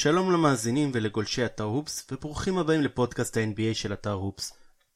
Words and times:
שלום 0.00 0.32
למאזינים 0.32 0.90
ולגולשי 0.94 1.44
אתר 1.44 1.64
הופס, 1.64 2.06
וברוכים 2.12 2.58
הבאים 2.58 2.82
לפודקאסט 2.82 3.36
ה-NBA 3.36 3.74
של 3.74 3.92
אתר 3.92 4.12
הופס. 4.12 4.52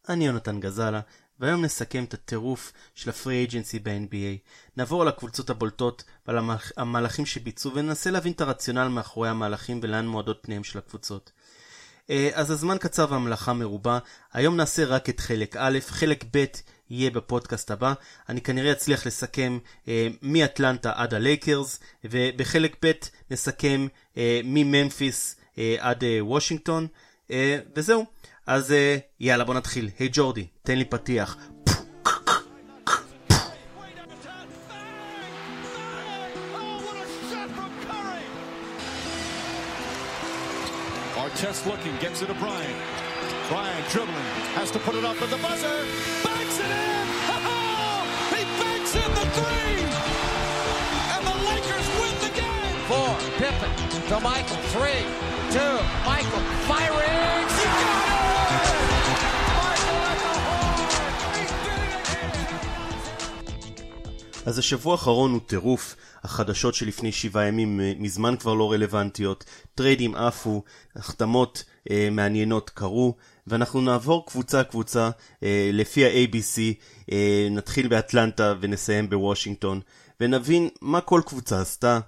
אני 0.08 0.26
יונתן 0.26 0.60
גזלה, 0.60 1.00
והיום 1.40 1.64
נסכם 1.64 2.04
את 2.04 2.14
הטירוף 2.14 2.72
של 2.94 3.10
הפרי 3.10 3.34
אייג'נסי 3.34 3.78
ב-NBA. 3.78 4.48
נעבור 4.76 5.02
על 5.02 5.08
הקבוצות 5.08 5.50
הבולטות 5.50 6.04
ועל 6.26 6.38
המהלכים 6.76 7.26
שביצעו, 7.26 7.74
וננסה 7.74 8.10
להבין 8.10 8.32
את 8.32 8.40
הרציונל 8.40 8.88
מאחורי 8.88 9.28
המהלכים 9.28 9.80
ולאן 9.82 10.06
מועדות 10.06 10.38
פניהם 10.42 10.64
של 10.64 10.78
הקבוצות. 10.78 11.32
אה, 12.10 12.30
אז 12.34 12.50
הזמן 12.50 12.78
קצר 12.78 13.06
והמלאכה 13.10 13.52
מרובה, 13.52 13.98
היום 14.32 14.56
נעשה 14.56 14.84
רק 14.84 15.08
את 15.08 15.20
חלק 15.20 15.56
א', 15.56 15.78
חלק 15.86 16.24
ב' 16.36 16.44
יהיה 16.92 17.10
בפודקאסט 17.10 17.70
הבא. 17.70 17.92
אני 18.28 18.40
כנראה 18.40 18.72
אצליח 18.72 19.06
לסכם 19.06 19.58
אה, 19.88 20.08
מאטלנטה 20.22 20.92
עד 20.94 21.14
הלייקרס, 21.14 21.80
ובחלק 22.04 22.76
ב' 22.84 22.92
נסכם 23.30 23.86
אה, 24.16 24.40
מממפיס 24.44 25.36
אה, 25.58 25.76
עד 25.78 26.04
אה, 26.04 26.18
וושינגטון, 26.20 26.86
אה, 27.30 27.58
וזהו. 27.76 28.04
אז 28.46 28.72
אה, 28.72 28.96
יאללה 29.20 29.44
בוא 29.44 29.54
נתחיל. 29.54 29.90
היי 29.98 30.08
hey, 30.08 30.10
ג'ורדי, 30.12 30.46
תן 30.62 30.78
לי 30.78 30.84
פתיח. 30.84 31.36
Artest 41.22 41.66
looking, 41.66 41.96
gets 42.04 42.20
it 42.22 42.26
to 42.26 42.34
Bryant. 42.34 43.01
Bryant 43.52 43.86
dribbling, 43.90 44.32
has 44.56 44.70
to 44.70 44.78
put 44.78 44.94
it 44.94 45.04
up 45.04 45.20
at 45.20 45.28
the 45.28 45.36
buzzer. 45.36 45.78
Banks 46.24 46.56
it 46.64 46.72
in! 46.72 47.06
he 48.32 48.42
banks 48.60 48.92
in 48.96 49.10
the 49.18 49.26
three! 49.36 49.76
And 51.12 51.22
the 51.28 51.36
Lakers 51.50 51.88
win 52.00 52.14
the 52.24 52.32
game! 52.40 52.76
Four, 52.88 53.12
Pippen 53.40 53.72
to 54.08 54.16
Michael. 54.30 54.60
Three, 54.74 55.04
two, 55.54 55.74
Michael 56.08 56.44
firing! 56.68 57.44
He 57.58 57.66
got 57.82 58.04
it! 58.08 58.92
אז 64.46 64.58
השבוע 64.58 64.92
האחרון 64.92 65.32
הוא 65.32 65.40
טירוף. 65.46 65.96
החדשות 66.24 66.74
שלפני 66.74 67.12
שבעה 67.12 67.46
ימים 67.46 67.80
אה, 67.80 67.92
מזמן 67.98 68.36
כבר 68.36 68.54
לא 68.54 68.72
רלוונטיות, 68.72 69.44
טריידים 69.74 70.14
עפו, 70.14 70.62
החתמות 70.96 71.64
אה, 71.90 72.08
מעניינות 72.10 72.70
קרו, 72.70 73.14
ואנחנו 73.46 73.80
נעבור 73.80 74.26
קבוצה 74.26 74.64
קבוצה 74.64 75.10
אה, 75.42 75.70
לפי 75.72 76.04
ה-ABC, 76.04 76.60
אה, 77.12 77.48
נתחיל 77.50 77.88
באטלנטה 77.88 78.54
ונסיים 78.60 79.10
בוושינגטון, 79.10 79.80
ונבין 80.20 80.68
מה 80.80 81.00
כל 81.00 81.20
קבוצה 81.26 81.60
עשתה, 81.60 82.00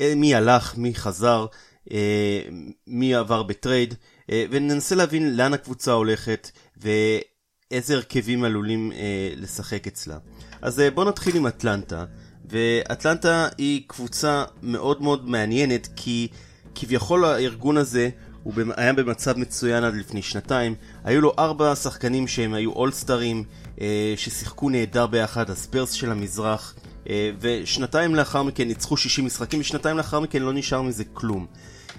אה, 0.00 0.12
מי 0.16 0.34
הלך, 0.34 0.76
מי 0.76 0.94
חזר, 0.94 1.46
אה, 1.92 2.42
מי 2.86 3.14
עבר 3.14 3.42
ב 3.42 3.49
trade, 3.49 3.94
אה, 4.30 4.44
וננסה 4.50 4.94
להבין 4.94 5.36
לאן 5.36 5.54
הקבוצה 5.54 5.92
הולכת 5.92 6.50
ואיזה 6.76 7.94
הרכבים 7.94 8.44
עלולים 8.44 8.92
אה, 8.92 9.32
לשחק 9.36 9.86
אצלה. 9.86 10.18
אז 10.62 10.80
אה, 10.80 10.90
בואו 10.90 11.08
נתחיל 11.08 11.36
עם 11.36 11.46
אטלנטה. 11.46 12.04
ואטלנטה 12.50 13.48
היא 13.58 13.82
קבוצה 13.86 14.44
מאוד 14.62 15.02
מאוד 15.02 15.28
מעניינת 15.28 15.88
כי 15.96 16.28
כביכול 16.74 17.24
הארגון 17.24 17.76
הזה 17.76 18.10
הוא 18.42 18.54
היה 18.76 18.92
במצב 18.92 19.38
מצוין 19.38 19.84
עד 19.84 19.94
לפני 19.94 20.22
שנתיים. 20.22 20.74
היו 21.04 21.20
לו 21.20 21.32
ארבע 21.38 21.74
שחקנים 21.74 22.28
שהם 22.28 22.54
היו 22.54 22.72
אולסטרים, 22.72 23.44
אה, 23.80 24.14
ששיחקו 24.16 24.70
נהדר 24.70 25.06
ביחד, 25.06 25.50
הספרס 25.50 25.92
של 25.92 26.10
המזרח, 26.10 26.74
אה, 27.08 27.30
ושנתיים 27.40 28.14
לאחר 28.14 28.42
מכן 28.42 28.68
ניצחו 28.68 28.96
60 28.96 29.24
משחקים, 29.24 29.60
ושנתיים 29.60 29.96
לאחר 29.96 30.20
מכן 30.20 30.42
לא 30.42 30.52
נשאר 30.52 30.82
מזה 30.82 31.04
כלום. 31.12 31.46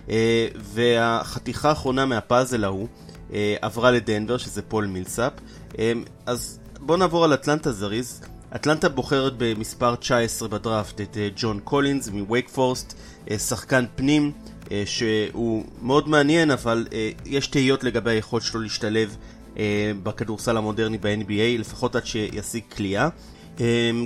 אה, 0.10 0.48
והחתיכה 0.56 1.70
האחרונה 1.70 2.06
מהפאזל 2.06 2.64
ההוא 2.64 2.88
עברה 3.62 3.92
לדנבר, 3.92 4.38
שזה 4.38 4.62
פול 4.62 4.86
מילסאפ. 4.86 5.34
אז 6.26 6.60
בואו 6.80 6.98
נעבור 6.98 7.24
על 7.24 7.34
אטלנטה 7.34 7.72
זריז. 7.72 8.22
אטלנטה 8.56 8.90
בוחרת 8.90 9.34
במספר 9.38 9.96
19 9.96 10.48
בדראפט 10.48 11.02
את 11.02 11.18
ג'ון 11.36 11.60
קולינס 11.64 12.10
מווייק 12.10 12.50
פורסט, 12.50 12.94
שחקן 13.38 13.86
פנים 13.96 14.32
שהוא 14.86 15.66
מאוד 15.82 16.10
מעניין 16.10 16.52
אבל 16.52 16.88
יש 17.26 17.48
תהיות 17.48 17.84
לגבי 17.84 18.12
היכולת 18.12 18.44
שלו 18.44 18.62
להשתלב 18.62 19.18
בכדורסל 20.04 20.58
המודרני 20.58 20.98
ב-NBA, 20.98 21.60
לפחות 21.60 21.96
עד 21.96 22.06
שישיג 22.06 22.64
כליאה. 22.76 23.10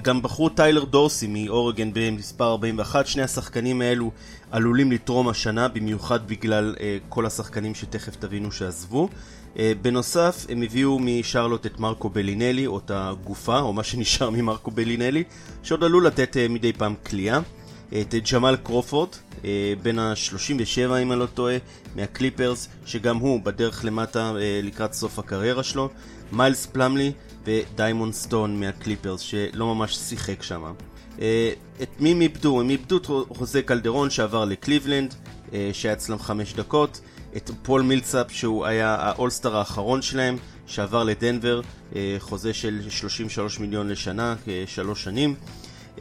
גם 0.01 0.21
בחרו 0.21 0.49
טיילר 0.49 0.83
דורסי 0.83 1.27
מאורגן 1.29 1.89
במספר 1.93 2.51
41, 2.51 3.07
שני 3.07 3.23
השחקנים 3.23 3.81
האלו 3.81 4.11
עלולים 4.51 4.91
לתרום 4.91 5.29
השנה, 5.29 5.67
במיוחד 5.67 6.27
בגלל 6.27 6.75
כל 7.09 7.25
השחקנים 7.25 7.75
שתכף 7.75 8.15
תבינו 8.15 8.51
שעזבו. 8.51 9.09
אה, 9.59 9.71
בנוסף, 9.81 10.45
הם 10.49 10.61
הביאו 10.61 10.99
משרלוט 10.99 11.65
את 11.65 11.79
מרקו 11.79 12.09
בלינלי, 12.09 12.67
או 12.67 12.77
את 12.77 12.91
הגופה, 12.93 13.59
או 13.59 13.73
מה 13.73 13.83
שנשאר 13.83 14.29
ממרקו 14.29 14.71
בלינלי, 14.71 15.23
שעוד 15.63 15.83
עלול 15.83 16.07
לתת 16.07 16.37
אה, 16.37 16.47
מדי 16.47 16.73
פעם 16.73 16.95
קליעה. 17.05 17.39
את 17.93 18.15
ג'מאל 18.33 18.55
קרופורד, 18.55 19.09
אה, 19.45 19.73
בן 19.81 19.99
ה-37 19.99 20.97
אם 21.01 21.11
אני 21.11 21.19
לא 21.19 21.25
טועה, 21.25 21.57
מהקליפרס, 21.95 22.69
שגם 22.85 23.17
הוא 23.17 23.41
בדרך 23.41 23.85
למטה 23.85 24.33
לקראת 24.63 24.93
סוף 24.93 25.19
הקריירה 25.19 25.63
שלו. 25.63 25.89
מיילס 26.31 26.65
פלמלי 26.65 27.11
ודיימונד 27.45 28.11
סטון 28.11 28.59
מהקליפרס, 28.59 29.21
שלא 29.21 29.75
ממש 29.75 29.95
שיחק 29.95 30.43
שם. 30.43 30.73
את 31.81 31.99
מי 31.99 32.11
הם 32.11 32.21
איבדו? 32.21 32.61
הם 32.61 32.69
איבדו 32.69 32.97
את 32.97 33.05
חוזה 33.37 33.61
קלדרון 33.61 34.09
שעבר 34.09 34.45
לקליבלנד, 34.45 35.15
שהיה 35.73 35.93
אצלם 35.93 36.19
חמש 36.19 36.53
דקות. 36.53 37.01
את 37.37 37.51
פול 37.63 37.81
מילסאפ 37.81 38.31
שהוא 38.31 38.65
היה 38.65 38.95
ה 38.99 39.06
All-Star 39.06 39.57
האחרון 39.57 40.01
שלהם, 40.01 40.37
שעבר 40.65 41.03
לדנבר, 41.03 41.61
אה, 41.95 42.15
חוזה 42.19 42.53
של 42.53 42.81
33 42.89 43.59
מיליון 43.59 43.89
לשנה, 43.89 44.35
לשלוש 44.45 45.03
שנים. 45.03 45.35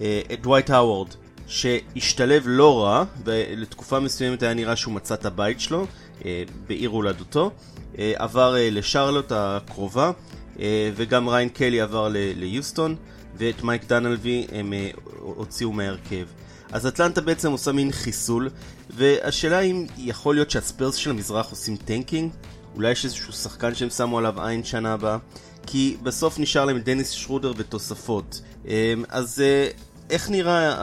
אה, 0.01 0.21
את 0.33 0.43
דווייט 0.43 0.71
האוורד, 0.71 1.09
שהשתלב 1.47 2.43
לא 2.47 2.85
רע, 2.85 3.05
ולתקופה 3.25 4.01
מסוימת 4.01 4.43
היה 4.43 4.55
נראה 4.55 4.77
שהוא 4.77 4.95
מצא 4.95 5.15
את 5.15 5.27
הבית 5.27 5.61
שלו, 5.61 5.87
אה, 6.25 6.43
בעיר 6.67 6.91
הולדתו. 6.91 7.51
עבר 7.99 8.55
לשרלוט 8.59 9.33
הקרובה, 9.33 10.11
וגם 10.97 11.29
ריאן 11.29 11.49
קלי 11.49 11.81
עבר 11.81 12.09
ליוסטון, 12.13 12.97
ואת 13.39 13.63
מייק 13.63 13.85
דנליבי 13.85 14.47
הם 14.53 14.73
הוציאו 15.19 15.73
מהרכב. 15.73 16.27
אז 16.73 16.87
אטלנטה 16.87 17.21
בעצם 17.21 17.53
עושה 17.53 17.73
מין 17.73 17.93
חיסול, 17.93 18.51
והשאלה 18.91 19.61
אם 19.61 19.87
יכול 19.99 20.35
להיות 20.35 20.51
שהספרס 20.51 20.95
של 20.95 21.11
המזרח 21.11 21.51
עושים 21.51 21.77
tanking? 21.77 22.31
אולי 22.75 22.91
יש 22.91 23.05
איזשהו 23.05 23.33
שחקן 23.33 23.75
שהם 23.75 23.91
שמו 23.91 24.19
עליו 24.19 24.41
עין 24.43 24.65
שנה 24.65 24.93
הבאה? 24.93 25.19
כי 25.67 25.97
בסוף 26.03 26.39
נשאר 26.39 26.65
להם 26.65 26.79
דניס 26.79 27.11
שרודר 27.11 27.53
ותוספות. 27.57 28.41
אז 29.09 29.41
אה, 29.41 29.69
איך 30.11 30.31
נראה 30.31 30.75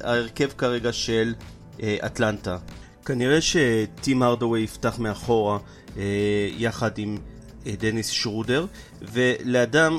ההרכב 0.00 0.50
כרגע 0.58 0.92
של 0.92 1.34
אה, 1.82 1.96
אטלנטה? 2.06 2.58
כנראה 3.04 3.38
שטים 3.40 4.22
הרדווי 4.22 4.60
יפתח 4.60 4.98
מאחורה 4.98 5.58
אה, 5.96 6.02
יחד 6.56 6.98
עם 6.98 7.18
דניס 7.66 8.08
שרודר, 8.08 8.66
ולאדם 9.02 9.98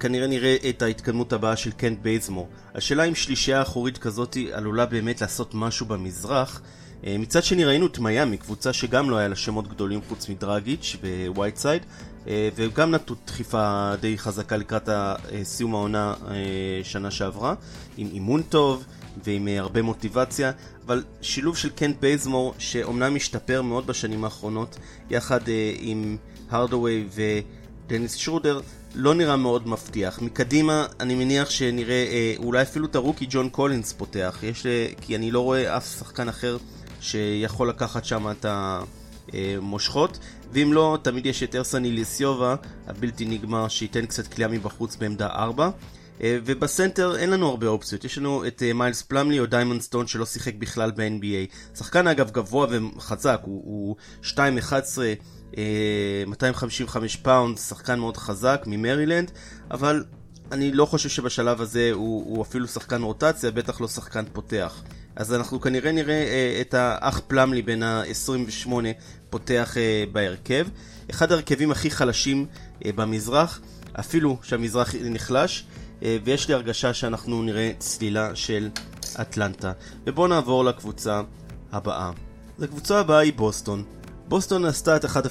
כנראה 0.00 0.26
נראה 0.26 0.56
את 0.68 0.82
ההתקדמות 0.82 1.32
הבאה 1.32 1.56
של 1.56 1.70
קנט 1.70 1.98
בייזמור. 2.02 2.48
השאלה 2.74 3.04
אם 3.04 3.14
שלישייה 3.14 3.62
אחורית 3.62 3.98
כזאת 3.98 4.36
עלולה 4.52 4.86
באמת 4.86 5.20
לעשות 5.20 5.54
משהו 5.54 5.86
במזרח. 5.86 6.62
אה, 7.06 7.16
מצד 7.18 7.44
שני 7.44 7.64
ראינו 7.64 7.86
את 7.86 7.98
מיאמי, 7.98 8.36
קבוצה 8.36 8.72
שגם 8.72 9.10
לא 9.10 9.16
היה 9.16 9.28
לה 9.28 9.36
שמות 9.36 9.68
גדולים 9.68 10.00
חוץ 10.08 10.28
מדרגיץ' 10.28 10.96
ווייטסייד, 11.28 11.82
אה, 11.82 11.88
וגם 12.26 12.90
נתנו 12.90 13.16
דחיפה 13.26 13.92
די 14.00 14.18
חזקה 14.18 14.56
לקראת 14.56 14.88
סיום 15.42 15.74
העונה 15.74 16.14
אה, 16.30 16.34
שנה 16.82 17.10
שעברה, 17.10 17.54
עם 17.96 18.08
אימון 18.12 18.42
טוב 18.42 18.84
ועם 19.24 19.48
הרבה 19.58 19.82
מוטיבציה, 19.82 20.52
אבל 20.86 21.04
שילוב 21.20 21.56
של 21.56 21.70
קנט 21.70 21.96
בייזמור, 22.00 22.54
שאומנם 22.58 23.16
השתפר 23.16 23.62
מאוד 23.62 23.86
בשנים 23.86 24.24
האחרונות, 24.24 24.78
יחד 25.10 25.40
עם 25.78 26.16
הרדווי 26.50 27.06
ודניס 27.14 28.14
שרודר, 28.14 28.60
לא 28.94 29.14
נראה 29.14 29.36
מאוד 29.36 29.68
מבטיח. 29.68 30.22
מקדימה 30.22 30.86
אני 31.00 31.14
מניח 31.14 31.50
שנראה 31.50 32.04
אה, 32.12 32.34
אולי 32.38 32.62
אפילו 32.62 32.86
את 32.86 32.94
ה 32.94 32.99
rookie 32.99 33.26
ג'ון 33.30 33.48
קולינס 33.48 33.92
פותח, 33.92 34.38
יש, 34.42 34.66
אה, 34.66 34.88
כי 35.00 35.16
אני 35.16 35.30
לא 35.30 35.40
רואה 35.40 35.76
אף 35.76 35.98
שחקן 35.98 36.28
אחר 36.28 36.56
שיכול 37.00 37.68
לקחת 37.68 38.04
שם 38.04 38.30
את 38.30 38.46
המושכות. 38.48 40.18
ואם 40.54 40.72
לא, 40.72 40.98
תמיד 41.02 41.26
יש 41.26 41.42
את 41.42 41.54
ארסן 41.54 41.92
איליאסובה, 41.92 42.56
הבלתי 42.86 43.24
נגמר, 43.24 43.68
שייתן 43.68 44.06
קצת 44.06 44.34
קליעה 44.34 44.48
מבחוץ 44.48 44.96
בעמדה 44.96 45.26
4. 45.26 45.70
אה, 46.20 46.38
ובסנטר 46.44 47.16
אין 47.16 47.30
לנו 47.30 47.48
הרבה 47.48 47.66
אופציות, 47.66 48.04
יש 48.04 48.18
לנו 48.18 48.46
את 48.46 48.62
אה, 48.62 48.72
מיילס 48.72 49.02
פלמלי 49.02 49.40
או 49.40 49.46
דיימונד 49.46 49.80
סטון 49.80 50.06
שלא 50.06 50.26
שיחק 50.26 50.54
בכלל 50.54 50.90
ב-NBA. 50.90 51.76
שחקן 51.78 52.06
אגב 52.06 52.30
גבוה 52.30 52.66
וחזק, 52.96 53.40
הוא, 53.42 53.62
הוא 53.64 53.96
2.11 54.22 54.36
255 56.26 57.16
אה, 57.16 57.22
פאונד, 57.22 57.58
שחקן 57.58 57.98
מאוד 57.98 58.16
חזק 58.16 58.62
ממרילנד, 58.66 59.30
אבל 59.70 60.04
אני 60.52 60.72
לא 60.72 60.86
חושב 60.86 61.08
שבשלב 61.08 61.60
הזה 61.60 61.90
הוא, 61.92 62.24
הוא 62.26 62.42
אפילו 62.42 62.68
שחקן 62.68 63.02
רוטציה, 63.02 63.50
בטח 63.50 63.80
לא 63.80 63.88
שחקן 63.88 64.24
פותח. 64.32 64.82
אז 65.16 65.34
אנחנו 65.34 65.60
כנראה 65.60 65.92
נראה 65.92 66.14
אה, 66.14 66.58
את 66.60 66.74
האח 66.74 67.20
פלמלי 67.26 67.62
בן 67.62 67.82
ה-28 67.82 68.72
פותח 69.30 69.76
אה, 69.76 70.04
בהרכב. 70.12 70.66
אחד 71.10 71.32
ההרכבים 71.32 71.70
הכי 71.70 71.90
חלשים 71.90 72.46
אה, 72.84 72.90
במזרח, 72.94 73.60
אפילו 74.00 74.38
שהמזרח 74.42 74.94
נחלש, 74.94 75.64
אה, 76.02 76.16
ויש 76.24 76.48
לי 76.48 76.54
הרגשה 76.54 76.94
שאנחנו 76.94 77.42
נראה 77.42 77.72
צלילה 77.78 78.36
של 78.36 78.68
אטלנטה. 79.20 79.72
ובואו 80.06 80.26
נעבור 80.26 80.64
לקבוצה 80.64 81.22
הבאה. 81.72 82.10
הקבוצה 82.62 83.00
הבאה 83.00 83.18
היא 83.18 83.32
בוסטון. 83.36 83.84
בוסטון 84.28 84.64
עשתה 84.64 84.96
את 84.96 85.04
אחד 85.04 85.22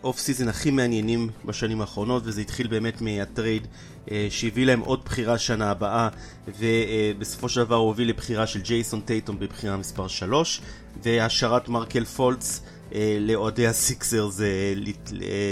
ה 0.00 0.05
off 0.05 0.18
season 0.18 0.48
הכי 0.48 0.70
מעניינים 0.70 1.30
בשנים 1.44 1.80
האחרונות 1.80 2.22
וזה 2.26 2.40
התחיל 2.40 2.66
באמת 2.66 3.00
מה 3.00 3.19
trade 3.19 3.66
אה, 4.10 4.26
שהביא 4.30 4.66
להם 4.66 4.80
עוד 4.80 5.04
בחירה 5.04 5.38
שנה 5.38 5.70
הבאה 5.70 6.08
ובסופו 6.58 7.48
של 7.48 7.64
דבר 7.64 7.76
הוא 7.76 7.86
הוביל 7.86 8.08
לבחירה 8.08 8.46
של 8.46 8.60
ג'ייסון 8.60 9.00
טייטום 9.00 9.38
בבחירה 9.38 9.76
מספר 9.76 10.08
3 10.08 10.60
והשארת 11.02 11.68
מרקל 11.68 12.04
פולץ 12.04 12.60
אה, 12.94 13.16
לאוהדי 13.20 13.66
הסיקסרס 13.66 14.40
אה, 14.40 14.72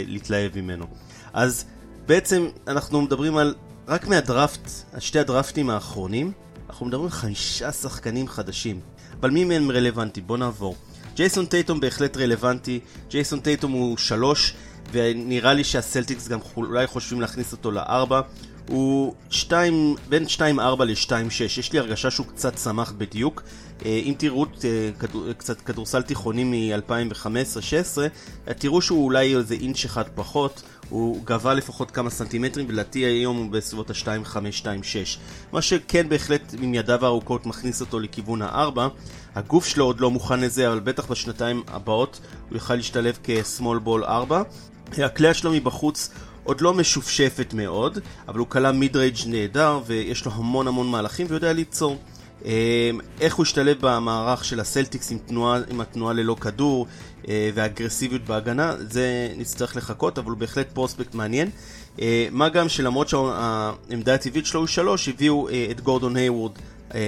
להתלהב 0.06 0.58
ממנו. 0.58 0.86
אז 1.32 1.64
בעצם 2.06 2.48
אנחנו 2.68 3.02
מדברים 3.02 3.36
על 3.36 3.54
רק 3.88 4.06
מהדראפט, 4.06 4.70
שתי 4.98 5.18
הדראפטים 5.18 5.70
האחרונים 5.70 6.32
אנחנו 6.68 6.86
מדברים 6.86 7.04
על 7.04 7.10
חמישה 7.10 7.72
שחקנים 7.72 8.28
חדשים 8.28 8.80
אבל 9.20 9.30
מי 9.30 9.44
מהם 9.44 9.70
רלוונטי? 9.70 10.20
בואו 10.20 10.38
נעבור. 10.38 10.76
ג'ייסון 11.16 11.46
טייטום 11.46 11.80
בהחלט 11.80 12.16
רלוונטי, 12.16 12.80
ג'ייסון 13.10 13.40
טייטום 13.40 13.72
הוא 13.72 13.96
שלוש, 13.96 14.54
ונראה 14.92 15.54
לי 15.54 15.64
שהסלטיקס 15.64 16.28
גם 16.28 16.38
אולי 16.56 16.86
חושבים 16.86 17.20
להכניס 17.20 17.52
אותו 17.52 17.70
לארבע. 17.70 18.20
הוא 18.68 19.14
2, 19.30 19.96
בין 20.08 20.24
2.4 20.24 20.40
ל-2.6, 20.84 21.42
יש 21.58 21.72
לי 21.72 21.78
הרגשה 21.78 22.10
שהוא 22.10 22.26
קצת 22.26 22.54
צמח 22.54 22.92
בדיוק. 22.98 23.42
אה, 23.84 24.00
אם 24.04 24.14
תראו 24.18 24.44
אה, 24.44 24.90
קצת 25.38 25.60
כדורסל 25.60 26.02
תיכוני 26.02 26.44
מ-2015-2016, 26.44 27.98
תראו 28.58 28.82
שהוא 28.82 29.04
אולי 29.04 29.36
איזה 29.36 29.54
אינץ' 29.54 29.84
אחד 29.84 30.04
פחות, 30.14 30.62
הוא 30.88 31.20
גבה 31.24 31.54
לפחות 31.54 31.90
כמה 31.90 32.10
סנטימטרים, 32.10 32.66
ולדעתי 32.68 32.98
היום 32.98 33.36
הוא 33.36 33.50
בסביבות 33.50 33.90
ה-2.5-2.6. 33.90 35.18
מה 35.52 35.62
שכן 35.62 36.08
בהחלט 36.08 36.54
עם 36.62 36.74
ידיו 36.74 37.04
הארוכות 37.04 37.46
מכניס 37.46 37.80
אותו 37.80 38.00
לכיוון 38.00 38.42
ה-4. 38.42 38.80
הגוף 39.34 39.66
שלו 39.66 39.84
עוד 39.84 40.00
לא 40.00 40.10
מוכן 40.10 40.40
לזה, 40.40 40.68
אבל 40.68 40.80
בטח 40.80 41.10
בשנתיים 41.10 41.62
הבאות 41.68 42.20
הוא 42.48 42.56
יוכל 42.56 42.74
להשתלב 42.74 43.18
כ-small 43.24 43.86
ball 43.86 44.04
4. 44.04 44.42
הכלייה 44.98 45.34
שלו 45.34 45.52
מבחוץ 45.52 46.10
עוד 46.44 46.60
לא 46.60 46.74
משופשפת 46.74 47.54
מאוד, 47.54 47.98
אבל 48.28 48.38
הוא 48.38 48.46
כלה 48.46 48.70
רייג' 48.94 49.16
נהדר, 49.26 49.80
ויש 49.86 50.24
לו 50.24 50.32
המון 50.32 50.68
המון 50.68 50.90
מהלכים 50.90 51.26
ויודע 51.30 51.52
ליצור. 51.52 51.98
אמ, 52.44 52.50
איך 53.20 53.34
הוא 53.34 53.42
השתלב 53.42 53.76
במערך 53.80 54.44
של 54.44 54.60
הסלטיקס 54.60 55.12
עם, 55.12 55.18
תנועה, 55.18 55.60
עם 55.70 55.80
התנועה 55.80 56.14
ללא 56.14 56.36
כדור 56.40 56.86
אה, 57.28 57.50
והאגרסיביות 57.54 58.22
בהגנה, 58.22 58.74
זה 58.78 59.32
נצטרך 59.36 59.76
לחכות, 59.76 60.18
אבל 60.18 60.30
הוא 60.30 60.38
בהחלט 60.38 60.66
פרוספקט 60.72 61.14
מעניין. 61.14 61.50
אה, 62.00 62.28
מה 62.30 62.48
גם 62.48 62.68
שלמרות 62.68 63.08
שהעמדה 63.08 64.14
הטבעית 64.14 64.46
שלו 64.46 64.60
הוא 64.60 64.66
שלוש, 64.66 65.08
הביאו 65.08 65.48
אה, 65.48 65.66
את 65.70 65.80
גורדון 65.80 66.16
היוורד 66.16 66.52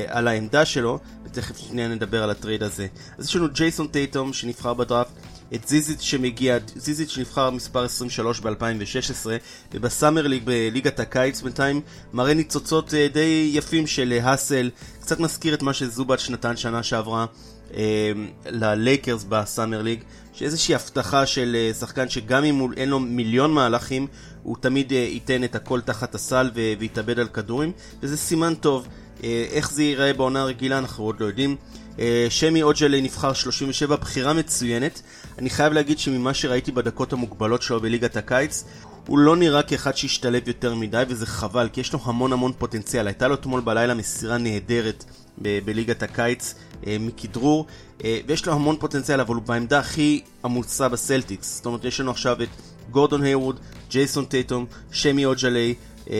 על 0.06 0.28
העמדה 0.28 0.64
שלו, 0.64 0.98
ותכף 1.24 1.58
שנייה 1.58 1.88
נדבר 1.88 2.22
על 2.22 2.30
ה 2.30 2.36
trade 2.36 2.62
הזה. 2.62 2.86
אז 3.18 3.26
יש 3.26 3.36
לנו 3.36 3.48
ג'ייסון 3.52 3.86
טייטום 3.86 4.32
שנבחר 4.32 4.74
בדראפט, 4.74 5.12
את 5.54 5.68
זיזיץ' 5.68 6.00
שמגיע, 6.00 6.58
זיזיץ' 6.76 7.10
שנבחר 7.10 7.50
מספר 7.50 7.84
23 7.84 8.40
ב-2016, 8.40 9.26
וב 9.74 9.87
summer 9.87 10.26
league 10.26 10.42
בליגת 10.44 11.00
הקיץ 11.00 11.42
בינתיים 11.42 11.80
מראה 12.12 12.34
ניצוצות 12.34 12.94
די 13.12 13.50
יפים 13.54 13.86
של 13.86 14.18
hustle, 14.22 14.70
קצת 15.00 15.20
מזכיר 15.20 15.54
את 15.54 15.62
מה 15.62 15.72
שזובאץ 15.72 16.30
נתן 16.30 16.56
שנה 16.56 16.82
שעברה 16.82 17.26
אה, 17.74 18.12
ללייקרס 18.46 19.24
ב 19.28 19.36
summer 19.36 19.82
league, 19.82 20.02
שאיזושהי 20.32 20.74
הבטחה 20.74 21.26
של 21.26 21.56
אה, 21.58 21.74
שחקן 21.74 22.08
שגם 22.08 22.44
אם 22.44 22.72
אין 22.76 22.88
לו 22.88 23.00
מיליון 23.00 23.52
מהלכים, 23.52 24.06
הוא 24.42 24.56
תמיד 24.60 24.92
אה, 24.92 24.98
ייתן 24.98 25.44
את 25.44 25.54
הכל 25.54 25.80
תחת 25.80 26.14
הסל 26.14 26.50
ויתאבד 26.78 27.18
על 27.18 27.28
כדורים, 27.28 27.72
וזה 28.02 28.16
סימן 28.16 28.54
טוב. 28.54 28.88
אה, 29.24 29.46
איך 29.50 29.72
זה 29.72 29.82
ייראה 29.82 30.12
בעונה 30.12 30.40
הרגילה 30.40 30.78
אנחנו 30.78 31.04
עוד 31.04 31.20
לא 31.20 31.26
יודעים. 31.26 31.56
אה, 31.98 32.26
שמי 32.30 32.62
אוג'לי 32.62 33.02
נבחר 33.02 33.32
37, 33.32 33.96
בחירה 33.96 34.32
מצוינת. 34.32 35.02
אני 35.38 35.50
חייב 35.50 35.72
להגיד 35.72 35.98
שממה 35.98 36.34
שראיתי 36.34 36.72
בדקות 36.72 37.12
המוגבלות 37.12 37.62
שלו 37.62 37.80
בליגת 37.80 38.16
הקיץ, 38.16 38.64
הוא 39.06 39.18
לא 39.18 39.36
נראה 39.36 39.62
כאחד 39.62 39.96
שהשתלב 39.96 40.48
יותר 40.48 40.74
מדי, 40.74 41.02
וזה 41.08 41.26
חבל, 41.26 41.68
כי 41.72 41.80
יש 41.80 41.92
לו 41.92 41.98
המון 42.04 42.32
המון 42.32 42.52
פוטנציאל. 42.58 43.06
הייתה 43.06 43.28
לו 43.28 43.34
אתמול 43.34 43.60
בלילה 43.60 43.94
מסירה 43.94 44.38
נהדרת 44.38 45.04
ב- 45.42 45.58
בליגת 45.64 46.02
הקיץ 46.02 46.54
אה, 46.86 46.96
מכדרור, 47.00 47.66
אה, 48.04 48.20
ויש 48.26 48.46
לו 48.46 48.52
המון 48.52 48.76
פוטנציאל, 48.76 49.20
אבל 49.20 49.34
הוא 49.34 49.42
בעמדה 49.42 49.78
הכי 49.78 50.22
עמוסה 50.44 50.88
בסלטיקס. 50.88 51.56
זאת 51.56 51.66
אומרת, 51.66 51.84
יש 51.84 52.00
לנו 52.00 52.10
עכשיו 52.10 52.42
את 52.42 52.48
גורדון 52.90 53.22
היוורד, 53.22 53.60
ג'ייסון 53.90 54.24
טייטום, 54.24 54.66
סמי 54.92 55.24
אוג'לייה, 55.24 55.74
אה, 56.10 56.16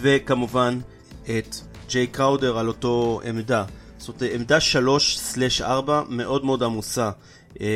וכמובן 0.00 0.78
את 1.24 1.56
ג'יי 1.88 2.06
קראודר 2.06 2.58
על 2.58 2.68
אותו 2.68 3.20
עמדה. 3.24 3.64
זאת 3.98 4.22
אומרת, 4.22 4.34
עמדה 4.34 4.58
3/4 4.60 5.64
מאוד 6.08 6.44
מאוד 6.44 6.62
עמוסה 6.62 7.10
אה, 7.60 7.66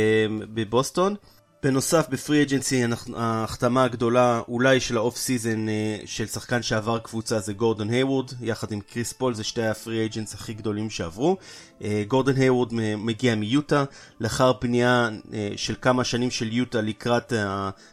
בבוסטון. 0.54 1.14
בנוסף, 1.64 2.06
ב 2.10 2.17
free 2.17 2.42
agency 2.42 2.84
ההחתמה 3.16 3.84
הגדולה 3.84 4.42
אולי 4.48 4.80
של 4.80 4.96
ה 4.96 5.01
off 5.01 5.16
season 5.16 5.68
אה, 5.68 5.98
של 6.04 6.26
שחקן 6.26 6.62
שעבר 6.62 6.98
קבוצה 6.98 7.40
זה 7.40 7.52
גורדון 7.52 7.90
היוורד, 7.90 8.30
יחד 8.40 8.72
עם 8.72 8.80
קריס 8.80 9.12
פול, 9.12 9.34
זה 9.34 9.44
שתי 9.44 9.62
ה 9.62 9.71
free 9.71 10.06
agents 10.06 10.34
הכי 10.34 10.54
גדולים 10.54 10.90
שעברו. 10.90 11.36
אה, 11.84 12.04
גורדון 12.08 12.36
היוורד 12.36 12.68
מגיע 12.96 13.34
מיוטה, 13.34 13.84
לאחר 14.20 14.52
פנייה 14.58 15.08
אה, 15.32 15.48
של 15.56 15.74
כמה 15.80 16.04
שנים 16.04 16.30
של 16.30 16.52
יוטה 16.52 16.80
לקראת 16.80 17.32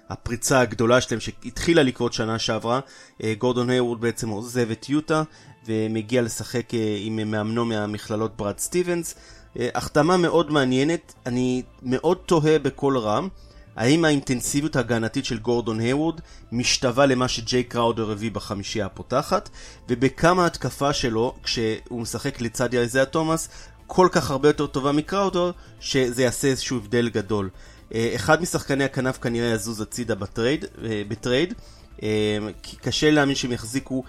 הפריצה 0.10 0.60
הגדולה 0.60 1.01
שלהם 1.01 1.19
שהתחילה 1.19 1.83
לקרות 1.83 2.13
שנה 2.13 2.39
שעברה. 2.39 2.80
גורדון 3.38 3.69
היוורד 3.69 4.01
בעצם 4.01 4.30
עוזב 4.30 4.71
את 4.71 4.89
יוטה 4.89 5.24
ומגיע 5.66 6.21
לשחק 6.21 6.69
עם 7.00 7.31
מאמנו 7.31 7.66
מהמכללות 7.66 8.38
ברד 8.38 8.57
סטיבנס. 8.57 9.16
החתמה 9.56 10.18
מאוד 10.18 10.51
מעניינת, 10.51 11.13
אני 11.25 11.63
מאוד 11.83 12.18
תוהה 12.25 12.60
בקול 12.60 12.98
רם. 12.98 13.27
האם 13.80 14.06
האינטנסיביות 14.06 14.76
ההגנתית 14.76 15.26
של 15.26 15.40
גורדון 15.40 15.80
היוורד 15.80 16.22
משתווה 16.52 17.06
למה 17.06 17.28
שג'יי 17.28 17.64
קראודר 17.64 18.12
הביא 18.12 18.31
בחמישייה 18.31 18.86
הפותחת, 18.86 19.50
ובכמה 19.90 20.46
התקפה 20.46 20.94
שלו, 20.94 21.36
כשהוא 21.44 22.02
משחק 22.02 22.42
לצד 22.42 22.74
יזיה 22.74 23.06
תומאס, 23.06 23.50
כל 23.88 24.08
כך 24.12 24.31
הרבה 24.31 24.50
יותר 24.50 24.68
טובה 24.68 24.92
מקראודר, 24.92 25.52
שזה 25.80 26.24
יעשה 26.24 26.48
איזשהו 26.48 26.78
הבדל 26.78 27.09
גדול. 27.09 27.50
אה, 27.94 28.12
אחד 28.16 28.42
משחקני 28.42 28.83
הכנף 28.83 29.18
כנראה 29.18 29.48
יזוז 29.48 29.81
הצידה 29.81 30.16
ב 30.16 30.23
trade, 30.23 30.66
אה, 30.83 31.02
ב 31.07 31.15
trade 31.15 31.54
אה, 32.04 32.38
כי 32.64 32.78
קשה 32.78 33.12
להאמין 33.12 33.36
שהם 33.36 33.52
יחזיקו 33.52 34.04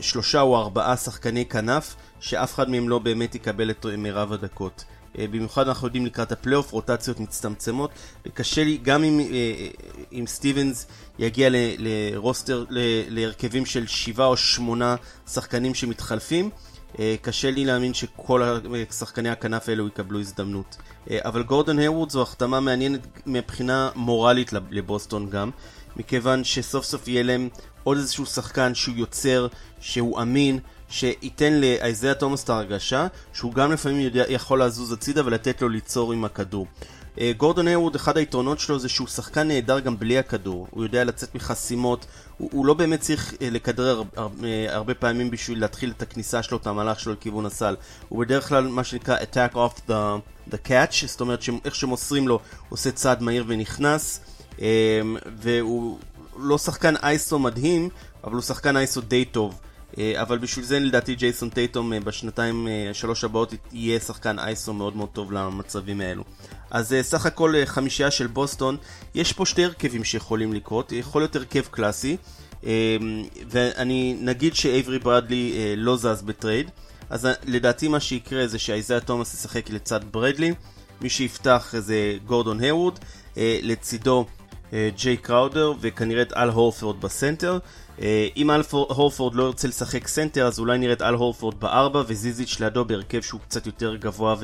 שלושה 0.00 0.40
או 0.40 0.58
ארבעה 0.58 0.96
שחקני 0.96 1.46
כנף, 1.46 1.94
שאף 2.20 2.54
אחד 2.54 2.70
מהם 2.70 2.88
לא 2.88 2.98
באמת 2.98 3.34
יקבל 3.34 3.70
את 3.70 3.86
מירב 3.98 4.32
הדקות. 4.32 4.84
אה, 5.18 5.26
במיוחד 5.26 5.68
אנחנו 5.68 5.86
יודעים 5.86 6.06
לקראת 6.06 6.32
הפלייאוף, 6.32 6.72
רוטציות 6.72 7.20
מצטמצמות, 7.20 7.90
וקשה 8.26 8.64
לי, 8.64 8.78
גם 8.82 9.04
אם, 9.04 9.20
אה, 9.20 9.68
אם 10.12 10.24
סטיבנס 10.26 10.86
יגיע 11.18 11.50
ל, 11.50 11.56
ל 11.78 11.89
roster, 11.89 12.64
ל, 12.70 12.78
להרכבים 13.08 13.66
של 13.66 13.86
שבעה 13.86 14.26
או 14.26 14.36
שמונה 14.36 14.96
שחקנים 15.26 15.74
שמתחלפים, 15.74 16.50
אה, 16.98 17.14
קשה 17.22 17.50
לי 17.50 17.64
להאמין 17.64 17.94
שכל 17.94 18.42
שחקני 18.90 19.28
הכנף 19.28 19.68
האלו 19.68 19.86
יקבלו 19.86 20.20
הזדמנות. 20.20 20.76
אבל 21.10 21.42
גורדון 21.42 21.78
היוורד 21.78 22.10
זו 22.10 22.22
החתמה 22.22 22.60
מעניינת 22.60 23.00
מבחינה 23.26 23.90
מורלית 23.94 24.52
לבוסטון 24.70 25.30
גם, 25.30 25.50
מכיוון 25.96 26.44
שסוף 26.44 26.84
סוף 26.84 27.08
יהיה 27.08 27.22
להם 27.22 27.48
עוד 27.84 27.96
איזשהו 27.98 28.26
שחקן 28.26 28.74
שהוא 28.74 28.96
יוצר, 28.96 29.46
שהוא 29.80 30.22
אמין, 30.22 30.58
שייתן 30.92 31.52
לאייזיה 31.52 32.14
תומאס 32.14 32.44
את 32.44 32.50
ההרגשה 32.50 33.06
שהוא 33.32 33.52
גם 33.52 33.72
לפעמים 33.72 34.00
יודע, 34.00 34.24
יכול 34.28 34.62
לזוז 34.62 34.92
הצידה 34.92 35.26
ולתת 35.26 35.62
לו 35.62 35.68
ליצור 35.68 36.12
עם 36.12 36.24
הכדור. 36.24 36.66
אה, 37.20 37.32
גורדון 37.36 37.68
היוורד, 37.68 37.94
אחד 37.94 38.16
היתרונות 38.16 38.60
שלו 38.60 38.78
זה 38.78 38.88
שהוא 38.88 39.08
שחקן 39.08 39.48
נהדר 39.48 39.80
גם 39.80 39.98
בלי 39.98 40.18
הכדור. 40.18 40.66
הוא 40.70 40.82
יודע 40.82 41.04
לצאת 41.04 41.34
מחסימות, 41.34 42.06
הוא, 42.38 42.50
הוא 42.52 42.66
לא 42.66 42.74
באמת 42.74 43.00
צריך 43.00 43.34
אה, 43.42 43.50
לכדרר 43.50 44.02
הרבה, 44.16 44.46
אה, 44.46 44.74
הרבה 44.74 44.94
פעמים 44.94 45.30
בשביל 45.30 45.60
להתחיל 45.60 45.92
את 45.96 46.02
הכניסה 46.02 46.42
שלו, 46.42 46.58
את 46.58 46.66
המהלך 46.66 47.00
שלו 47.00 47.12
לכיוון 47.12 47.46
הסל. 47.46 47.76
הוא 48.08 48.24
בדרך 48.24 48.48
כלל 48.48 48.66
מה 48.66 48.84
שנקרא 48.84 49.16
attack 49.18 49.54
off 49.54 49.88
the, 49.88 49.92
the 50.50 50.68
catch, 50.68 51.06
זאת 51.06 51.20
אומרת 51.20 51.42
שאיך 51.42 51.74
שמוסרים 51.74 52.28
לו, 52.28 52.38
עושה 52.68 52.90
צעד 52.90 53.22
מהיר 53.22 53.44
ונכנס. 53.48 54.20
והוא 55.36 55.98
לא 56.36 56.58
שחקן 56.58 56.94
אייסו 56.96 57.38
מדהים, 57.38 57.88
אבל 58.24 58.32
הוא 58.32 58.42
שחקן 58.42 58.76
אייסו 58.76 59.00
די 59.00 59.24
טוב. 59.24 59.60
אה, 59.98 60.22
אבל 60.22 60.38
בשביל 60.38 60.64
זה 60.64 60.78
לדעתי 60.78 61.14
ג'ייסון 61.14 61.48
טייטום 61.48 61.92
אה, 61.92 62.00
בשנתיים 62.00 62.68
אה, 62.68 62.94
שלוש 62.94 63.24
הבאות 63.24 63.54
יהיה 63.72 64.00
שחקן 64.00 64.38
אייסו 64.38 64.72
מאוד 64.72 64.96
מאוד 64.96 65.08
טוב 65.08 65.32
למצבים 65.32 66.00
האלו. 66.00 66.24
אז 66.70 66.94
סך 67.02 67.26
הכל 67.26 67.54
חמישייה 67.64 68.10
של 68.10 68.26
בוסטון, 68.26 68.76
יש 69.14 69.32
פה 69.32 69.46
שתי 69.46 69.64
הרכבים 69.64 70.04
שיכולים 70.04 70.52
לקרות, 70.52 70.92
יכול 70.92 71.22
להיות 71.22 71.36
הרכב 71.36 71.62
קלאסי, 71.70 72.16
ואני 73.50 74.16
נגיד 74.20 74.54
שאייברי 74.54 74.98
ברדלי 74.98 75.74
לא 75.76 75.96
זז 75.96 76.22
ב 76.22 76.29
trade, 76.29 76.70
אז 77.10 77.28
לדעתי 77.46 77.88
מה 77.88 78.00
שיקרה 78.00 78.46
זה 78.46 78.58
שאייזיה 78.58 79.00
תומאס 79.00 79.34
ישחק 79.34 79.70
לצד 79.70 80.00
ברדלי, 80.10 80.54
מי 81.00 81.10
שיפתח 81.10 81.74
זה 81.78 82.16
גורדון 82.26 82.60
היוורד, 82.60 82.98
לצידו 83.36 84.26
ג'יי 84.96 85.16
קראודר 85.16 85.72
וכנראה 85.80 86.22
את 86.22 86.32
אל 86.32 86.48
הורפורד 86.48 87.00
בסנטר. 87.00 87.58
אם 88.36 88.50
אל 88.50 88.60
הורפורד 88.70 89.34
לא 89.34 89.42
ירצה 89.42 89.68
לשחק 89.68 90.08
סנטר 90.08 90.46
אז 90.46 90.58
אולי 90.58 90.78
נראה 90.78 90.92
את 90.92 91.02
אל 91.02 91.14
הורפורד 91.14 91.60
בארבע 91.60 92.02
וזיזיץ' 92.06 92.60
לידו 92.60 92.84
בהרכב 92.84 93.20
שהוא 93.20 93.40
קצת 93.40 93.66
יותר 93.66 93.96
גבוה 93.96 94.36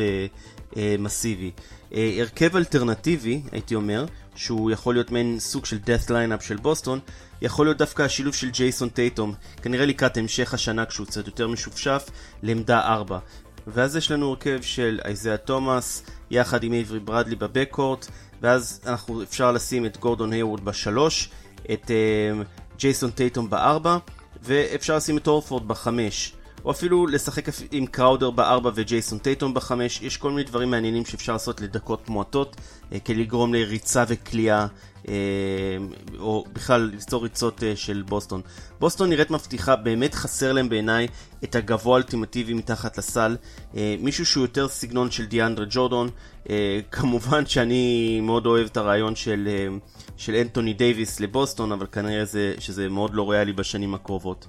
ומסיבי. 0.76 1.50
הרכב 1.92 2.56
אלטרנטיבי, 2.56 3.42
הייתי 3.52 3.74
אומר, 3.74 4.06
שהוא 4.34 4.70
יכול 4.70 4.94
להיות 4.94 5.10
מעין 5.10 5.36
סוג 5.40 5.66
של 5.66 5.78
death 5.84 6.08
line-up 6.08 6.44
של 6.44 6.56
בוסטון, 6.56 6.98
יכול 7.42 7.66
להיות 7.66 7.78
דווקא 7.78 8.02
השילוב 8.02 8.34
של 8.34 8.50
ג'ייסון 8.50 8.88
טייטום, 8.88 9.34
כנראה 9.62 9.86
לקראת 9.86 10.16
המשך 10.16 10.54
השנה 10.54 10.86
כשהוא 10.86 11.06
קצת 11.06 11.26
יותר 11.26 11.48
משופשף, 11.48 12.10
לעמדה 12.42 12.80
4. 12.80 13.18
ואז 13.66 13.96
יש 13.96 14.10
לנו 14.10 14.30
הרכב 14.30 14.62
של 14.62 15.00
אייזאה 15.04 15.36
תומאס, 15.36 16.02
יחד 16.30 16.64
עם 16.64 16.72
עברי 16.72 17.00
ברדלי 17.00 17.36
בבקורט, 17.36 18.06
ואז 18.42 18.80
אנחנו 18.86 19.22
אפשר 19.22 19.52
לשים 19.52 19.86
את 19.86 19.96
גורדון 19.96 20.32
היווד 20.32 20.64
בשלוש, 20.64 21.30
את 21.72 21.84
uh, 21.84 22.44
ג'ייסון 22.78 23.10
טייטום 23.10 23.50
בארבע, 23.50 23.98
ואפשר 24.42 24.96
לשים 24.96 25.18
את 25.18 25.26
אורפורד 25.26 25.68
בחמש. 25.68 26.34
או 26.64 26.70
אפילו 26.70 27.06
לשחק 27.06 27.44
עם 27.72 27.86
קראודר 27.86 28.30
בארבע 28.30 28.70
וג'ייסון 28.74 29.18
טייטום 29.18 29.54
בחמש, 29.54 30.02
יש 30.02 30.16
כל 30.16 30.30
מיני 30.30 30.42
דברים 30.42 30.70
מעניינים 30.70 31.04
שאפשר 31.04 31.32
לעשות 31.32 31.60
לדקות 31.60 32.08
מועטות, 32.08 32.56
אה, 32.92 33.00
כדי 33.00 33.16
לגרום 33.16 33.54
לריצה 33.54 34.04
וקליעה, 34.08 34.60
אה, 34.60 34.66
או 36.18 36.44
בכלל 36.52 36.90
ליצור 36.94 37.22
ריצות 37.22 37.62
אה, 37.62 37.76
של 37.76 38.02
בוסטון. 38.08 38.40
בוסטון 38.80 39.08
נראית 39.08 39.30
מבטיחה, 39.30 39.76
באמת 39.76 40.14
חסר 40.14 40.52
להם 40.52 40.68
בעיניי 40.68 41.08
את 41.44 41.54
הגבוה 41.54 41.92
האולטימטיבי 41.92 42.54
מתחת 42.54 42.98
לסל, 42.98 43.36
מישהו 43.74 44.26
שהוא 44.26 44.44
יותר 44.44 44.68
סגנון 44.68 45.10
של 45.10 45.26
דיאנדרה 45.26 45.66
ג'ורדון, 45.70 46.08
כמובן 46.92 47.46
שאני 47.46 48.20
מאוד 48.22 48.46
אוהב 48.46 48.66
את 48.66 48.76
הרעיון 48.76 49.16
של... 49.16 49.48
של 50.16 50.34
אנטוני 50.34 50.72
דייוויס 50.72 51.20
לבוסטון, 51.20 51.72
אבל 51.72 51.86
כנראה 51.92 52.24
זה, 52.24 52.54
שזה 52.58 52.88
מאוד 52.88 53.14
לא 53.14 53.30
ריאלי 53.30 53.52
בשנים 53.52 53.94
הקרובות. 53.94 54.46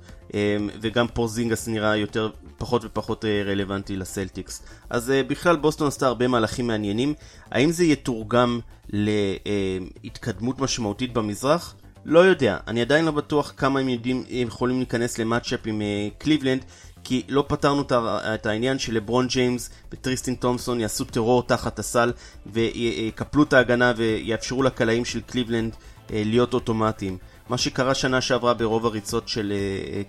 וגם 0.82 1.08
פורזינגס 1.08 1.68
נראה 1.68 1.96
יותר, 1.96 2.30
פחות 2.58 2.86
ופחות 2.86 3.26
אה, 3.26 3.44
רלוונטי 3.46 3.96
לסלטיקס. 3.96 4.64
אז 4.90 5.12
אה, 5.12 5.24
בכלל 5.24 5.56
בוסטון 5.56 5.88
עשתה 5.88 6.08
הרבה 6.08 6.28
מהלכים 6.28 6.68
מעניינים. 6.68 7.14
האם 7.52 7.72
זה 7.72 7.86
יתורגם 7.86 8.60
להתקדמות 8.90 10.60
משמעותית 10.60 11.14
במזרח? 11.14 11.76
לא 12.06 12.20
יודע, 12.20 12.58
אני 12.68 12.82
עדיין 12.82 13.06
לא 13.06 13.12
בטוח 13.12 13.54
כמה 13.58 13.80
הם 13.80 13.90
יודעים, 13.90 14.24
הם 14.30 14.48
יכולים 14.48 14.78
להיכנס 14.78 15.18
ל 15.18 15.23
matchup 15.23 15.60
עם 15.66 15.82
אה, 15.82 16.08
קליבלנד, 16.18 16.66
כי 17.04 17.24
לא 17.30 17.46
פתרנו 17.48 17.84
את 18.08 18.46
העניין 18.46 18.80
שלברון 18.80 19.28
ג'יימס 19.28 19.70
וטריסטין 19.92 20.36
תומסון 20.36 20.80
יעשו 20.80 21.06
טרור 21.06 21.44
תחת 21.44 21.80
הסל 21.80 22.12
ויקפלו 22.46 23.44
את 23.44 23.54
ההגנה 23.54 23.94
ויאפשרו 23.98 24.64
לקלעים 24.64 25.06
של 25.06 25.22
קליבלנד 25.22 25.76
להיות 26.10 26.54
אוטומטיים. 26.54 27.18
מה 27.50 27.58
שקרה 27.58 27.96
שנה 27.96 28.22
שעברה 28.22 28.54
ברוב 28.54 28.86
הריצות 28.86 29.28
של 29.28 29.54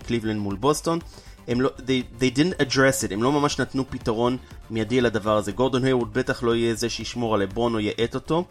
קליבלנד 0.05 0.39
מול 0.39 0.55
בוסטון. 0.55 0.99
הם 1.47 1.61
לא, 1.61 1.69
they, 1.77 2.21
they 2.21 2.37
didn't 2.37 2.61
address 2.61 3.07
it, 3.09 3.13
הם 3.13 3.23
לא 3.23 3.31
ממש 3.31 3.59
נתנו 3.59 3.89
פתרון 3.89 4.37
מיידי 4.69 5.01
לדבר 5.01 5.37
הזה. 5.37 5.51
גורדון 5.51 5.85
היווד 5.85 6.13
בטח 6.13 6.43
לא 6.43 6.55
יהיה 6.55 6.75
זה 6.75 6.89
שישמור 6.89 7.35
על 7.35 7.41
לברון 7.41 7.73
או 7.73 7.79
יאט 7.79 8.15
אותו, 8.15 8.45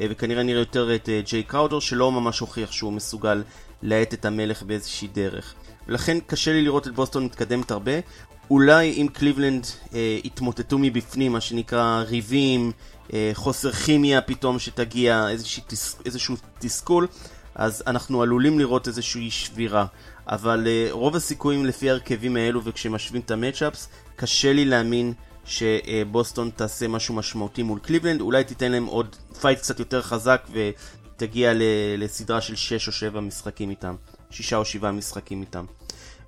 וכנראה 0.00 0.42
נראה 0.42 0.60
יותר 0.60 0.94
את 0.94 1.08
ג'יי 1.24 1.42
קראודר 1.42 1.80
שלא 1.80 2.12
ממש 2.12 2.38
הוכיח 2.38 2.72
שהוא 2.72 2.92
מסוגל 2.92 3.42
להאט 3.82 4.14
את 4.14 4.24
המלך 4.24 4.62
באיזושהי 4.62 5.08
דרך. 5.08 5.54
ולכן 5.88 6.18
קשה 6.26 6.52
לי 6.52 6.62
לראות 6.62 6.86
את 6.86 6.94
בוסטון 6.94 7.24
מתקדמת 7.24 7.70
הרבה. 7.70 7.92
אולי 8.50 8.92
אם 8.92 9.06
קליבלנד 9.12 9.66
אה, 9.94 10.18
יתמוטטו 10.24 10.78
מבפנים, 10.78 11.32
מה 11.32 11.40
שנקרא 11.40 12.02
ריבים, 12.06 12.72
אה, 13.12 13.30
חוסר 13.34 13.72
כימיה 13.72 14.20
פתאום 14.20 14.58
שתגיע, 14.58 15.28
איזושה, 15.28 15.62
תס, 15.66 15.96
איזשהו 16.04 16.36
תסכול, 16.58 17.06
אז 17.54 17.82
אנחנו 17.86 18.22
עלולים 18.22 18.58
לראות 18.58 18.88
איזושהי 18.88 19.30
שבירה. 19.30 19.86
אבל 20.28 20.66
אה, 20.66 20.92
רוב 20.92 21.16
הסיכויים 21.16 21.66
לפי 21.66 21.90
ההרכבים 21.90 22.36
האלו 22.36 22.64
וכשמשווים 22.64 23.22
את 23.22 23.30
ה 23.30 23.36
matchups, 23.36 23.88
קשה 24.16 24.52
לי 24.52 24.64
להאמין 24.64 25.12
שבוסטון 25.44 26.50
תעשה 26.56 26.88
משהו 26.88 27.14
משמעותי 27.14 27.62
מול 27.62 27.78
קליבלנד, 27.78 28.20
אולי 28.20 28.44
תיתן 28.44 28.72
להם 28.72 28.86
עוד 28.86 29.16
fight 29.40 29.58
קצת 29.58 29.78
יותר 29.78 30.02
חזק 30.02 30.46
ותגיע 30.52 31.52
לסדרה 31.98 32.40
של 32.40 32.56
6 32.56 32.86
או 32.86 32.92
7 32.92 33.20
משחקים 33.20 33.70
איתם, 33.70 33.94
6 34.30 34.52
או 34.52 34.64
7 34.64 34.90
משחקים 34.90 35.40
איתם. 35.40 35.64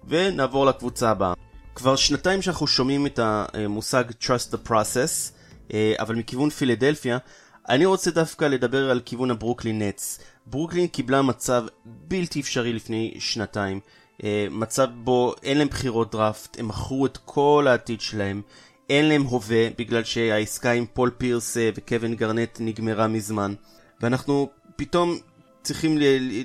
ונעבור 0.09 0.67
לקבוצה 0.67 1.11
הבאה. 1.11 1.35
כבר 1.75 1.97
שנתיים 1.97 2.43
שאנחנו 2.43 2.67
שומעים 2.67 3.07
את 3.07 3.19
המושג 3.23 4.05
Trust 4.23 4.55
the 4.55 4.69
Process, 4.69 5.33
אה, 5.75 5.95
אבל 5.99 6.15
מכיוון 6.15 6.51
פילדלפיה, 6.51 7.19
אני 7.69 7.87
רוצה 7.87 8.11
דווקא 8.11 8.45
לדבר 8.45 8.91
על 8.91 9.01
כיוון 9.05 9.31
הברוקלין 9.31 9.83
נטס. 9.83 10.21
ברוקלין 10.51 10.87
קיבלה 10.87 11.23
מצב 11.23 11.65
בלתי 11.85 12.41
אפשרי 12.41 12.73
לפני 12.73 13.15
שנתיים. 13.19 13.81
אה, 14.25 14.47
מצב 14.51 14.89
בו 14.95 15.35
אין 15.43 15.59
להם 15.59 15.69
בחירות 15.69 16.13
דראפט, 16.13 16.61
הם 16.61 16.69
מכרו 16.69 17.07
את 17.07 17.19
כל 17.25 17.67
העתיד 17.69 18.01
שלהם, 18.01 18.43
אין 18.91 19.09
להם 19.09 19.23
הווה 19.23 19.69
בגלל 19.79 20.05
שהעסקה 20.05 20.73
עם 20.73 20.87
פול 20.93 21.11
פירס 21.19 21.57
אה, 21.57 21.71
וקווין 21.75 22.15
גארנט 22.15 22.57
נגמרה 22.61 23.09
מזמן. 23.09 23.55
ואנחנו 24.01 24.49
פתאום 24.77 25.19
צריכים 25.63 25.99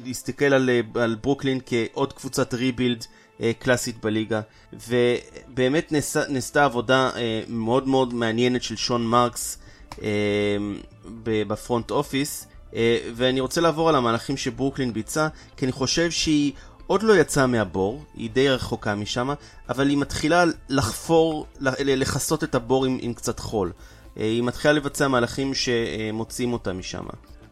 להסתכל 0.06 0.46
על, 0.46 0.70
אה, 0.70 1.04
על 1.04 1.16
ברוקלין 1.22 1.60
כעוד 1.66 2.14
קבוצת 2.14 2.54
rebuild 2.54 3.06
קלאסית 3.60 4.02
בליגה. 4.02 4.42
ובאמת 4.74 5.94
נעשתה 6.30 6.66
עבודה 6.66 7.10
מאוד 7.48 7.88
מאוד 7.88 8.14
מעניינת 8.14 8.64
של 8.64 8.76
שון 8.76 9.08
מרקס 9.08 9.58
ב 11.24 11.35
front 11.35 11.92
office. 11.92 12.48
אה, 12.75 12.98
ואני 13.15 13.39
רוצה 13.39 13.62
לעבור 13.62 13.89
על 13.89 13.96
המהלכים 13.96 14.38
שברוקלין 14.38 14.94
ביצעה, 14.94 15.27
כי 15.58 15.65
אני 15.65 15.72
חושב 15.72 16.12
שהיא 16.12 16.51
עוד 16.88 17.03
לא 17.03 17.13
יצאה 17.18 17.48
מהבור, 17.48 18.03
היא 18.13 18.30
די 18.30 18.50
רחוקה 18.50 18.96
משם, 18.96 19.30
אבל 19.70 19.89
היא 19.89 19.98
מתחילה 19.98 20.44
לחפור, 20.70 21.48
לכסות 21.60 22.44
את 22.44 22.56
הבור 22.56 22.86
עם, 22.86 22.98
עם 23.01 23.13
קצת 23.13 23.39
חול. 23.39 23.72
אה, 24.18 24.24
היא 24.24 24.44
מתחילה 24.44 24.74
לבצע 24.74 25.08
מהלכים 25.08 25.53
שמוציאים 25.53 26.53
אותה 26.53 26.74
משם. 26.74 27.06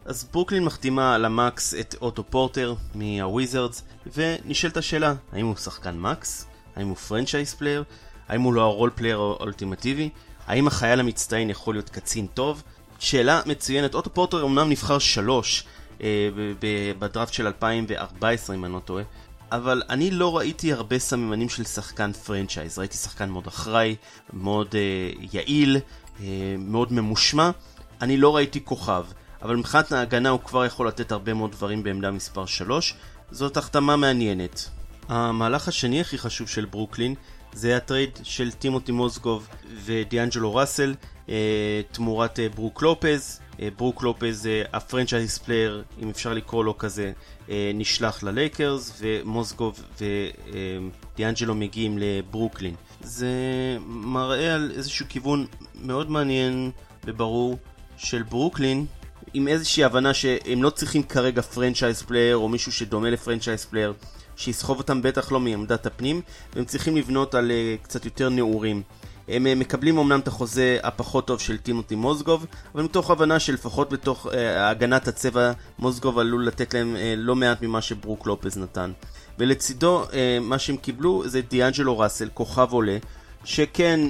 אז 0.04 0.28
ברוקלין 0.32 0.64
מחתימה 0.64 1.14
על 1.14 1.24
ה 1.24 1.36
max 1.36 1.74
את 1.74 1.94
אוטו 2.00 2.24
פורטר 2.30 2.74
מהוויזרדס, 2.94 3.82
ונשאלת 4.16 4.76
השאלה, 4.76 5.14
האם 5.32 5.46
הוא 5.46 5.56
שחקן 5.56 5.98
max? 5.98 6.46
האם 6.76 6.88
הוא 6.88 6.96
franchise 6.96 7.54
player? 7.54 7.84
האם 8.28 8.42
הוא 8.42 8.54
לא 8.54 8.62
ה 8.62 8.68
role 8.68 8.90
player 8.94 9.18
האולטימטיבי? 9.18 10.10
האם 10.46 10.66
החייל 10.66 11.00
המצטיין 11.00 11.50
יכול 11.50 11.74
להיות 11.74 11.90
קצין 11.90 12.26
טוב? 12.26 12.62
שאלה 13.02 13.40
מצוינת. 13.46 13.94
אוטו 13.94 14.14
פורטר 14.14 14.44
אמנם 14.44 14.70
נבחר 14.70 14.98
שלוש 14.98 15.64
אה, 16.02 16.28
בדראפט 16.98 17.32
של 17.32 17.46
2014 17.46 18.56
אם 18.56 18.64
אני 18.64 18.72
לא 18.72 18.78
טועה, 18.78 19.04
אבל 19.52 19.82
אני 19.90 20.10
לא 20.10 20.36
ראיתי 20.36 20.72
הרבה 20.72 20.98
סממנים 20.98 21.48
של 21.48 21.64
שחקן 21.64 22.12
franchise. 22.12 22.78
ראיתי 22.78 22.96
שחקן 22.96 23.28
מאוד 23.28 23.46
אחראי, 23.46 23.96
מאוד 24.32 24.74
אה, 24.74 25.26
יעיל, 25.32 25.76
אה, 26.20 26.26
מאוד 26.58 26.92
ממושמע. 26.92 27.50
אני 28.00 28.16
לא 28.16 28.36
ראיתי 28.36 28.64
כוכב, 28.64 29.04
אבל 29.42 29.56
מבחינת 29.56 29.92
ההגנה 29.92 30.28
הוא 30.28 30.40
כבר 30.40 30.64
יכול 30.64 30.88
לתת 30.88 31.12
הרבה 31.12 31.34
מאוד 31.34 31.52
דברים 31.52 31.82
בעמדה 31.82 32.10
מספר 32.10 32.46
3. 32.46 32.94
זאת 33.30 33.56
החתמה 33.56 33.96
מעניינת. 33.96 34.68
המהלך 35.08 35.68
השני 35.68 36.00
הכי 36.00 36.18
חשוב 36.18 36.48
של 36.48 36.64
ברוקלין 36.64 37.14
זה 37.52 37.76
ה 37.76 37.83
trade 37.83 38.18
של 38.22 38.50
טימותי 38.50 38.92
מוזגוב 38.92 39.48
ודיאנג'לו 39.84 40.54
ראסל 40.54 40.94
תמורת 41.92 42.38
אה, 42.38 42.48
ברוק 42.48 42.82
לופז. 42.82 43.40
אה, 43.60 43.68
ברוק 43.76 44.02
לופז, 44.02 44.48
ה 44.72 44.79
franchise 44.79 45.38
player, 45.38 45.82
אם 46.02 46.08
אפשר 46.08 46.34
לקרוא 46.34 46.64
לו 46.64 46.78
כזה, 46.78 47.12
נשלח 47.74 48.22
ללייקרס, 48.22 48.92
ומוזגוב 49.00 49.82
ודיאנג'לו 51.14 51.54
מגיעים 51.54 51.98
לברוקלין. 51.98 52.74
זה 53.00 53.28
מראה 53.86 54.54
על 54.54 54.72
איזשהו 54.76 55.06
כיוון 55.08 55.46
מאוד 55.74 56.10
מעניין 56.10 56.70
וברור 57.04 57.58
של 57.96 58.22
ברוקלין, 58.22 58.86
עם 59.34 59.48
איזושהי 59.48 59.84
הבנה 59.84 60.14
שהם 60.14 60.62
לא 60.62 60.70
צריכים 60.70 61.02
כרגע 61.02 61.42
franchise 61.42 62.02
player 62.02 62.36
או 62.36 62.48
מישהו 62.48 62.72
שדומה 62.72 63.10
ל 63.10 63.15
franchise 63.15 63.64
player. 63.64 63.92
שיסחוב 64.36 64.78
אותם 64.78 65.02
בטח 65.02 65.32
לא 65.32 65.40
מעמדת 65.40 65.86
הפנים, 65.86 66.20
והם 66.54 66.64
צריכים 66.64 66.96
לבנות 66.96 67.34
על 67.34 67.50
אה, 67.50 67.84
קצת 67.84 68.04
יותר 68.04 68.28
נעורים. 68.28 68.82
הם 69.32 69.46
אה, 69.46 69.48
מקבלים 69.54 69.98
אמנם 69.98 70.20
את 70.20 70.28
החוזה 70.28 70.78
הפחות 70.82 71.26
טוב 71.26 71.40
של 71.40 71.58
טימותי 71.58 71.94
מוזגוב, 71.94 72.46
אבל 72.74 72.82
מתוך 72.82 73.10
הבנה 73.10 73.40
שלפחות 73.40 73.90
בתוך 73.90 74.26
אה, 74.26 74.30
הגנת 74.56 75.08
הצבע, 75.08 75.52
מוזגוב 75.78 76.18
עלול 76.18 76.46
לתת 76.46 76.74
להם 76.74 76.96
אה, 76.96 76.98
לא 77.16 77.36
מעט 77.36 77.62
ממה 77.62 77.82
שברוק 77.82 78.26
לופז 78.26 78.58
נתן. 78.58 78.92
ולצידו, 79.38 80.04
אה, 80.04 80.14
מה 80.40 80.58
שהם 80.58 80.76
קיבלו 80.76 81.22
זה 81.26 81.40
דיאנג'לו 81.40 81.98
ראסל, 81.98 82.28
כוכב 82.34 82.68
עולה, 82.70 82.96
שכן, 83.44 84.00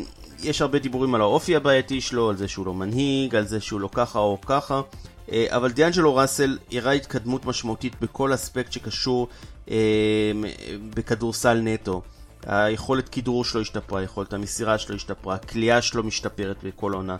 יש 0.42 0.62
הרבה 0.62 0.78
דיבורים 0.78 1.14
על 1.14 1.20
האופי 1.20 1.56
הבעייתי 1.56 2.00
שלו, 2.00 2.30
על 2.30 2.36
זה 2.36 2.48
שהוא 2.48 2.66
לא 2.66 2.74
מנהיג, 2.74 3.36
על 3.36 3.46
זה 3.46 3.60
שהוא 3.60 3.80
לא 3.80 3.88
ככה 3.92 4.18
או 4.18 4.38
ככה. 4.46 4.80
אבל 5.48 5.72
דיאנג'לו 5.72 6.16
ראסל 6.16 6.58
הראה 6.72 6.92
התקדמות 6.92 7.46
משמעותית 7.46 7.92
בכל 8.00 8.34
אספקט 8.34 8.72
שקשור 8.72 9.28
אה, 9.70 9.76
בכדורסל 10.94 11.60
נטו. 11.60 12.02
היכולת 12.46 13.08
כידור 13.08 13.44
שלו 13.44 13.60
השתפרה, 13.60 14.02
יכולת 14.02 14.32
המסירה 14.32 14.78
שלו 14.78 14.96
השתפרה, 14.96 15.34
הכלייה 15.34 15.82
שלו 15.82 16.02
משתפרת 16.02 16.56
בכל 16.64 16.92
עונה. 16.92 17.16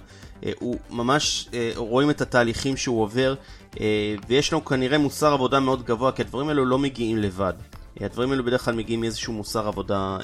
אה, 0.46 0.52
הוא 0.58 0.78
ממש, 0.90 1.48
אה, 1.54 1.72
רואים 1.76 2.10
את 2.10 2.20
התהליכים 2.20 2.76
שהוא 2.76 3.02
עובר, 3.02 3.34
אה, 3.80 4.14
ויש 4.28 4.52
לנו 4.52 4.64
כנראה 4.64 4.98
מוסר 4.98 5.32
עבודה 5.32 5.60
מאוד 5.60 5.82
גבוה, 5.82 6.12
כי 6.12 6.22
הדברים 6.22 6.48
האלו 6.48 6.64
לא 6.64 6.78
מגיעים 6.78 7.18
לבד. 7.18 7.52
הדברים 8.00 8.30
האלו 8.30 8.44
בדרך 8.44 8.64
כלל 8.64 8.74
מגיעים 8.74 9.00
מאיזשהו 9.00 9.32
מוסר 9.32 9.68
עבודה 9.68 10.18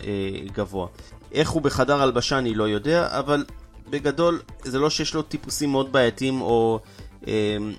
גבוה. 0.53 0.87
איך 1.33 1.51
הוא 1.51 1.63
בחדר 1.63 2.03
הלבשה 2.03 2.39
אני 2.39 2.55
לא 2.55 2.69
יודע, 2.69 3.19
אבל 3.19 3.45
בגדול 3.91 4.41
זה 4.63 4.79
לא 4.79 4.91
שיש 4.91 5.15
לו 5.15 5.23
טיפוסים 5.23 5.71
מאוד 5.71 5.93
בעייתיים 5.93 6.41
או 6.41 6.81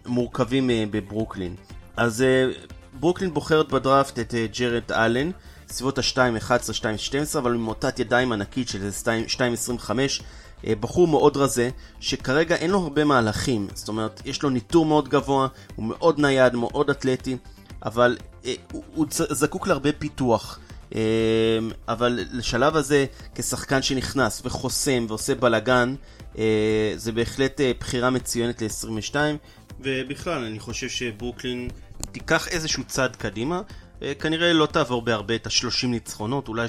מורכבים 0.06 0.70
בברוקלין. 0.92 1.56
אז 1.98 2.26
ברוקלין 3.00 3.34
בוחרת 3.34 3.72
בדראפט 3.72 4.20
את 4.20 4.34
ג'רד 4.60 4.92
אלן, 4.92 5.32
סביבות 5.72 5.98
ה-2.11, 5.98 6.52
2.12, 6.82 7.38
אבל 7.38 7.54
עם 7.54 7.62
מוטת 7.62 8.00
ידיים 8.00 8.32
ענקית 8.32 8.70
של 8.70 8.90
2.25. 9.36 9.92
אה, 10.68 10.76
בחור 10.80 11.08
מאוד 11.08 11.38
רזה, 11.38 11.70
שכרגע 12.00 12.56
אין 12.56 12.72
לו 12.72 12.80
הרבה 12.80 13.04
מהלכים, 13.04 13.68
זאת 13.74 13.88
אומרת, 13.88 14.22
יש 14.26 14.44
לו 14.44 14.50
ניטור 14.50 14.86
מאוד 14.86 15.10
גבוה, 15.10 15.48
הוא 15.76 15.86
מאוד 15.86 16.20
נייד, 16.20 16.56
מאוד 16.56 16.90
אתלטי, 16.90 17.38
אבל 17.86 18.18
אה, 18.46 18.54
הוא, 18.72 18.84
הוא 18.96 19.06
זקוק 19.10 19.68
להרבה 19.68 19.92
פיתוח. 19.92 20.60
אה, 20.96 21.02
אבל 21.88 22.20
לשלב 22.32 22.76
הזה, 22.76 23.06
כשחקן 23.36 23.82
שנכנס 23.82 24.42
וחוסם 24.46 25.06
ועושה 25.10 25.36
בלאגן, 25.36 25.96
זה 26.96 27.12
בהחלט 27.12 27.62
בחירה 27.80 28.10
מצוינת 28.10 28.62
ל-22, 28.62 29.16
ובכלל, 29.80 30.44
אני 30.44 30.60
חושב 30.60 30.90
שברוקלין 30.90 31.70
תיקח 32.12 32.48
איזשהו 32.48 32.84
צעד 32.84 33.16
קדימה. 33.16 33.62
אה, 34.01 34.13
כנראה 34.13 34.53
לא 34.53 34.65
תעבור 34.65 35.01
בהרבה 35.01 35.36
את 35.36 35.48
ה-30 35.48 35.88
ניצחונות, 35.88 36.48
אולי 36.48 36.68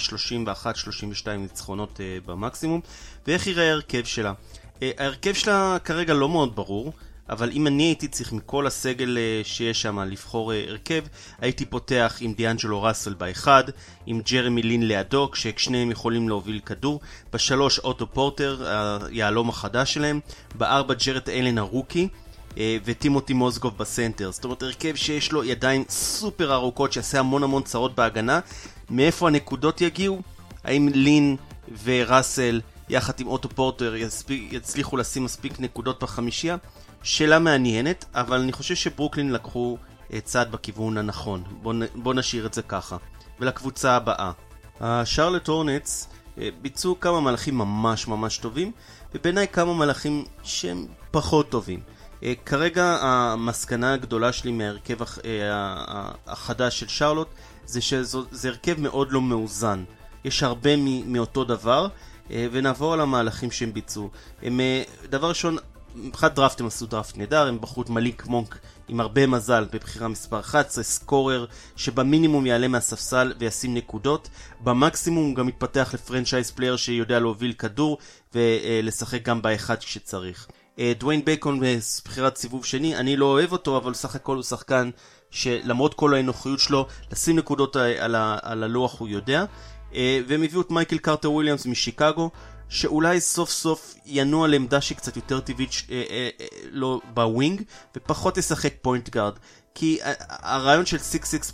31-32 1.25 1.31
ניצחונות 1.39 1.97
uh, 1.97 2.29
במקסימום. 2.29 2.81
ואיך 3.27 3.47
יראה 3.47 3.69
ההרכב 3.69 4.05
שלה? 4.05 4.33
אה, 4.75 4.83
ההרכב 4.99 5.35
שלה 5.35 5.77
כרגע 5.85 6.15
לא 6.15 6.29
מאוד 6.29 6.57
ברור, 6.57 6.93
אבל 7.29 7.51
אם 7.53 7.67
אני 7.67 7.83
הייתי 7.83 8.09
צריך 8.09 8.33
מכל 8.33 8.67
הסגל 8.67 9.19
שיש 9.43 9.83
שם 9.83 9.99
לבחור 10.01 10.53
הרכב, 10.53 11.05
הייתי 11.41 11.65
פותח 11.65 12.17
עם 12.21 12.33
דיאנג'לו 12.33 12.83
ראסל 12.83 13.15
באחד, 13.15 13.65
עם 14.07 14.21
ג'רמי 14.31 14.63
לין 14.63 14.89
לידו, 14.89 15.31
כששניהם 15.31 15.91
יכולים 15.91 16.29
להוביל 16.29 16.61
כדור, 16.67 17.01
בשלוש 17.33 17.79
אוטו 17.79 18.13
פורטר, 18.13 18.65
היהלום 19.07 19.49
החדש 19.49 19.95
שלהם, 19.95 20.21
בארבע 20.55 20.95
ג'רד 20.95 21.31
אלן 21.31 21.59
ה 21.59 21.64
rookie, 21.64 22.03
אה, 22.03 22.19
וטימותי 22.59 23.33
מוזגוב 23.33 23.79
בסנטר. 23.79 24.31
זאת 24.31 24.45
אומרת, 24.45 24.63
הרכב 24.63 24.95
שיש 24.95 25.33
לו 25.33 25.45
ידיים 25.45 25.85
סופר 25.89 26.55
ארוכות 26.55 26.93
שיעשה 26.93 27.19
המון 27.19 27.43
המון 27.43 27.63
צרות 27.63 27.95
בהגנה. 27.95 28.41
מאיפה 28.91 29.29
הנקודות 29.29 29.81
יגיעו? 29.81 30.21
האם 30.65 30.89
לין 30.95 31.37
וראסל 31.85 32.61
יחד 32.89 33.21
עם 33.21 33.27
אוטו 33.27 33.49
פורטר 33.49 33.95
יצליחו 34.31 34.97
לשים 34.97 35.25
מספיק 35.25 35.61
נקודות 35.61 36.03
בחמישייה? 36.03 36.57
שאלה 37.03 37.39
מעניינת, 37.39 38.05
אבל 38.15 38.41
אני 38.41 38.53
חושב 38.53 38.75
שברוקלין 38.75 39.33
לקחו 39.33 39.79
אה, 40.13 40.21
צעד 40.21 40.53
בכיוון 40.53 40.99
הנכון. 40.99 41.43
בואו 41.63 41.77
בוא 41.95 42.15
נשאיר 42.15 42.47
את 42.47 42.55
זה 42.55 42.63
ככה. 42.63 42.97
ולקבוצה 43.41 43.97
הבאה. 43.97 44.33
השרלט 44.81 45.49
הורנץ 45.49 46.09
אה, 46.39 46.49
ביצעו 46.63 47.01
כמה 47.01 47.21
מהלכים 47.21 47.59
ממש 47.59 48.09
ממש 48.09 48.39
טובים, 48.39 48.73
ובעיניי 49.15 49.49
כמה 49.49 49.75
מהלכים 49.75 50.25
שהם 50.43 50.87
פחות 51.11 51.49
טובים. 51.49 51.81
אה, 52.23 52.33
כרגע 52.47 52.99
המסקנה 53.01 53.93
הגדולה 53.93 54.33
שלי 54.33 54.53
מההרכב 54.53 55.03
אה, 55.03 55.09
החדש 56.27 56.81
של 56.81 56.89
שרלוט 56.89 57.29
זה 57.67 57.81
שזה 57.81 58.49
הרכב 58.49 58.81
מאוד 58.81 59.13
לא 59.13 59.21
מאוזן. 59.21 59.85
יש 60.25 60.43
הרבה 60.43 60.71
מאותו 61.07 61.45
דבר, 61.45 61.89
אה, 62.31 62.47
ונעבור 62.53 62.93
על 62.93 63.01
המהלכים 63.01 63.51
שהם 63.51 63.73
ביצעו. 63.73 64.11
הם, 64.43 64.61
דבר 65.11 65.29
ראשון, 65.29 65.57
מבחינת 65.95 66.35
דראפט 66.35 66.61
הם 66.61 66.67
עשו 66.67 66.87
דראפט 66.87 67.17
נהדר, 67.17 67.47
הם 67.47 67.61
בחרו 67.61 67.83
את 67.83 67.91
מליק 67.91 68.27
מונק 68.27 68.59
עם 68.89 69.01
הרבה 69.01 69.27
מזל 69.27 69.67
בבחירה 69.73 70.09
מספר 70.09 70.41
11, 70.41 70.85
scorer 70.85 71.47
שבמינימום 71.77 72.47
יעלה 72.47 72.69
מהספסל 72.69 73.33
וישים 73.39 73.75
נקודות, 73.75 74.29
במקסימום 74.61 75.27
הוא 75.27 75.37
גם 75.37 75.47
מתפתח 75.47 75.91
ל 75.95 76.00
franchise 76.00 76.51
player 76.51 76.77
שיודע 76.77 77.19
להוביל 77.19 77.53
כדור 77.53 77.99
ולשחק 78.35 79.23
גם 79.23 79.43
באחד 79.43 79.79
כשצריך. 79.79 80.47
אה, 80.81 80.93
דוויין 80.99 81.25
בייקון 81.25 81.61
בבחירת 81.61 82.37
סיבוב 82.37 82.65
שני, 82.65 82.97
אני 82.97 83.17
לא 83.17 83.27
אוהב 83.27 83.53
אותו, 83.53 83.77
אבל 83.77 83.95
סך 83.95 84.15
הכל 84.15 84.35
הוא 84.35 84.43
שחקן 84.43 84.91
שלמרות 85.31 85.95
כל 85.95 86.15
האנוכיות 86.15 86.59
שלו, 86.59 86.87
לשים 87.13 87.37
נקודות 87.37 87.77
על, 87.77 88.15
ה, 88.15 88.39
על 88.43 88.63
הלוח 88.63 89.01
הוא 89.01 89.09
יודע. 89.09 89.45
אה, 89.95 90.21
והם 90.29 90.43
הביאו 90.43 90.61
את 90.61 90.71
מייקל 90.71 90.99
קרטר 90.99 91.33
וויליאמס 91.33 91.67
משיקגו, 91.67 92.31
שאולי 92.71 93.21
סוף 93.21 93.51
סוף 93.51 93.95
ינוע 94.07 94.49
לעמדה 94.49 94.81
שהיא 94.81 94.97
קצת 94.97 95.17
יותר 95.17 95.41
טבעית 95.41 95.71
אה, 95.91 96.03
אה, 96.11 96.29
אה, 96.41 96.47
לא 96.71 97.01
ב 97.15 97.23
wing, 97.23 97.63
ופחות 97.97 98.39
ישחק 98.39 98.75
point 98.83 99.09
guard. 99.09 99.35
כי 99.75 99.99
הרעיון 100.29 100.87
של 100.87 100.97
6-6 100.97 101.01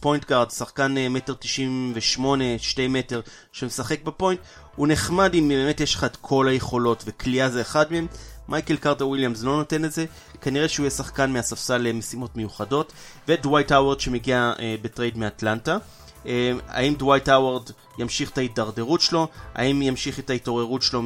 point 0.01 0.25
guard, 0.25 0.51
שחקן 0.51 0.95
מטר 1.11 1.35
98, 1.35 2.45
2 2.59 2.93
מטר, 2.93 3.21
שמשחק 3.53 4.03
ב 4.03 4.08
point, 4.08 4.41
הוא 4.77 4.89
נחמד 4.89 5.35
אם 5.35 5.49
באמת 5.49 5.81
יש 5.81 5.95
לך 5.95 6.05
את 6.05 6.17
כל 6.17 6.49
היכולות, 6.49 7.03
וקלייה 7.07 7.51
זה 7.51 7.61
אחד 7.61 7.93
מהם. 7.93 8.07
מייקל 8.49 8.77
קרטר 8.77 9.09
וויליאמס 9.09 9.43
לא 9.43 9.57
נותן 9.57 9.85
את 9.85 9.93
זה, 9.93 10.05
כנראה 10.41 10.69
שהוא 10.69 10.85
יהיה 10.85 10.91
שחקן 10.91 11.33
מהספסל 11.33 11.79
למשימות 11.79 12.37
מיוחדות, 12.37 12.93
ודווייט 13.29 13.73
האוורד 13.73 14.01
שמגיע 14.01 14.53
אה, 14.59 14.75
ב 14.83 14.89
trade 14.89 15.19
מאטלנטה. 15.19 15.79
אה, 16.27 16.53
האם 16.69 16.95
דווייט 16.95 17.29
האוורד 17.29 17.71
ימשיך 17.99 18.31
את 18.31 18.39
ההידרדרות 18.39 19.01
שלו? 19.01 19.29
האם 19.55 19.83
ימשיך 19.83 20.19
את 20.19 20.31
ההתעוררות 20.31 20.83
שלו 20.83 21.03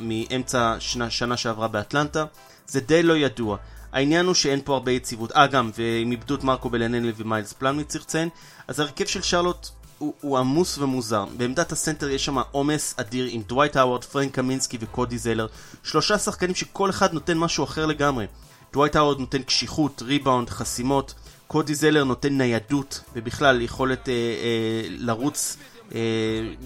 מאמצע 0.00 0.76
שנה, 0.78 1.10
שנה 1.10 1.36
שעברה 1.36 1.68
באטלנטה? 1.68 2.24
זה 2.66 2.80
די 2.80 3.02
לא 3.02 3.16
ידוע. 3.16 3.56
העניין 3.92 4.26
הוא 4.26 4.34
שאין 4.34 4.60
פה 4.64 4.74
הרבה 4.74 4.92
יציבות. 4.92 5.32
אה, 5.32 5.46
גם, 5.46 5.70
והם 5.78 6.10
איבדו 6.10 6.34
את 6.34 6.44
מרקו 6.44 6.70
בלינלי 6.70 7.12
ומיילס 7.16 7.52
פלאמלי 7.52 7.84
צריך 7.84 8.04
לציין. 8.04 8.28
אז 8.68 8.80
ההרכב 8.80 9.06
של 9.06 9.22
שרלוט 9.22 9.68
הוא, 10.00 10.14
הוא 10.20 10.38
עמוס 10.38 10.78
ומוזר. 10.78 11.24
בעמדת 11.36 11.72
הסנטר 11.72 12.10
יש 12.10 12.24
שם 12.24 12.38
עומס 12.50 12.94
אדיר 12.96 13.26
עם 13.30 13.42
דווייט 13.42 13.76
האוורד, 13.76 14.04
פרנק 14.04 14.34
קמינסקי 14.34 14.78
וקודי 14.80 15.18
זלר. 15.18 15.46
שלושה 15.82 16.18
שחקנים 16.18 16.54
שכל 16.54 16.90
אחד 16.90 17.14
נותן 17.14 17.38
משהו 17.38 17.64
אחר 17.64 17.86
לגמרי. 17.86 18.26
דווייט 18.72 18.96
האוורד 18.96 19.18
נותן 19.18 19.42
קשיחות, 19.42 20.02
ריבאונד, 20.02 20.50
חסימות. 20.50 21.14
קודי 21.46 21.74
זלר 21.74 22.04
נותן 22.04 22.38
ניידות, 22.38 23.00
ובכלל 23.14 23.62
יכולת 23.62 24.08
אה, 24.08 24.14
אה, 24.14 24.82
לרוץ 24.88 25.56
אה, 25.94 26.00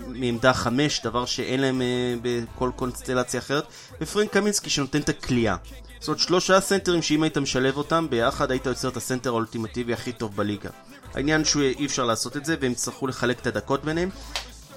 מעמדה 0.09 0.53
חמש, 0.53 1.01
דבר 1.05 1.25
שאין 1.25 1.61
להם 1.61 1.83
אה, 1.83 2.15
בכל 2.23 2.71
קונסטלציה 2.77 3.41
אחרת. 3.41 3.65
ופרנק 4.01 4.33
קמינסקי 4.33 4.71
שנותן 4.71 5.01
את 5.01 5.09
הקליעה. 5.09 5.57
זאת 6.01 6.09
אומרת 6.09 6.21
שלושה 6.21 6.61
סנטרים 6.61 7.03
שאם 7.03 7.23
היית 7.23 7.39
משלב 7.39 7.77
אותם 7.77 8.07
ביחד 8.11 8.51
היית 8.51 8.67
יוצר 8.67 8.89
את 8.89 8.97
הסנטר 8.97 9.31
האולטימטיבי 9.31 9.93
הכי 9.93 10.13
טוב 10.13 10.37
בליגה. 10.37 10.71
העניין 11.15 11.45
שהוא 11.45 11.63
אי 11.63 11.87
אפשר 11.87 12.05
לעשות 12.05 12.37
את 12.37 12.45
זה 12.45 12.57
והם 12.61 12.73
יצטרכו 12.73 13.07
לחלק 13.07 13.41
את 13.41 13.47
הדקות 13.47 13.85
ביניהם 13.85 14.09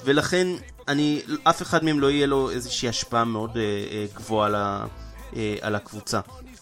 ולכן 0.04 0.48
אני, 0.88 1.22
אף 1.44 1.62
אחד 1.62 1.84
מהם 1.84 2.00
לא 2.00 2.12
יהיה 2.12 2.28
לו 2.28 2.50
איזושהי 2.50 2.90
השפעה 2.90 3.26
מאוד 3.26 3.58
אה, 3.58 3.62
אה, 3.92 4.06
גבוהה 4.16 4.48
על, 4.48 4.56
אה, 5.36 5.56
על 5.62 5.76
הקבוצה. 5.76 6.20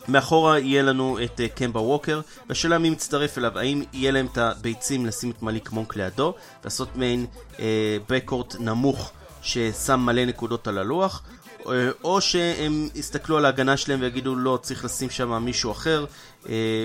מאחורה 0.08 0.60
יהיה 0.60 0.84
לנו 0.84 1.18
את 1.24 1.40
אה, 1.40 1.48
קמבה 1.48 1.80
ווקר, 1.80 2.22
והשאלה 2.50 2.78
מי 2.78 2.90
מצטרף 2.90 3.38
אליו, 3.38 3.60
האם 3.60 3.84
יהיה 3.94 4.12
להם 4.12 4.26
את 4.32 4.38
הביצים 4.38 5.06
לשים 5.06 5.32
את 5.32 5.42
מליק 5.42 5.72
מונק 5.72 5.96
לידו, 5.96 6.34
לעשות 6.64 6.96
מעין 6.96 7.26
אה, 7.60 7.98
בקורט 8.10 8.56
נמוך 8.60 9.12
ששם 9.42 10.00
מלא 10.00 10.26
נקודות 10.26 10.68
על 10.68 10.78
הלוח, 10.78 11.22
אה, 11.68 11.90
או 12.04 12.22
שהם 12.22 12.90
יסתכלו 12.96 13.38
על 13.38 13.46
ההגנה 13.46 13.78
שלהם 13.78 14.02
ויגידו 14.02 14.36
לא, 14.36 14.60
צריך 14.62 14.86
לשים 14.86 15.10
שם 15.10 15.44
מישהו 15.44 15.72
אחר, 15.72 16.06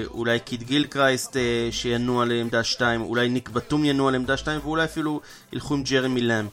אולי 0.06 0.40
קיד 0.40 0.62
גילקרייסט 0.62 1.36
אה, 1.36 1.68
שינוע 1.70 2.24
לעמדה 2.24 2.64
2, 2.64 3.00
אולי 3.00 3.28
ניק 3.28 3.48
בתום 3.48 3.84
ינוע 3.84 4.10
לעמדה 4.10 4.36
2, 4.36 4.60
ואולי 4.64 4.84
אפילו 4.84 5.20
ילכו 5.52 5.74
עם 5.74 5.82
ג'רמי 5.82 6.20
לאם. 6.20 6.46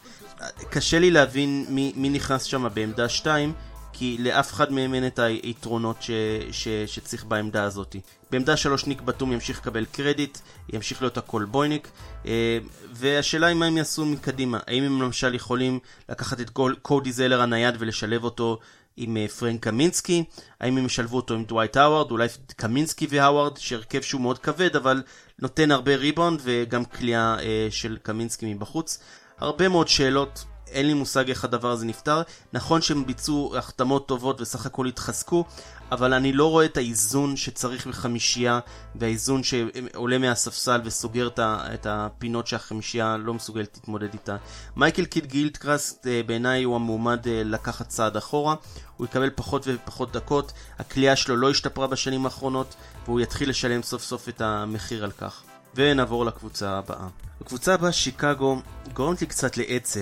קשה 0.70 1.00
לי 1.00 1.12
להבין 1.12 1.66
מי, 1.70 1.94
מי 1.96 2.10
נכנס 2.10 2.44
שם 2.44 2.68
בעמדה 2.74 3.10
2, 3.10 3.54
כי 3.94 4.18
לאף 4.20 4.54
אחד 4.54 4.72
מהם 4.72 4.94
אין 4.94 5.08
את 5.08 5.20
היתרונות 5.20 6.02
ש, 6.02 6.12
ש, 6.52 6.68
שצריך 6.86 7.26
בעמדה 7.26 7.64
הזאת. 7.64 7.96
בעמדה 8.32 8.58
3 8.58 8.88
ניק 8.88 9.02
בתום 9.02 9.32
ימשיך 9.32 9.60
לקבל 9.60 9.86
קרדיט, 9.86 10.38
ימשיך 10.74 11.02
להיות 11.02 11.18
הכלבויניק, 11.18 11.88
אה, 12.26 12.58
והשאלה 12.94 13.48
היא 13.48 13.56
מה 13.56 13.66
הם 13.66 13.78
יעשו 13.78 14.06
מקדימה. 14.06 14.60
האם 14.68 14.84
הם 14.84 15.02
למשל 15.02 15.36
יכולים 15.36 15.80
לקחת 16.10 16.42
את 16.42 16.50
קודי 16.82 17.12
זלר 17.12 17.42
הנייד 17.42 17.76
ולשלב 17.80 18.24
אותו 18.24 18.60
עם 18.98 19.18
אה, 19.18 19.28
פרנק 19.28 19.64
קמינסקי, 19.64 20.24
האם 20.60 20.78
הם 20.78 20.86
ישלבו 20.86 21.16
אותו 21.18 21.34
עם 21.34 21.44
דווייט 21.44 21.78
האווארד, 21.78 22.12
אולי 22.12 22.28
קמינסקי 22.56 23.08
והאווארד, 23.10 23.58
שהרכב 23.58 24.02
שהוא 24.02 24.22
מאוד 24.22 24.40
כבד, 24.40 24.76
אבל 24.76 25.04
נותן 25.40 25.72
הרבה 25.72 25.96
ריבאונד 25.96 26.40
וגם 26.44 26.86
כליאה 26.86 27.40
אה, 27.40 27.68
של 27.70 27.98
קמינסקי 28.04 28.54
מבחוץ. 28.54 29.00
הרבה 29.38 29.70
מאוד 29.70 29.88
שאלות, 29.88 30.46
אין 30.72 30.88
לי 30.88 30.94
מושג 30.94 31.30
איך 31.30 31.44
הדבר 31.44 31.72
הזה 31.72 31.86
נפתר. 31.86 32.22
נכון 32.54 32.82
שהם 32.82 33.06
ביצעו 33.06 33.54
החתמות 33.58 34.08
טובות 34.08 34.42
וסך 34.42 34.66
הכל 34.66 34.86
התחזקו, 34.86 35.46
אבל 35.92 36.14
אני 36.14 36.34
לא 36.34 36.50
רואה 36.50 36.66
את 36.66 36.78
האיזון 36.78 37.36
שצריך 37.36 37.88
בחמישייה, 37.88 38.60
והאיזון 38.96 39.42
שעולה 39.44 40.18
מהספסל 40.18 40.82
וסוגר 40.86 41.30
את 41.40 41.88
הפינות 41.90 42.48
שהחמישייה 42.48 43.18
לא 43.18 43.34
מסוגלת 43.34 43.76
להתמודד 43.76 44.14
איתה. 44.14 44.36
מייקל 44.76 45.06
קיד 45.06 45.26
גילדקראסט 45.26 46.08
אה, 46.08 46.22
בעיניי 46.26 46.64
הוא 46.64 46.76
המועמד 46.76 47.28
אה, 47.28 47.42
לקחת 47.46 47.88
צעד 47.88 48.18
אחורה, 48.18 48.56
הוא 48.98 49.06
יקבל 49.06 49.30
פחות 49.36 49.64
ופחות 49.68 50.12
דקות, 50.12 50.54
הכלייה 50.80 51.16
שלו 51.16 51.36
לא 51.36 51.50
השתפרה 51.50 51.88
בשנים 51.88 52.26
האחרונות, 52.26 52.76
והוא 53.06 53.20
יתחיל 53.20 53.50
לשלם 53.50 53.84
סוף 53.84 54.04
סוף 54.04 54.30
את 54.30 54.42
המחיר 54.42 55.04
על 55.04 55.12
כך. 55.12 55.44
ונעבור 55.76 56.26
לקבוצה 56.26 56.70
הבאה. 56.70 57.08
הקבוצה 57.42 57.74
הבאה, 57.74 57.92
שיקגו, 57.92 58.62
גורמת 58.94 59.22
לי 59.22 59.28
קצת 59.28 59.58
לעצב, 59.58 60.00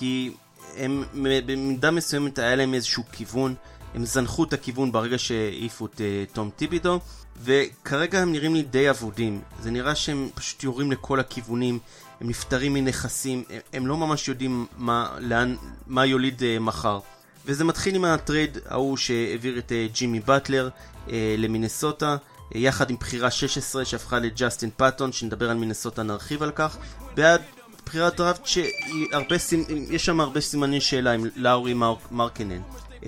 כי 0.00 0.30
הם 0.76 1.04
במידה 1.46 1.90
מסוימת 1.90 2.38
היה 2.38 2.56
להם 2.56 2.74
איזשהו 2.74 3.02
כיוון, 3.12 3.54
הם 3.94 4.04
זנחו 4.04 4.44
את 4.44 4.52
הכיוון 4.52 4.92
ברגע 4.92 5.18
שהעיפו 5.18 5.86
את 5.86 5.94
uh, 5.94 6.34
תום 6.34 6.50
טיבידו, 6.56 7.00
וכרגע 7.42 8.22
הם 8.22 8.32
נראים 8.32 8.54
לי 8.54 8.62
די 8.62 8.90
אבודים. 8.90 9.40
זה 9.62 9.70
נראה 9.70 9.94
שהם 9.94 10.28
פשוט 10.34 10.62
יורים 10.62 10.92
לכל 10.92 11.20
הכיוונים, 11.20 11.78
הם 12.20 12.28
נפטרים 12.28 12.74
מנכסים, 12.74 13.44
הם, 13.50 13.60
הם 13.72 13.86
לא 13.86 13.96
ממש 13.96 14.28
יודעים 14.28 14.66
מה, 14.76 15.16
לאן, 15.18 15.56
מה 15.86 16.06
יוליד 16.06 16.40
אה, 16.40 16.60
מחר. 16.60 17.00
וזה 17.46 17.64
מתחיל 17.64 17.94
עם 17.94 18.04
הטרייד 18.04 18.58
ההוא 18.68 18.96
שהעביר 18.96 19.58
את 19.58 19.72
אה, 19.72 19.96
ג'ימי 19.98 20.20
באטלר 20.20 20.68
אה, 21.06 21.10
למינסוטה, 21.38 22.16
יחד 22.54 22.90
עם 22.90 22.96
בחירה 22.96 23.30
16 23.30 23.84
שהפכה 23.84 24.18
לג'סטין 24.18 24.70
פאטון, 24.76 25.12
שנדבר 25.12 25.50
על 25.50 25.56
מינסוטה 25.56 26.02
נרחיב 26.02 26.42
על 26.42 26.50
כך, 26.50 26.76
בעד 27.14 27.42
בחירת 27.86 28.16
דראפט 28.16 28.46
שיש 28.46 30.06
שם 30.06 30.20
הרבה 30.20 30.40
סימני 30.40 30.80
שאלה 30.80 31.12
עם 31.12 31.26
לאורי 31.36 31.74
מרקנן. 32.10 32.60
אה, 33.00 33.04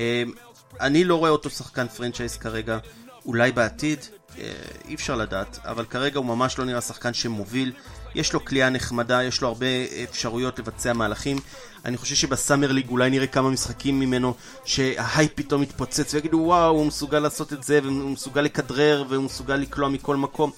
אני 0.81 1.05
לא 1.05 1.15
רואה 1.15 1.31
אותו 1.31 1.51
שחקן 1.51 1.89
franchise 1.89 2.37
כרגע, 2.37 2.79
אולי 3.27 3.53
בעתיד, 3.53 3.99
אה, 4.39 4.53
אי 4.89 4.95
אפשר 4.95 5.17
לדעת, 5.17 5.59
אבל 5.65 5.85
כרגע 5.85 6.19
הוא 6.19 6.27
ממש 6.27 6.59
לא 6.59 6.65
נראה 6.65 6.81
שחקן 6.81 7.15
שמוביל. 7.15 7.73
יש 8.15 8.33
לו 8.33 8.45
כליאה 8.45 8.71
נחמדה, 8.71 9.23
יש 9.23 9.41
לו 9.41 9.49
הרבה 9.49 9.67
אפשרויות 10.05 10.59
לבצע 10.59 10.93
מהלכים. 10.93 11.39
אני 11.85 11.97
חושב 11.97 12.15
שבסאמר 12.15 12.73
ליג 12.73 12.89
אולי 12.89 13.11
נראה 13.11 13.27
כמה 13.27 13.51
משחקים 13.51 14.01
ממנו 14.01 14.35
שההייפ 14.65 15.33
פתאום 15.35 15.63
יתפוצץ 15.63 16.15
ויגידו 16.15 16.37
וואו, 16.37 16.77
הוא 16.77 16.87
מסוגל 16.87 17.19
לעשות 17.19 17.53
את 17.53 17.63
זה, 17.63 17.81
והוא 17.83 18.11
מסוגל 18.11 18.41
לכדרר, 18.41 19.05
והוא 19.09 19.25
מסוגל 19.25 19.57
לקלוע 19.57 19.89
מכל 19.89 20.17
מקום. 20.17 20.51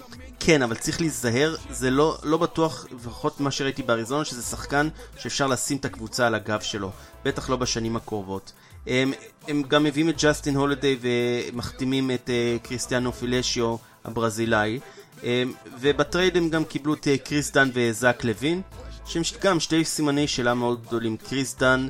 כן, 0.47 0.63
אבל 0.63 0.77
צריך 0.77 1.01
להיזהר, 1.01 1.57
זה 1.71 1.91
לא, 1.91 2.19
לא 2.23 2.37
בטוח, 2.37 2.87
לפחות 2.91 3.41
מה 3.41 3.51
שראיתי 3.51 3.83
באריזונה, 3.83 4.25
שזה 4.25 4.43
שחקן 4.43 4.89
שאפשר 5.19 5.47
לשים 5.47 5.77
את 5.77 5.85
הקבוצה 5.85 6.27
על 6.27 6.35
הגב 6.35 6.61
שלו. 6.61 6.91
בטח 7.25 7.51
לא 7.51 7.57
בשנים 7.57 7.97
הקרובות. 7.97 8.53
הם, 8.87 9.13
הם 9.49 9.63
גם 9.63 9.85
מביאים 9.85 10.09
את 10.09 10.23
ג'סטין 10.23 10.57
הולדיי 10.57 10.99
ומחתימים 11.01 12.11
את 12.11 12.31
uh, 12.31 12.67
קריסטיאנו 12.67 13.13
פילשיו 13.13 13.77
הברזילאי. 14.05 14.81
אמ, 15.21 15.25
ובטרייד 15.81 16.37
הם 16.37 16.49
גם 16.49 16.65
קיבלו 16.65 16.95
את 16.95 17.05
אה, 17.07 17.29
קריס 17.29 17.51
דן 17.51 17.71
וזאק 17.75 18.25
לוין, 18.25 18.63
שהם 19.07 19.23
גם 19.43 19.61
שתי 19.61 19.85
סימני 19.85 20.29
שאלה 20.29 20.55
מאוד 20.55 20.83
גדולים. 20.87 21.17
קריס 21.17 21.57
דן, 21.59 21.89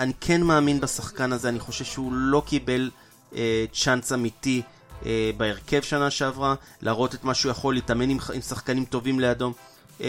אני 0.00 0.12
כן 0.20 0.42
מאמין 0.42 0.80
בשחקן 0.80 1.32
הזה, 1.32 1.48
אני 1.48 1.60
חושב 1.60 1.84
שהוא 1.84 2.12
לא 2.12 2.42
קיבל 2.46 2.90
אה, 3.32 3.36
צ'אנס 3.72 4.12
אמיתי 4.12 4.62
אה, 5.02 5.06
בהרכב 5.36 5.82
שנה 5.82 6.10
שעברה, 6.10 6.54
להראות 6.82 7.14
את 7.14 7.24
מה 7.24 7.34
שהוא 7.34 7.50
יכול, 7.50 7.74
להתאמן 7.74 8.10
עם, 8.10 8.18
עם 8.34 8.40
שחקנים 8.40 8.84
טובים 8.84 9.20
לידו. 9.20 9.52
אמ, 10.00 10.02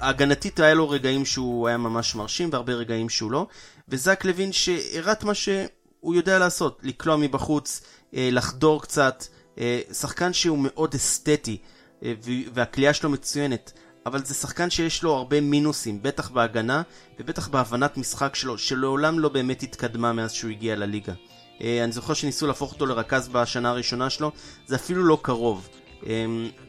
הגנתית 0.00 0.60
היה 0.60 0.74
לו 0.74 0.88
רגעים 0.88 1.24
שהוא 1.24 1.68
היה 1.68 1.76
ממש 1.76 2.14
מרשים 2.14 2.48
והרבה 2.52 2.72
רגעים 2.72 3.08
שהוא 3.08 3.30
לא. 3.30 3.46
וזק 3.88 4.24
לוין 4.24 4.52
שהראה 4.52 5.12
את 5.12 5.24
מה 5.24 5.34
שהוא 5.34 6.14
יודע 6.14 6.38
לעשות, 6.38 6.78
לקלוע 6.82 7.16
מבחוץ, 7.16 7.82
אה, 8.14 8.28
לחדור 8.32 8.82
קצת, 8.82 9.24
אה, 9.58 9.80
שחקן 9.92 10.32
שהוא 10.32 10.58
מאוד 10.58 10.94
אסתטי, 10.94 11.58
אה, 12.02 12.12
והכלייה 12.54 12.94
שלו 12.94 13.10
מצוינת. 13.10 13.72
אבל 14.06 14.24
זה 14.24 14.34
שחקן 14.34 14.70
שיש 14.70 15.02
לו 15.02 15.14
הרבה 15.14 15.40
מינוסים, 15.40 16.02
בטח 16.02 16.30
בהגנה 16.30 16.82
ובטח 17.18 17.48
בהבנת 17.48 17.96
משחק 17.96 18.34
שלו, 18.34 18.58
שלעולם 18.58 19.18
לא 19.18 19.28
באמת 19.28 19.62
התקדמה 19.62 20.12
מאז 20.12 20.32
שהוא 20.32 20.50
הגיע 20.50 20.76
לליגה. 20.76 21.12
אני 21.60 21.92
זוכר 21.92 22.14
שניסו 22.14 22.46
להפוך 22.46 22.72
אותו 22.72 22.86
לרכז 22.86 23.28
בשנה 23.28 23.70
הראשונה 23.70 24.10
שלו, 24.10 24.32
זה 24.66 24.76
אפילו 24.76 25.04
לא 25.04 25.18
קרוב. 25.22 25.68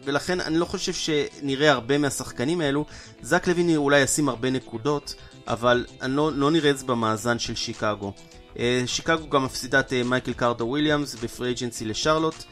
ולכן 0.04 0.40
אני 0.42 0.58
לא 0.58 0.66
חושב 0.66 0.94
שנראה 0.94 1.72
הרבה 1.72 1.98
מהשחקנים 1.98 2.62
האלו. 2.62 2.86
זק 3.22 3.48
לוין 3.48 3.76
אולי 3.76 4.00
ישים 4.00 4.30
הרבה 4.30 4.50
נקודות, 4.50 5.16
אבל 5.48 5.86
אני 6.02 6.16
לא, 6.16 6.32
לא 6.34 6.52
נראה 6.52 6.70
את 6.70 6.78
זה 6.78 6.86
במאזן 6.86 7.40
של 7.40 7.56
שיקגו. 7.56 8.14
אה, 8.54 8.58
שיקגו 8.86 9.30
גם 9.30 9.46
מפסידה 9.46 9.80
את 9.80 9.94
מייקל 10.06 10.34
קרטר 10.34 10.66
וויליאמס 10.66 11.16
ב 11.16 11.23
free 11.23 11.52
agency 11.52 11.86
לשרלוט, 11.86 12.44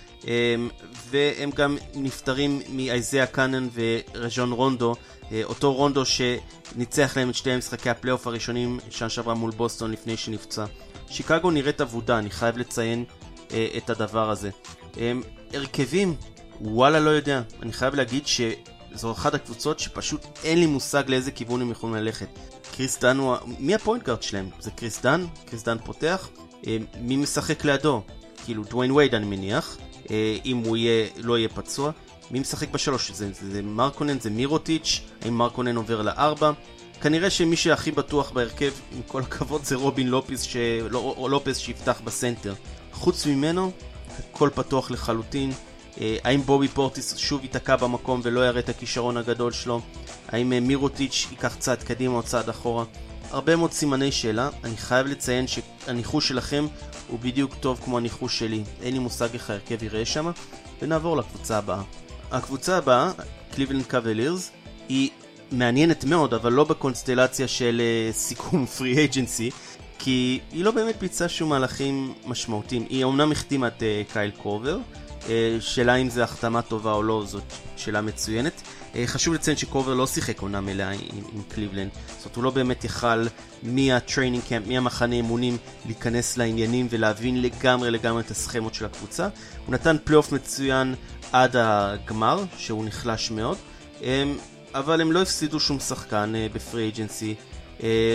והם 1.10 1.52
גם 1.56 1.78
נפטרים 1.95 2.62
מאייזיה 2.69 3.25
קאנן 3.25 3.67
ורג'ון 3.74 4.52
רונדו, 4.52 4.95
אותו 5.43 5.73
רונדו 5.73 6.04
שניצח 6.06 7.17
להם 7.17 7.30
את 7.30 7.36
שתי 7.36 7.58
משחקי 7.58 7.89
הפלייאוף 7.89 8.28
הראשונים 8.28 8.80
שנה 8.89 9.10
שעברה 9.10 9.34
מול 9.34 9.52
בוסטון 9.52 9.91
לפני 9.91 10.17
שנפצע. 10.17 10.65
שיקגו 11.10 11.52
נראית 11.52 11.82
אבודה, 11.82 12.19
אני 12.19 12.30
חייב 12.30 12.58
לציין 12.58 13.06
אה, 13.48 13.52
את 13.78 13.89
הדבר 13.89 14.30
הזה. 14.30 14.50
אמ, 14.93 14.98
הרכבים, 15.54 16.15
וואלה 16.62 17.00
לא 17.00 17.10
יודע. 17.10 17.41
אני 17.62 17.74
חייב 17.74 17.95
להגיד 17.95 18.24
שזו 18.28 19.12
אחת 19.12 19.34
הקבוצות 19.34 19.80
שפשוט 19.80 20.26
אין 20.43 20.60
לי 20.60 20.65
מושג 20.65 21.04
לאיזה 21.08 21.32
כיוון 21.32 21.62
הם 21.62 21.72
יכולים 21.72 21.95
ללכת. 21.95 22.28
קריס 22.72 23.00
דן 23.00 23.17
הוא... 23.17 23.36
מי 23.60 23.76
ה 23.76 23.80
point 23.80 24.04
guard 24.04 24.24
שלהם? 24.24 24.50
זה 24.60 24.72
קריס 24.72 25.02
דן? 25.02 25.26
קריס 25.45 25.63
דן 25.63 25.78
פותח? 25.86 26.30
אה, 26.67 26.78
מי 27.02 27.15
משחק 27.15 27.65
לידו? 27.65 28.02
כאילו 28.45 28.63
דוויין 28.63 28.91
וייד 28.91 29.15
אני 29.15 29.26
מניח, 29.26 29.78
אה, 30.12 30.38
אם 30.45 30.58
הוא 30.58 30.78
יהיה, 30.78 31.08
לא 31.17 31.38
יהיה 31.38 31.50
פצוע. 31.50 31.91
מי 32.32 32.39
משחק 32.39 32.69
בשלוש? 32.69 33.12
זה, 33.12 33.34
זה, 33.34 33.52
זה 33.52 33.62
מרקונן? 33.62 34.19
זה 34.19 34.30
מירוטיץ'? 34.30 35.02
האם 35.22 35.34
מרקונן 35.34 35.76
עובר 35.76 36.02
לארבע? 36.02 36.52
כנראה 37.02 37.30
שמי 37.30 37.56
שהכי 37.56 37.92
בטוח 37.92 38.32
בהרכב, 38.32 38.72
עם 38.96 39.02
כל 39.08 39.22
הכבוד, 39.22 39.66
זה 39.66 39.76
רובין 39.76 40.08
לופס, 40.08 40.42
ש... 40.42 40.56
לא, 40.90 41.28
לופס 41.30 41.58
שיפתח 41.58 42.02
בסנטר. 42.04 42.54
חוץ 42.94 43.26
ממנו, 43.26 43.72
הכל 44.32 44.50
פתוח 44.56 44.92
לחלוטין. 44.92 45.52
אה, 46.02 46.18
האם 46.24 46.42
בובי 46.42 46.68
פורטיס 46.68 47.18
שוב 47.18 47.44
ייתקע 47.44 47.76
במקום 47.76 48.22
ולא 48.24 48.48
יראה 48.48 48.60
את 48.60 48.70
הכישרון 48.70 49.18
הגדול 49.18 49.52
שלו? 49.52 49.82
האם 50.28 50.54
אה, 50.54 50.60
מירוטיץ' 50.60 51.28
ייקח 51.32 51.56
צעד 51.56 51.84
קדימה 51.84 52.14
או 52.14 52.24
צעד 52.24 52.50
אחורה? 52.50 52.86
הרבה 53.32 53.56
מאוד 53.56 53.72
סימני 53.72 54.12
שאלה, 54.12 54.50
אני 54.64 54.78
חייב 54.78 55.08
לציין 55.08 55.46
שהניחוש 55.48 56.28
שלכם 56.28 56.68
הוא 57.08 57.20
בדיוק 57.20 57.56
טוב 57.56 57.80
כמו 57.86 57.98
הניחוש 57.98 58.40
שלי, 58.40 58.64
אין 58.82 58.94
לי 58.94 59.00
מושג 59.00 59.28
איך 59.34 59.50
ההרכב 59.50 59.84
יראה 59.84 60.06
שם, 60.06 60.32
ונעבור 60.82 61.18
לקבוצה 61.18 61.58
הבאה. 61.58 61.82
הקבוצה 62.32 62.78
הבאה, 62.78 63.12
קליבלנד 63.52 63.86
קוולירס, 63.86 64.52
היא 64.90 65.10
מעניינת 65.52 66.04
מאוד, 66.04 66.34
אבל 66.34 66.52
לא 66.52 66.64
בקונסטלציה 66.64 67.48
של 67.48 67.82
אה, 67.82 68.13
סיכום 68.16 68.66
free 68.78 69.06
agency, 69.06 69.50
כי 70.00 70.40
היא 70.52 70.64
לא 70.64 70.72
באמת 70.72 71.00
ביצעה 71.00 71.30
שום 71.30 71.50
מהלכים 71.50 72.14
משמעותיים. 72.26 72.86
היא 72.90 73.04
אומנם 73.04 73.32
החתימה 73.32 73.68
את 73.68 73.80
אה, 73.80 74.13
קייל 74.14 74.32
קורבר, 74.32 74.78
אה, 75.30 75.58
שאלה 75.60 75.96
אם 75.96 76.10
זו 76.10 76.22
החתמה 76.22 76.62
טובה 76.62 76.92
או 76.92 77.04
לא, 77.04 77.24
זאת 77.26 77.44
שאלה 77.78 78.02
מצוינת. 78.02 78.62
אה, 78.96 79.04
חשוב 79.08 79.34
לציין 79.34 79.58
שקורבר 79.58 79.93
לא 79.94 80.08
שיחק 80.08 80.42
עונה 80.42 80.62
מלאה 80.62 80.90
עם, 80.90 81.00
עם 81.34 81.42
קליבלנד, 81.48 81.90
זאת 82.08 82.26
אומרת 82.26 82.36
הוא 82.36 82.44
לא 82.44 82.50
באמת 82.50 82.84
יכל 82.84 83.26
מה 83.63 83.80
training 83.80 84.43
camp, 84.50 84.67
מהמחנה 84.68 85.16
אימונים, 85.16 85.58
להיכנס 85.86 86.38
לעניינים 86.38 86.88
ולהבין 86.90 87.42
לגמרי 87.42 87.92
לגמרי 87.92 88.22
את 88.22 88.32
הסכמות 88.32 88.74
של 88.74 88.86
הקבוצה. 88.86 89.28
הוא 89.66 89.74
נתן 89.74 89.96
פלייאוף 90.04 90.32
מצוין 90.32 90.96
עד 91.32 91.56
הגמר, 91.56 92.44
שהוא 92.58 92.86
נחלש 92.86 93.32
מאוד, 93.32 93.58
אה, 94.04 94.24
אבל 94.73 95.01
הם 95.01 95.12
לא 95.12 95.21
הפסידו 95.21 95.60
שום 95.60 95.79
שחקן 95.79 96.34
ב 96.54 96.61
free 96.61 96.89
agency, 96.89 97.36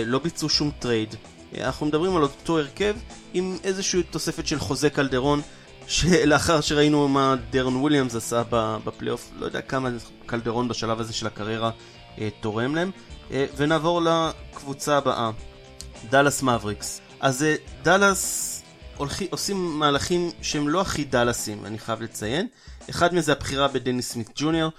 לא 0.05 0.19
ביצעו 0.19 0.49
שום 0.49 0.71
טרייד. 0.79 1.15
אנחנו 1.61 1.85
מדברים 1.85 2.15
על 2.15 2.23
אותו 2.23 2.59
הרכב 2.59 2.95
עם 3.33 3.57
איזושהי 3.63 4.03
תוספת 4.03 4.47
של 4.47 4.59
חוזה 4.59 4.89
קלדרון 4.89 5.41
שלאחר 5.87 6.61
שראינו 6.61 7.07
מה 7.07 7.35
דרון 7.49 7.75
וויליאמס 7.75 8.15
עשה 8.15 8.43
בפלייאוף, 8.83 9.31
לא 9.39 9.45
יודע 9.45 9.61
כמה 9.61 9.89
קלדרון 10.25 10.67
בשלב 10.67 10.99
הזה 10.99 11.13
של 11.13 11.27
הקריירה 11.27 11.71
אה, 12.19 12.29
תורם 12.41 12.75
להם. 12.75 12.91
אה, 13.31 13.45
ונעבור 13.57 14.01
לקבוצה 14.01 14.97
הבאה, 14.97 15.31
דאלאס 16.09 16.43
מבריקס. 16.43 17.01
אז 17.19 17.43
אה, 17.43 17.55
דאלאס 17.83 18.51
הולכים, 18.97 19.27
עושים 19.31 19.79
מהלכים 19.79 20.31
שהם 20.41 20.69
לא 20.69 20.81
הכי 20.81 21.03
דאלאסים, 21.03 21.65
אני 21.65 21.79
חייב 21.79 22.01
לציין. 22.01 22.47
אחד 22.89 23.13
מזה 23.13 23.31
הבחירה 23.31 23.67
בדניס 23.67 24.11
סמית 24.11 24.29
ג'וניור. 24.35 24.71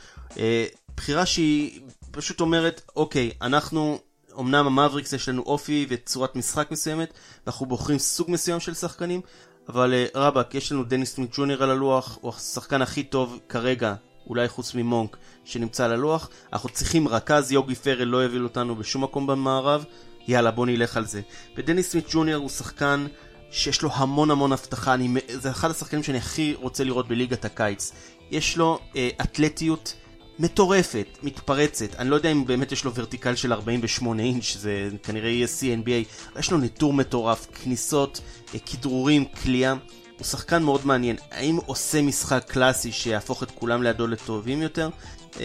בחירה 0.96 1.26
שהיא 1.26 1.80
פשוט 2.10 2.40
אומרת, 2.40 2.82
אוקיי, 2.96 3.30
אנחנו 3.42 3.98
אמנם 4.40 4.66
המבריקס 4.66 5.12
יש 5.12 5.28
לנו 5.28 5.42
אופי 5.42 5.86
וצורת 5.88 6.36
משחק 6.36 6.70
מסוימת, 6.70 7.12
ואנחנו 7.46 7.66
בוחרים 7.66 7.98
סוג 7.98 8.30
מסוים 8.30 8.60
של 8.60 8.74
שחקנים, 8.74 9.20
אבל 9.68 9.94
אה, 9.94 10.06
רבאק, 10.14 10.54
יש 10.54 10.72
לנו 10.72 10.84
דניס 10.84 11.14
סמית 11.14 11.30
ג'וניור 11.36 11.62
על 11.62 11.70
הלוח, 11.70 12.18
הוא 12.20 12.32
השחקן 12.36 12.82
הכי 12.82 13.02
טוב 13.02 13.40
כרגע, 13.48 13.94
אולי 14.26 14.48
חוץ 14.48 14.74
ממונק, 14.74 15.16
שנמצא 15.44 15.84
על 15.84 15.92
הלוח. 15.92 16.28
אנחנו 16.52 16.68
צריכים 16.68 17.08
רכז, 17.08 17.52
יוגי 17.52 17.74
פרל 17.74 18.04
לא 18.04 18.16
יוביל 18.16 18.44
אותנו 18.44 18.76
בשום 18.76 19.04
מקום 19.04 19.26
במערב, 19.26 19.84
יאללה 20.28 20.50
בוא 20.50 20.66
נלך 20.66 20.96
על 20.96 21.06
זה. 21.06 21.20
ודניס 21.56 21.90
סמית 21.90 22.06
ג'וניור 22.10 22.42
הוא 22.42 22.50
שחקן 22.50 23.06
שיש 23.50 23.82
לו 23.82 23.90
המון 23.92 24.30
המון 24.30 24.52
הבטחה, 24.52 24.94
אני, 24.94 25.14
זה 25.28 25.50
אחד 25.50 25.70
השחקנים 25.70 26.02
שאני 26.02 26.18
הכי 26.18 26.54
רוצה 26.54 26.84
לראות 26.84 27.08
בליגת 27.08 27.44
הקיץ. 27.44 27.92
יש 28.30 28.56
לו 28.56 28.78
אה, 28.96 29.08
אתלטיות 29.20 29.94
מטורפת, 30.38 31.06
מתפרצת, 31.22 31.94
אני 31.94 32.10
לא 32.10 32.16
יודע 32.16 32.32
אם 32.32 32.46
באמת 32.46 32.72
יש 32.72 32.84
לו 32.84 32.94
ורטיקל 32.94 33.34
של 33.34 33.52
48 33.52 34.22
אינץ', 34.22 34.56
זה 34.56 34.88
כנראה 35.02 35.28
יהיה 35.28 35.46
CNBA, 35.60 36.38
יש 36.38 36.50
לו 36.50 36.58
ניטור 36.58 36.92
מטורף, 36.92 37.46
כניסות, 37.62 38.20
אה, 38.54 38.58
כדרורים, 38.58 39.24
כליאה. 39.24 39.74
הוא 40.18 40.26
שחקן 40.26 40.62
מאוד 40.62 40.86
מעניין. 40.86 41.16
האם 41.30 41.58
עושה 41.66 42.02
משחק 42.02 42.44
קלאסי 42.48 42.92
שיהפוך 42.92 43.42
את 43.42 43.50
כולם 43.50 43.82
לידו 43.82 44.06
לטובים 44.06 44.62
יותר? 44.62 44.88
Um, 45.32 45.38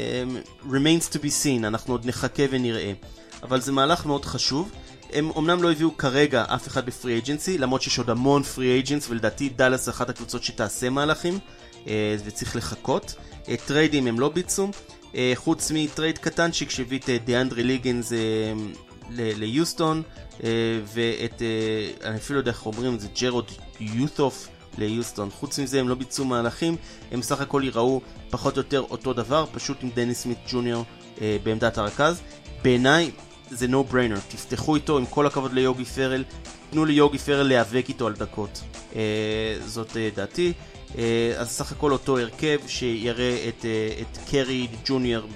remains 0.65 1.13
to 1.13 1.17
be 1.17 1.29
seen, 1.43 1.65
אנחנו 1.67 1.93
עוד 1.93 2.05
נחכה 2.05 2.43
ונראה. 2.49 2.93
אבל 3.43 3.61
זה 3.61 3.71
מהלך 3.71 4.05
מאוד 4.05 4.25
חשוב. 4.25 4.71
הם 5.13 5.31
אמנם 5.37 5.63
לא 5.63 5.71
הביאו 5.71 5.97
כרגע 5.97 6.45
אף 6.47 6.67
אחד 6.67 6.85
בפרי 6.85 7.17
אג'נסי, 7.17 7.57
למרות 7.57 7.81
שיש 7.81 7.97
עוד 7.97 8.09
המון 8.09 8.43
פרי 8.43 8.79
אג'נס, 8.79 9.09
ולדעתי 9.09 9.49
דאלאס 9.49 9.85
זה 9.85 9.91
אחת 9.91 10.09
הקבוצות 10.09 10.43
שתעשה 10.43 10.89
מהלכים, 10.89 11.39
אה, 11.83 11.87
וצריך 12.25 12.55
לחכות. 12.55 13.15
אה, 13.45 13.49
טריידים 13.67 14.07
הם 14.07 14.19
לא 14.19 14.29
ביצעו, 14.29 14.69
אה, 15.11 15.15
חוץ 15.35 15.71
מטרייד 15.75 16.17
קטנצ'יק 16.17 16.69
שהביא 16.69 16.99
את 16.99 17.09
דיאנדרי 17.25 17.63
ליגינס 17.63 18.13
ליוסטון, 19.13 20.01
ואת, 20.93 21.41
אני 22.03 22.15
אפילו 22.15 22.35
לא 22.35 22.41
יודע 22.41 22.51
איך 22.51 22.65
אומרים 22.65 22.95
את 22.95 22.99
זה, 22.99 23.07
ג'רוד 23.21 23.51
יות'וף 23.79 24.47
ליוסטון. 24.77 25.29
חוץ 25.29 25.59
מזה 25.59 25.79
הם 25.79 25.89
לא 25.89 25.95
ביצעו 25.95 26.25
מהלכים, 26.25 26.75
הם 27.11 27.21
סך 27.21 27.41
הכל 27.41 27.61
יראו 27.65 28.01
פחות 28.29 28.57
או 28.57 28.61
יותר 28.61 28.79
אותו 28.79 29.13
דבר, 29.13 29.45
פשוט 29.51 29.83
עם 29.83 29.89
דניס 29.95 30.15
סמית 30.15 30.37
ג'וניור 30.51 30.83
אה, 31.21 31.37
בעמדת 31.43 31.77
הרכז. 31.77 32.21
בעיניי 32.63 33.11
זה 33.49 33.65
no 33.65 33.93
brainer, 33.93 34.19
תפתחו 34.29 34.75
איתו 34.75 34.97
עם 34.97 35.05
כל 35.05 35.27
הכבוד 35.27 35.53
ליוגי 35.53 35.85
פרל, 35.85 36.23
תנו 36.69 36.85
ליוגי 36.85 37.17
פרל 37.17 37.47
להיאבק 37.47 37.85
איתו 37.89 38.07
על 38.07 38.13
דקות. 38.13 38.61
אה, 38.95 39.01
זאת 39.65 39.97
אה, 39.97 40.09
דעתי. 40.15 40.53
אה, 40.97 41.33
אז 41.37 41.49
סך 41.49 41.71
הכל 41.71 41.91
אותו 41.91 42.19
הרכב 42.19 42.57
שיראה 42.67 43.45
את, 43.47 43.65
אה, 43.65 44.01
את 44.01 44.17
קרי 44.31 44.67
ג'וניור 44.85 45.27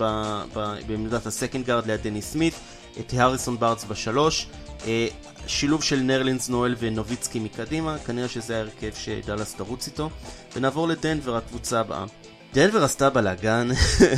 בעמדת 0.87 1.25
ה 1.25 1.31
second 1.31 1.65
guard 1.65 1.87
ליד 1.87 2.01
דניס 2.03 2.21
סמית, 2.21 2.53
את 2.99 3.13
הריסון 3.17 3.59
בארנס 3.59 3.85
בשלוש. 3.85 4.47
אה, 4.87 5.07
שילוב 5.47 5.83
של 5.83 5.99
נרלנס 5.99 6.49
נואל 6.49 6.75
ונוביצקי 6.79 7.39
מקדימה, 7.39 7.97
כנראה 8.05 8.27
שזה 8.27 8.57
ההרכב 8.57 8.91
שדאלאס 8.95 9.55
תרוץ 9.55 9.87
איתו. 9.87 10.09
ונעבור 10.55 10.87
לדנבר, 10.87 11.35
הקבוצה 11.35 11.79
הבאה. 11.79 12.05
דנבר 12.53 12.83
עשתה 12.83 13.09
בלאגן, 13.09 13.69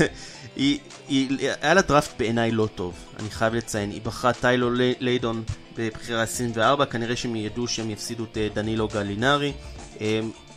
היא, 0.56 0.80
היא, 1.08 1.50
היה 1.62 1.73
לה 1.73 1.82
דראפט 1.82 2.17
בעיניי 2.19 2.52
לא 2.52 2.67
טוב, 2.76 2.93
אני 3.19 3.30
חייב 3.30 3.54
לציין. 3.54 3.91
היא 3.91 4.02
בחרה 4.02 4.34
טיילו 4.34 4.69
ליידון 5.00 5.43
בבחירה 5.78 6.23
24, 6.23 6.86
כנראה 6.86 7.15
שהם 7.15 7.36
ידעו 7.36 7.67
שהם 7.67 7.89
יפסידו 7.89 8.23
את 8.23 8.38
דנילו 8.54 8.88
גלינרי. 8.88 9.54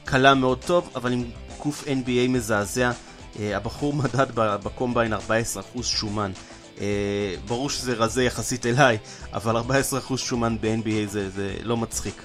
קלה 0.05 0.35
מאוד 0.35 0.59
טוב, 0.67 0.91
אבל 0.95 1.13
עם 1.13 1.25
גוף 1.63 1.85
NBA 1.85 2.29
מזעזע. 2.29 2.91
הבחור 3.41 3.95
מדד 4.03 4.27
בקומביין 4.35 5.13
14% 5.15 5.19
שומן. 5.83 6.33
אה, 6.81 7.35
ברור 7.49 7.71
שזה 7.71 7.93
רזה 7.93 8.25
יחסית 8.25 8.67
אליי, 8.67 8.99
אבל 9.33 9.57
14% 9.57 10.17
שומן 10.17 10.57
ב-NBA 10.61 11.07
זה, 11.11 11.31
זה 11.31 11.57
לא 11.63 11.77
מצחיק. 11.77 12.23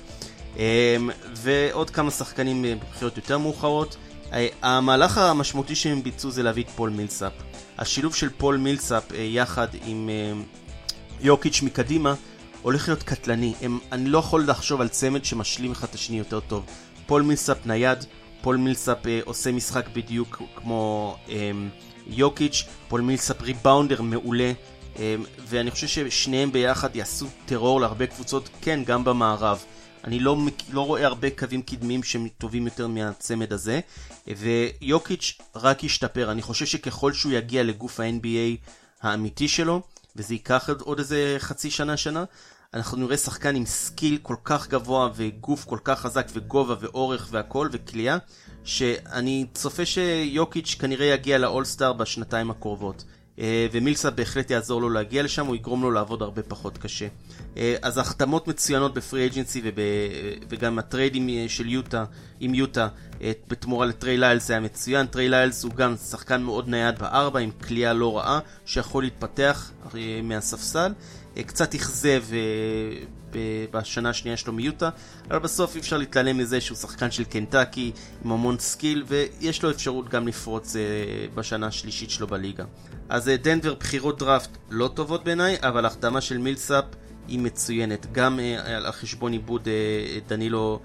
אה, 0.59 0.97
ועוד 1.33 1.89
כמה 1.89 2.11
שחקנים 2.11 2.65
אה, 2.65 2.73
בבחירות 2.75 3.17
יותר 3.17 3.37
מאוחרות. 3.37 3.97
אה, 4.33 4.47
המהלך 4.61 5.17
המשמעותי 5.17 5.75
שהם 5.75 6.03
ביצעו 6.03 6.31
זה 6.31 6.43
להביא 6.43 6.63
את 6.63 6.69
פול 6.69 6.89
מילסאפ. 6.89 7.33
השילוב 7.77 8.15
של 8.15 8.29
פול 8.29 8.57
מילסאפ 8.57 9.11
אה, 9.13 9.17
יחד 9.17 9.67
עם 9.85 10.09
אה, 10.09 10.41
יוקיץ' 11.21 11.61
מקדימה 11.61 12.13
הולך 12.61 12.87
להיות 12.87 13.03
קטלני. 13.03 13.53
הם, 13.61 13.79
אני 13.91 14.09
לא 14.09 14.17
יכול 14.17 14.43
לחשוב 14.47 14.81
על 14.81 14.87
צמד 14.87 15.25
שמשלים 15.25 15.71
אחד 15.71 15.87
את 15.89 15.95
השני 15.95 16.17
יותר 16.17 16.39
טוב. 16.39 16.65
פול 17.05 17.21
מילסאפ 17.21 17.65
נייד, 17.65 18.05
פול 18.41 18.55
מילסאפ 18.55 19.07
אה, 19.07 19.19
עושה 19.25 19.51
משחק 19.51 19.85
בדיוק 19.93 20.41
כמו... 20.55 21.17
אה, 21.29 21.51
יוקיץ', 22.07 22.63
פול 22.87 23.01
מילסאפ 23.01 23.41
ריבאונדר 23.41 24.01
מעולה, 24.01 24.51
אמ, 24.95 25.23
ואני 25.47 25.71
חושב 25.71 25.87
ששניהם 25.87 26.51
ביחד 26.51 26.95
יעשו 26.95 27.27
טרור 27.45 27.81
להרבה 27.81 28.07
קבוצות, 28.07 28.49
כן, 28.61 28.83
גם 28.85 29.03
במערב. 29.03 29.63
אני 30.03 30.19
לא, 30.19 30.37
לא 30.71 30.81
רואה 30.81 31.05
הרבה 31.05 31.29
קווים 31.29 31.61
קדמיים 31.61 32.03
שהם 32.03 32.27
טובים 32.37 32.65
יותר 32.65 32.87
מהצמד 32.87 33.53
הזה, 33.53 33.79
ויוקיץ' 34.27 35.37
רק 35.55 35.83
ישתפר. 35.83 36.31
אני 36.31 36.41
חושב 36.41 36.65
שככל 36.65 37.13
שהוא 37.13 37.31
יגיע 37.31 37.63
לגוף 37.63 37.99
ה-NBA 37.99 38.69
האמיתי 39.01 39.47
שלו, 39.47 39.81
וזה 40.15 40.33
ייקח 40.33 40.69
עוד 40.81 40.99
איזה 40.99 41.35
חצי 41.39 41.71
שנה, 41.71 41.97
שנה, 41.97 42.23
אנחנו 42.75 42.97
נראה 42.97 43.17
שחקן 43.17 43.55
עם 43.55 43.65
skill 43.65 44.17
כל 44.21 44.35
כך 44.43 44.67
גבוה 44.67 45.09
וגוף 45.15 45.65
כל 45.65 45.77
כך 45.83 45.99
חזק 45.99 46.27
וגובה 46.33 46.75
ואורך 46.79 47.27
והכל 47.31 47.69
וקליעה, 47.71 48.17
שאני 48.63 49.45
צופה 49.53 49.85
שיוקיץ' 49.85 50.75
כנראה 50.79 51.05
יגיע 51.05 51.37
לאולסטאר 51.37 51.93
בשנתיים 51.93 52.51
הקרובות. 52.51 53.03
אה, 53.39 53.67
ומילסאפ 53.71 54.11
בהחלט 54.11 54.51
יעזור 54.51 54.81
לו 54.81 54.89
להגיע 54.89 55.23
לשם, 55.23 55.45
הוא 55.45 55.55
יגרום 55.55 55.81
לו 55.81 55.91
לעבוד 55.91 56.21
הרבה 56.21 56.41
פחות 56.43 56.77
קשה. 56.77 57.07
אה, 57.57 57.75
אז 57.81 57.97
החתמות 57.97 58.47
מצוינות 58.47 58.93
ב 58.93 59.00
free 59.00 59.27
agency 59.27 59.61
וב... 59.63 59.79
וגם 60.49 60.79
הטריידים 60.79 61.29
של 61.47 61.69
יוטה, 61.69 62.05
עם 62.39 62.53
יוטה, 62.53 62.87
אה, 63.21 63.31
בתמורה 63.47 63.85
לטריי 63.85 64.17
ליילס 64.17 64.51
היה 64.51 64.59
מצוין. 64.59 65.05
טריי 65.05 65.29
ליילס 65.29 65.63
הוא 65.63 65.71
גם 65.71 65.95
שחקן 65.95 66.41
מאוד 66.43 66.69
נייד 66.69 66.99
בארבע, 66.99 67.39
עם 67.39 67.51
קליעה 67.67 67.93
לא 67.93 68.17
רעה, 68.17 68.39
שיכול 68.65 69.03
להתפתח 69.03 69.71
מהספסל. 70.23 70.91
קצת 71.45 71.75
אכזב 71.75 72.23
בשנה 73.71 74.09
השנייה 74.09 74.37
שלו 74.37 74.53
מיוטה, 74.53 74.89
אבל 75.29 75.39
בסוף 75.39 75.75
אי 75.75 75.79
אפשר 75.79 75.97
להתעלם 75.97 76.37
מזה 76.37 76.61
שהוא 76.61 76.77
שחקן 76.77 77.11
של 77.11 77.23
קנטקי 77.23 77.91
עם 78.25 78.31
המון 78.31 78.59
skill, 78.59 79.03
ויש 79.07 79.63
לו 79.63 79.71
אפשרות 79.71 80.09
גם 80.09 80.27
לפרוץ 80.27 80.75
בשנה 81.35 81.67
השלישית 81.67 82.09
שלו 82.09 82.27
בליגה. 82.27 82.63
אז 83.09 83.31
דנבר 83.41 83.73
בחירות 83.73 84.19
דראפט 84.19 84.57
לא 84.69 84.89
טובות 84.93 85.23
בעיניי, 85.23 85.57
אבל 85.61 85.85
החתמה 85.85 86.21
של 86.21 86.37
מילסאפ 86.37 86.85
היא 87.27 87.39
מצוינת, 87.39 88.11
גם 88.11 88.39
על 88.65 88.91
חשבון 88.91 89.31
איבוד 89.31 89.67
דנילו 90.27 90.79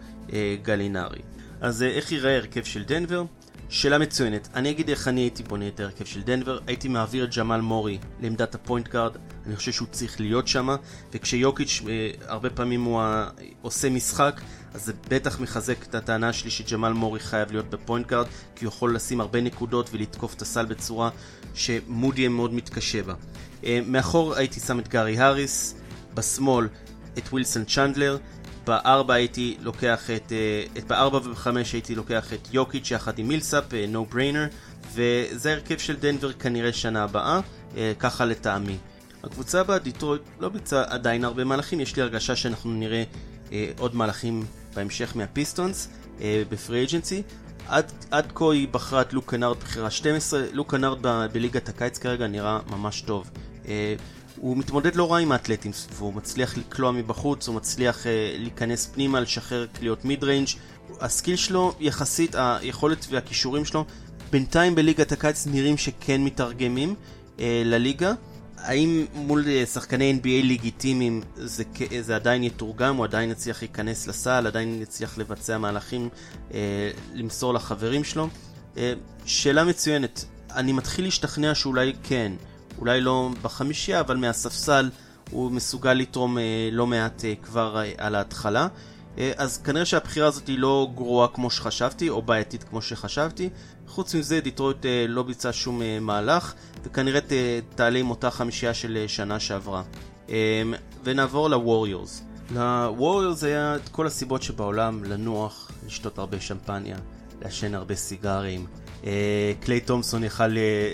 גלינארי. 0.62 1.20
אז 1.60 1.82
איך 1.82 2.12
ייראה 2.12 2.36
הרכב 2.36 2.64
של 2.64 2.82
דנבר? 2.82 3.24
שאלה 3.70 3.98
מצוינת. 3.98 4.48
אני 4.54 4.70
אגיד 4.70 4.88
איך 4.88 5.08
אני 5.08 5.20
הייתי 5.20 5.42
בונה 5.42 5.68
את 5.68 5.80
ההרכב 5.80 6.04
של 6.04 6.22
דנבר. 6.22 6.58
הייתי 6.66 6.88
מעביר 6.88 7.24
את 7.24 7.36
ג'מאל 7.36 7.60
מורי 7.60 7.98
לעמדת 8.20 8.54
הפוינט 8.54 8.88
גארד. 8.88 9.16
אני 9.46 9.56
חושב 9.56 9.72
שהוא 9.72 9.88
צריך 9.90 10.20
להיות 10.20 10.48
שם. 10.48 10.68
וכשיוקיץ' 11.12 11.82
אה, 11.88 12.10
הרבה 12.26 12.50
פעמים 12.50 12.84
הוא 12.84 13.02
עושה 13.62 13.90
משחק, 13.90 14.40
אז 14.74 14.84
זה 14.84 14.92
בטח 15.08 15.40
מחזק 15.40 15.82
את 15.82 15.94
הטענה 15.94 16.32
שלי 16.32 16.50
שג'מאל 16.50 16.92
מורי 16.92 17.20
חייב 17.20 17.52
להיות 17.52 17.70
בפוינט 17.70 18.06
גארד, 18.06 18.26
כי 18.56 18.64
הוא 18.64 18.72
יכול 18.72 18.94
לשים 18.94 19.20
הרבה 19.20 19.40
נקודות 19.40 19.90
ולתקוף 19.92 20.34
את 20.34 20.42
הסל 20.42 20.66
בצורה 20.66 21.10
שמודיאי 21.54 22.28
מאוד 22.28 22.54
מתקשה 22.54 23.02
בה. 23.02 23.14
אה, 23.64 23.80
מאחור 23.86 24.34
הייתי 24.34 24.60
שם 24.60 24.78
את 24.78 24.88
גארי 24.88 25.18
האריס, 25.18 25.74
ב 26.14 26.23
small 26.23 26.68
את 27.18 27.28
ווילסון 27.28 27.64
צ'נדלר, 27.64 28.16
בארבע 28.70 29.14
הייתי 29.14 29.56
לוקח 29.60 30.10
את, 30.10 30.32
אה, 30.32 30.64
את 30.78 30.84
בארבע 30.84 31.16
ובחמש 31.16 31.72
הייתי 31.72 31.94
לוקח 31.94 32.32
את 32.32 32.48
יוקיץ' 32.52 32.90
יחד 32.90 33.18
עם 33.18 33.28
מילסאפ, 33.28 33.64
no 33.88 34.06
אה, 34.08 34.12
brainer, 34.12 34.46
וזה 34.92 35.52
הרכב 35.52 35.78
של 35.78 35.96
דנבר 35.96 36.32
כנראה 36.32 36.72
שנה 36.72 37.04
הבאה, 37.04 37.40
אה, 37.40 37.76
ככה 37.98 38.24
לטעמי. 38.24 38.76
הקבוצה 39.24 39.60
הבאה, 39.60 39.78
דיטרויט, 39.78 40.22
לא 40.40 40.48
ביצעה 40.48 40.84
עדיין 40.88 41.24
הרבה 41.24 41.44
מהלכים, 41.44 41.80
יש 41.80 41.96
לי 41.96 42.02
הרגשה 42.02 42.36
שאנחנו 42.36 42.70
נראה 42.72 43.02
עוד 43.78 43.96
מהלכים 43.96 44.44
בהמשך 44.74 45.12
מהפיסטונס 45.16 45.88
ב 46.20 46.33
free 46.33 46.84
agency. 46.84 47.22
עד, 47.68 47.92
עד 48.10 48.32
כה 48.34 48.52
היא 48.52 48.68
בחרה 48.68 49.00
את 49.00 49.12
לוק 49.12 49.30
קנארד 49.30 49.56
בחירה 49.56 49.90
12, 49.90 50.42
לוק 50.52 50.70
קנארד 50.70 51.06
בליגת 51.32 51.68
הקיץ 51.68 51.98
כרגע 51.98 52.26
נראה 52.26 52.58
ממש 52.70 53.00
טוב. 53.00 53.30
הוא 54.40 54.56
מתמודד 54.56 54.96
לא 54.96 55.12
רע 55.12 55.18
עם 55.18 55.32
האתלטים 55.32 55.72
סביבו, 55.72 56.04
הוא 56.04 56.14
מצליח 56.14 56.58
לקלוע 56.58 56.92
מבחוץ, 56.92 57.48
הוא 57.48 57.56
מצליח 57.56 58.02
אה, 58.02 58.06
להיכנס 58.38 58.86
פנימה, 58.86 59.20
לשחרר 59.20 59.66
קליעות 59.72 60.04
mid 60.04 60.24
range. 60.24 60.48
ה 61.00 61.06
skill 61.06 61.36
שלו, 61.36 61.74
יחסית, 61.80 62.34
היכולת 62.38 63.06
והכישורים 63.10 63.64
שלו, 63.64 63.84
בינתיים 64.30 64.74
בליגת 64.74 65.12
הקיץ 65.12 65.46
נראים 65.46 65.76
שכן 65.76 66.24
מתרגמים 66.24 66.94
אה, 67.36 67.40
לליגה. 67.64 68.12
האם 68.56 69.06
מול 69.14 69.44
אה, 69.44 69.66
שחקני 69.66 70.18
NBA 70.22 70.46
לגיטימיים 70.46 71.22
זה, 71.36 71.64
זה 72.00 72.16
עדיין 72.16 72.42
יתורגם, 72.44 72.96
הוא 72.96 73.04
עדיין 73.04 73.30
יצליח 73.30 73.62
להיכנס 73.62 74.06
לסל, 74.06 74.46
עדיין 74.46 74.82
יצליח 74.82 75.18
לבצע 75.18 75.58
מהלכים, 75.58 76.08
uh, 76.50 76.54
למסור 77.14 77.54
לחברים 77.54 78.04
שלו? 78.04 78.28
Uh, 78.74 78.78
שאלה 79.26 79.64
מצוינת. 79.64 80.24
אני 80.54 80.72
מתחיל 80.72 81.04
להשתכנע 81.04 81.54
שאולי 81.54 81.92
כן. 82.02 82.32
אולי 82.78 83.00
לא 83.00 83.30
בחמישייה, 83.42 84.00
אבל 84.00 84.16
מהספסל 84.16 84.90
הוא 85.30 85.50
מסוגל 85.50 85.92
לתרום 85.92 86.38
אה, 86.38 86.68
לא 86.72 86.86
מעט 86.86 87.24
אה, 87.24 87.34
כבר 87.42 87.82
אה, 87.82 87.92
על 87.98 88.14
ההתחלה. 88.14 88.68
אה, 89.18 89.32
אז 89.36 89.58
כנראה 89.58 89.84
שהבחירה 89.84 90.28
הזאת 90.28 90.46
היא 90.46 90.58
לא 90.58 90.88
גרועה 90.94 91.28
כמו 91.28 91.50
שחשבתי, 91.50 92.08
או 92.08 92.22
בעייתית 92.22 92.64
כמו 92.64 92.82
שחשבתי. 92.82 93.50
חוץ 93.88 94.14
מזה, 94.14 94.40
דיטרויט 94.40 94.86
אה, 94.86 95.04
לא 95.08 95.22
ביצע 95.22 95.50
שום 95.52 95.82
אה, 95.82 96.00
מהלך, 96.00 96.54
וכנראה 96.82 97.20
תעלה 97.74 97.98
עם 97.98 98.10
אותה 98.10 98.30
חמישייה 98.30 98.74
של 98.74 98.96
אה, 98.96 99.08
שנה 99.08 99.40
שעברה. 99.40 99.82
ונעבור 101.04 101.50
לווריורס. 101.50 102.22
לווריורס 102.54 103.44
היה 103.44 103.76
את 103.76 103.88
כל 103.88 104.06
הסיבות 104.06 104.42
שבעולם 104.42 105.04
לנוח, 105.04 105.70
לשתות 105.86 106.18
הרבה 106.18 106.40
שמפניה, 106.40 106.96
לעשן 107.42 107.74
הרבה 107.74 107.94
סיגרים. 107.94 108.66
קליי 109.60 109.80
תומסון 109.80 110.24
יכל 110.24 110.46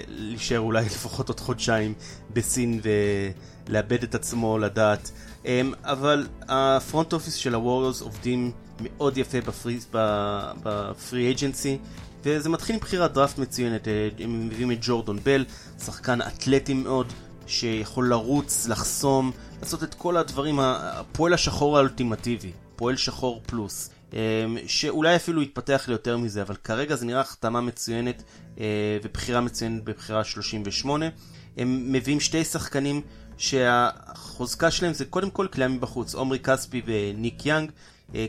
להישאר 0.09 0.61
אולי 0.61 0.85
לפחות 0.95 1.29
עוד 1.29 1.40
חודשיים 1.40 1.95
בסין 2.33 2.81
ולאבד 3.69 4.03
את 4.03 4.14
עצמו 4.14 4.59
לדעת. 4.59 5.11
אבל 5.85 6.27
ה 6.49 6.59
front 6.59 7.12
office 7.12 7.35
של 7.35 7.55
הווריורס 7.55 8.01
עובדים 8.01 8.53
מאוד 8.81 9.19
יפה 9.19 9.38
ב 10.62 10.77
free 10.77 11.33
agency. 11.33 11.79
וזה 12.27 12.49
מתחיל 12.49 12.75
עם 12.75 12.81
בחירת 12.81 13.12
דראפט 13.12 13.38
מצוינת, 13.38 13.88
אה, 13.88 14.09
הם 14.19 14.47
מביאים 14.47 14.73
את 14.73 14.79
ג'ורדון 14.81 15.19
בל, 15.25 15.45
שחקן 15.85 16.19
אתלטי 16.23 16.75
מאוד, 16.75 17.12
שיכול 17.47 18.09
לרוץ, 18.09 18.66
לחסום, 18.69 19.33
לעשות 19.62 19.83
את 19.83 19.95
כל 19.95 20.16
הדברים, 20.16 20.61
הפועל 20.61 21.33
השחור 21.33 21.79
האולטימטיבי, 21.79 22.53
פועל 22.77 22.97
שחור 22.97 23.40
פלוס, 23.47 23.88
אה, 23.88 23.96
שאולי 24.66 25.16
אפילו 25.16 25.42
יתפתח 25.42 25.85
ליותר 25.88 26.16
מזה, 26.16 26.42
אבל 26.42 26.55
כרגע 26.64 26.96
זה 26.96 27.07
נראה 27.07 27.20
החתמה 27.20 27.61
מצוינת 27.61 28.22
אה, 28.61 28.64
ובחירה 29.02 29.40
מצוינת 29.40 29.85
בבחירה 29.85 30.24
38. 30.24 31.09
הם 31.57 31.92
מביאים 31.92 32.20
שתי 32.20 32.44
שחקנים 32.44 33.00
שהחוזקה 33.38 34.70
שלהם 34.70 34.94
זה 34.94 35.05
קודם 35.05 35.31
כל 35.31 35.46
כליאה 35.52 35.68
מבחוץ, 35.68 36.14
עומרי 36.14 36.38
כספי 36.38 36.83
וניק 36.87 37.46
יאנג. 37.46 37.70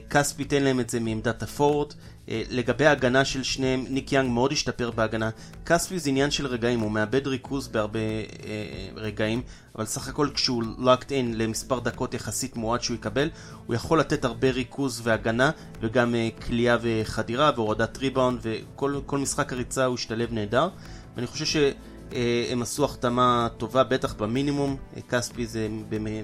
כספי 0.10 0.41
ייתן 0.41 0.63
להם 0.63 0.80
את 0.80 0.89
זה 0.89 1.00
מעמדת 1.00 1.43
הפורט, 1.43 1.93
אה, 1.93 1.97
לגבי 2.28 2.86
ההגנה 2.86 3.26
של 3.26 3.44
שניהם, 3.44 3.86
ניק 3.90 4.12
יאנג 4.12 4.32
מאוד 4.32 4.52
השתפר 4.52 4.92
בהגנה. 4.92 5.30
כספי 5.66 6.00
זה 6.00 6.10
עניין 6.10 6.32
של 6.32 6.48
רגעים, 6.48 6.80
הוא 6.80 6.92
מאבד 6.92 7.28
ריכוז 7.28 7.68
בהרבה 7.68 8.00
אה, 8.00 8.88
רגעים, 8.96 9.42
אבל 9.76 9.86
סך 9.86 10.08
הכל 10.08 10.30
כשהוא 10.34 10.63
locked 10.63 11.10
in 11.10 11.36
למספר 11.36 11.80
דקות 11.80 12.13
יחסית 12.13 12.56
מועט 12.56 12.82
שהוא 12.82 12.96
יקבל, 12.96 13.30
הוא 13.66 13.76
יכול 13.76 14.00
לתת 14.00 14.26
הרבה 14.26 14.52
ריכוז 14.52 15.02
והגנה, 15.04 15.52
וגם 15.82 16.16
אה, 16.16 16.30
כליאה 16.46 16.78
וחדירה 16.82 17.52
והורדת 17.56 17.98
ריבאונד, 17.98 18.40
וכל 18.42 19.18
משחק 19.18 19.54
הריצה 19.54 19.86
הוא 19.86 19.96
השתלב 19.96 20.34
נהדר. 20.34 20.70
ואני 21.16 21.28
חושב 21.28 21.46
שהם 21.46 22.62
עשו 22.62 22.86
החתמה 22.86 23.48
טובה, 23.58 23.84
בטח 23.84 24.13
במינימום, 24.13 24.76
אה, 24.96 25.02
כספי 25.02 25.46
זה, 25.46 25.68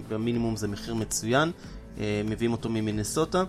במינימום 0.09 0.55
זה 0.55 0.67
מחיר 0.67 0.93
מצוין, 0.93 1.51
אה, 1.97 2.21
מביאים 2.25 2.51
אותו 2.51 2.69
ממינסוטה. 2.69 3.43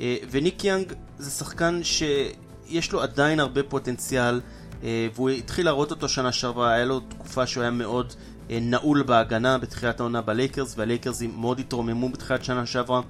אה, 0.00 0.16
וניק 0.30 0.64
יאנג 0.64 0.92
זה 1.18 1.30
שחקן 1.30 1.80
שיש 1.82 2.92
לו 2.92 3.02
עדיין 3.02 3.40
הרבה 3.40 3.62
פוטנציאל, 3.62 4.40
אה, 4.82 5.08
והוא 5.14 5.30
התחיל 5.30 5.64
להראות 5.64 5.90
אותו 5.90 6.08
שנה 6.08 6.32
שעברה, 6.32 6.72
היה 6.72 6.84
לו 6.84 7.00
תקופה 7.00 7.46
שהוא 7.46 7.62
היה 7.62 7.70
מאוד 7.70 8.12
אה, 8.50 8.58
נעול 8.60 9.02
בהגנה 9.02 9.58
בתחילת 9.58 10.00
העונה 10.00 10.22
בלייקרס, 10.22 10.74
והלייקרס 10.78 11.22
מאוד 11.22 11.58
התרוממו 11.58 12.08
בתחילת 12.08 12.44
שנה 12.44 12.66
שעברה. 12.66 13.00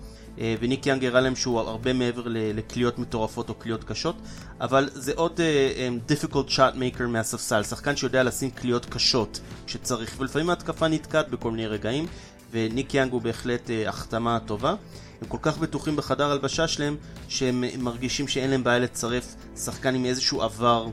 וניק 0.60 0.86
יאנג 0.86 1.04
הראה 1.04 1.20
להם 1.20 1.36
שהוא 1.36 1.60
הרבה 1.60 1.92
מעבר 1.92 2.22
לקליעות 2.26 2.98
מטורפות 2.98 3.48
או 3.48 3.54
קליעות 3.54 3.84
קשות, 3.84 4.16
אבל 4.60 4.88
זה 4.92 5.12
עוד 5.16 5.40
אה, 5.40 6.12
difficult 6.12 6.48
shot 6.50 6.74
maker 6.74 7.02
מהספסל, 7.08 7.62
שחקן 7.62 7.96
שיודע 7.96 8.22
לשים 8.22 8.50
קליעות 8.50 8.86
קשות 8.86 9.40
כשצריך, 9.66 10.14
ולפעמים 10.18 10.50
ההתקפה 10.50 10.88
נתקעת 10.88 11.28
בכל 11.28 11.50
מיני 11.50 11.66
רגעים, 11.66 12.06
וניק 12.50 12.94
יאנג 12.94 13.12
הוא 13.12 13.22
בהחלט 13.22 13.66
אה, 13.66 13.88
החתמה 13.88 14.38
טובה. 14.46 14.74
הם 15.22 15.28
כל 15.28 15.38
כך 15.42 15.58
בטוחים 15.58 15.96
בחדר 15.96 16.30
הלבשה 16.30 16.68
שלהם, 16.68 16.96
שהם 17.28 17.64
מרגישים 17.78 18.28
שאין 18.28 18.50
להם 18.50 18.64
בעיה 18.64 18.78
לצרף 18.78 19.34
שחקן 19.56 19.94
עם 19.94 20.04
איזשהו 20.04 20.42
עבר 20.42 20.86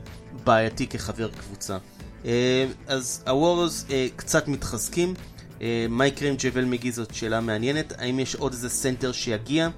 בעייתי 0.44 0.86
כחבר 0.86 1.28
קבוצה. 1.28 1.78
אה, 2.24 2.66
אז 2.86 3.24
הווריורס 3.26 3.86
אה, 3.90 4.06
קצת 4.16 4.48
מתחזקים. 4.48 5.14
אה, 5.62 5.86
מה 5.88 6.06
יקרה 6.06 6.28
עם 6.28 6.34
ג'בל 6.36 6.64
מגי 6.64 6.92
זאת 6.92 7.14
שאלה 7.14 7.40
מעניינת. 7.40 7.92
האם 7.98 8.20
יש 8.20 8.34
עוד 8.34 8.52
איזה 8.52 8.68
סנטר 8.68 9.12
שיגיע? 9.12 9.68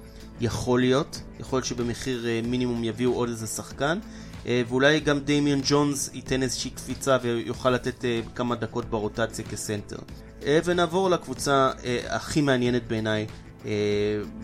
יכול 0.41 0.79
להיות. 0.79 1.21
יכול 1.39 1.57
להיות 1.57 1.65
שבמחיר 1.65 2.25
מינימום 2.43 2.83
יביאו 2.83 3.13
עוד 3.13 3.29
איזה 3.29 3.47
שחקן. 3.47 3.99
ואולי 4.45 4.99
גם 4.99 5.19
דמיאן 5.25 5.61
ג'ונס 5.63 6.09
ייתן 6.13 6.43
איזושהי 6.43 6.71
קפיצה 6.71 7.17
ויוכל 7.21 7.69
לתת 7.69 8.05
כמה 8.35 8.55
דקות 8.55 8.85
ברוטציה 8.85 9.45
כסנטר. 9.45 9.97
ונעבור 10.65 11.09
לקבוצה 11.09 11.69
הכי 12.09 12.41
מעניינת 12.41 12.87
בעיניי, 12.87 13.21
אה, 13.21 13.50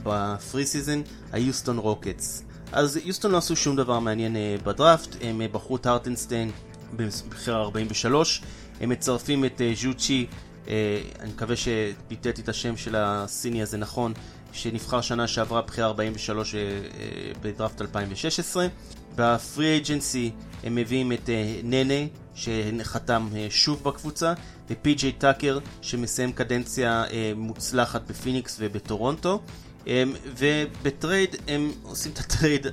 ב 0.04 0.19
pre 0.19 0.66
season, 0.66 1.02
היוסטון 1.32 1.78
רוקטס. 1.78 2.44
אז 2.72 3.00
יוסטון 3.04 3.32
לא 3.32 3.38
עשו 3.38 3.56
שום 3.56 3.76
דבר 3.76 4.00
מעניין 4.00 4.36
אה, 4.36 4.56
בדראפט, 4.64 5.16
הם 5.22 5.42
אה, 5.42 5.48
בחרו 5.48 5.76
את 5.76 5.86
הארטנסטיין 5.86 6.52
בבחירה 6.96 7.56
43, 7.56 8.42
הם 8.82 8.90
מצרפים 8.90 9.46
את 9.46 9.62
ז'ו 9.76 9.95
צ'י, 9.95 10.28
אני 11.20 11.30
מקווה 11.36 11.56
שביטאתי 11.56 12.42
את 12.42 12.50
השם 12.50 12.78
של 12.78 12.96
הסיני 12.98 13.62
הזה 13.62 13.78
נכון, 13.78 14.14
שנבחר 14.52 15.02
שנה 15.02 15.28
שעברה 15.28 15.62
בחירה 15.62 15.88
43 15.88 16.56
בדראפט 17.42 17.82
2016. 17.82 18.68
ב 19.16 19.28
free 19.28 19.78
agency 19.78 20.32
הם 20.64 20.76
מביאים 20.76 21.12
את 21.12 21.30
ננה, 21.64 21.94
שחתם 22.38 23.28
שוב 23.50 23.84
בקבוצה, 23.84 24.34
ופי.ג'יי 24.70 25.12
טאקר 25.12 25.60
שמסיים 25.82 26.32
קדנציה 26.32 27.04
אה, 27.04 27.32
מוצלחת 27.36 28.02
בפיניקס 28.10 28.58
ובטורונטו. 28.60 29.42
אה, 29.88 30.04
ובטרייד 30.38 31.36
הם 31.48 31.72
עושים 31.84 32.12
את 32.12 32.20
הטרייד 32.20 32.68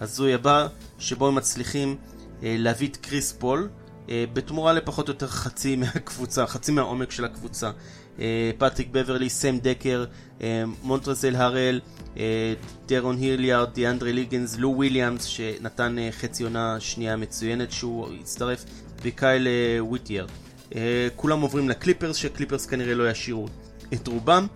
ההזוי 0.00 0.34
הבא 0.34 0.66
שבו 0.98 1.28
הם 1.28 1.34
מצליחים 1.34 1.96
אה, 2.42 2.56
להביא 2.58 2.88
את 2.88 2.96
קריס 2.96 3.32
פול 3.32 3.68
אה, 4.08 4.24
בתמורה 4.32 4.72
לפחות 4.72 5.08
או 5.08 5.12
יותר 5.12 5.28
חצי 5.28 5.76
מהקבוצה, 5.76 6.46
חצי 6.46 6.72
מהעומק 6.72 7.10
של 7.10 7.24
הקבוצה. 7.24 7.66
אה, 7.66 7.72
פטריק 8.58 8.88
בברלי, 8.92 9.30
סם 9.30 9.58
דקר, 9.58 10.04
אה, 10.42 10.64
מונטרז 10.82 11.36
הארל, 11.36 11.80
אה, 12.16 12.54
דרון 12.86 13.16
היליארד, 13.16 13.74
דיאנדרי 13.74 14.12
ליגנס, 14.12 14.58
לו 14.58 14.68
וויליאמס 14.68 15.24
שנתן 15.24 15.98
אה, 15.98 16.08
חצי 16.12 16.44
עונה 16.44 16.80
שנייה 16.80 17.16
מצוינת 17.16 17.72
שהוא 17.72 18.08
הצטרף 18.20 18.64
וקייל 19.02 19.46
אה, 19.46 19.84
ווילטג'ר 19.84 20.26
אה, 20.74 21.08
כולם 21.16 21.40
עוברים 21.40 21.68
לקליפרס, 21.68 22.16
שקליפרס 22.16 22.66
כנראה 22.66 22.94
לא 22.94 23.10
ישאירו 23.10 23.48
את 23.92 24.06
רובם, 24.06 24.46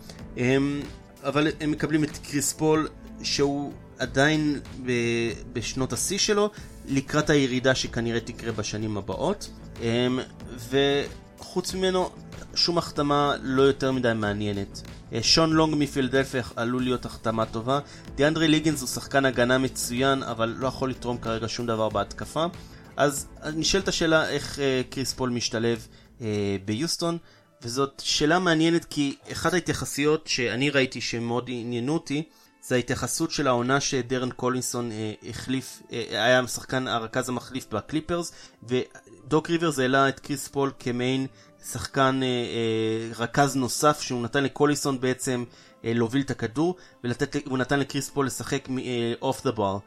אבל 1.25 1.49
הם 1.61 1.71
מקבלים 1.71 2.05
את 2.05 2.17
קריס 2.31 2.53
פול, 2.53 2.89
שהוא 3.23 3.73
עדיין 3.99 4.61
בשנות 5.53 5.93
השיא 5.93 6.19
שלו, 6.19 6.51
לקראת 6.89 7.31
הירידה 7.31 7.75
שכנראה 7.75 8.21
תקרה 8.21 8.53
בשנים 8.53 8.97
הבאות, 8.97 9.51
וחוץ 11.57 11.75
ממנו, 11.75 12.11
שום 12.55 12.79
החתמה 12.79 13.35
לא 13.43 13.63
יותר 13.63 13.93
מדי 13.93 14.13
מעניינת. 14.15 14.83
אה, 15.13 15.23
שון 15.23 15.53
לונג 15.53 15.75
מפילדלפיה 15.79 16.43
עלול 16.57 16.83
להיות 16.83 17.05
החתמה 17.05 17.47
טובה. 17.47 17.81
דיאנדרי 18.15 18.49
ליגנס 18.49 18.81
הוא 18.81 18.89
שחקן 18.89 19.25
הגנה 19.25 19.59
מצוין, 19.59 20.23
אבל 20.23 20.55
לא 20.59 20.67
יכול 20.67 20.91
לתרום 20.91 21.19
כרגע 21.19 21.49
שום 21.49 21.67
דבר 21.67 21.89
בהתקפה. 21.89 22.47
אז 22.97 23.27
נשאלת 23.55 23.89
השאלה 23.89 24.29
איך 24.29 24.59
אה, 24.59 24.83
קריס 24.91 25.13
פול 25.13 25.31
משתלב 25.31 25.87
אה, 26.21 26.57
ביוסטון, 26.65 27.19
וזאת 27.63 28.03
שאלה 28.05 28.39
מעניינת 28.39 28.85
כי 28.85 29.17
אחת 29.33 29.53
ההתייחסויות 29.53 30.27
שאני 30.27 30.71
ראיתי 30.71 31.01
שמאוד 31.01 31.45
עניינו 31.49 31.95
אותי, 31.95 32.23
זה 32.67 32.75
ההתייחסות 32.75 33.31
של 33.31 33.47
העונה 33.47 33.81
שדרן 33.81 34.31
קולינסון 34.31 34.93
אה, 34.93 35.13
החליף, 35.29 35.83
אה, 35.93 36.05
היה 36.11 36.47
שחקן 36.47 36.89
הרכז 36.89 37.29
המחליף 37.29 37.67
בקליפרס, 37.73 38.33
ודוק 38.63 39.51
ריברס 39.51 39.79
העלה 39.79 40.09
את 40.09 40.21
קריס 40.21 40.49
פול 40.49 40.73
כ 40.79 40.95
main 40.95 41.27
שחקן 41.73 42.21
אה, 42.23 42.29
אה, 42.29 43.13
רכז 43.19 43.57
נוסף 43.57 44.01
שהוא 44.01 44.23
נתן 44.23 44.45
לקולינסון 44.45 45.01
בעצם 45.01 45.45
אה, 45.85 45.93
להוביל 45.95 46.23
את 46.23 46.31
הכדור, 46.31 46.77
והוא 47.05 47.59
נתן 47.59 47.81
לקריס 47.81 48.11
פול 48.11 48.27
לשחק 48.27 48.69
off 49.23 49.45
the 49.45 49.53
ball, 49.53 49.79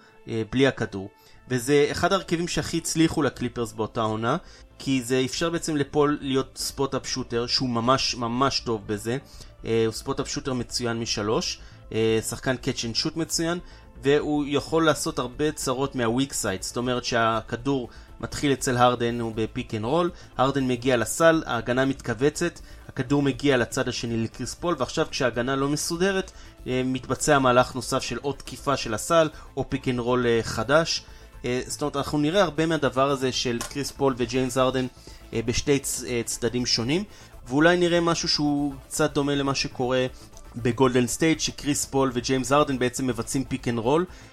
בלי 0.50 0.68
הכדור. 0.68 1.10
וזה 1.50 1.88
אחד 1.92 2.14
הרכיבים 2.14 2.48
שהכי 2.48 2.78
הצליחו 2.78 3.22
לקליפרס 3.22 3.72
באותה 3.72 4.02
עונה, 4.02 4.38
כי 4.80 5.02
זה 5.04 5.22
אפשר 5.26 5.50
בעצם 5.50 5.76
לפול 5.78 6.18
להיות 6.22 6.58
spot-up 6.62 7.08
shooter, 7.08 7.48
שהוא 7.48 7.70
ממש 7.70 8.16
ממש 8.16 8.60
טוב 8.60 8.88
בזה. 8.88 9.18
אה, 9.66 9.84
הוא 9.86 9.94
spot-up 9.94 10.28
shooter 10.28 10.54
מצוין 10.54 11.00
משלוש, 11.00 11.60
אה, 11.92 12.20
שחקן 12.30 12.58
catch 12.58 12.86
and 12.86 12.96
shoot 12.96 13.18
מצוין, 13.18 13.60
והוא 14.04 14.46
יכול 14.48 14.86
לעשות 14.86 15.20
הרבה 15.20 15.52
צרות 15.52 15.96
מה 15.96 16.08
weak 16.08 16.34
side, 16.34 16.64
זאת 16.64 16.78
אומרת 16.78 17.06
שהכדור 17.06 17.90
מתחיל 18.22 18.54
אצל 18.54 18.78
הרדן, 18.78 19.20
הוא 19.20 19.34
ב 19.36 19.44
pick 19.44 19.76
and 19.76 19.86
roll, 19.86 20.12
הרדן 20.38 20.68
מגיע 20.68 20.98
לסל, 20.98 21.44
ההגנה 21.46 21.86
מתכווצת, 21.86 22.60
הכדור 22.88 23.22
מגיע 23.22 23.58
לצד 23.58 23.88
השני 23.88 24.24
לקריס 24.24 24.54
פול, 24.54 24.76
ועכשיו 24.80 25.08
כשההגנה 25.12 25.56
לא 25.56 25.70
מסודרת, 25.70 26.32
אה, 26.68 26.82
מתבצע 26.86 27.40
מהלך 27.40 27.76
נוסף 27.76 28.04
של 28.04 28.18
או 28.24 28.34
תקיפה 28.34 28.78
של 28.78 28.94
הסל, 28.94 29.30
או 29.58 29.70
pick 29.70 29.88
and 29.88 30.00
roll 30.00 30.26
חדש. 30.42 31.04
אה, 31.46 31.62
זאת 31.68 31.82
אומרת, 31.82 31.96
אנחנו 31.96 32.18
נראה 32.18 32.42
הרבה 32.42 32.66
מהדבר 32.66 33.10
הזה 33.10 33.32
של 33.32 33.60
קריס 33.70 33.92
פול 33.92 34.16
וג'יימס 34.18 34.58
הרדן 34.58 34.86
אה, 35.34 35.42
בשתי 35.46 35.80
אה, 36.08 36.22
צדדים 36.26 36.66
שונים, 36.66 37.04
ואולי 37.48 37.78
נראה 37.78 38.02
משהו 38.02 38.30
שהוא 38.30 38.74
קצת 38.88 39.14
דומה 39.14 39.36
למה 39.36 39.56
שקורה 39.56 40.06
בגולדן 40.56 41.08
סטייט, 41.08 41.40
שקריס 41.40 41.86
פול 41.86 42.12
וג'יימס 42.14 42.52
הרדן 42.52 42.80
בעצם 42.80 43.08
מבצעים 43.08 43.44
pick 43.44 43.68
and 43.68 43.80
roll, 43.80 44.02
אה, 44.02 44.29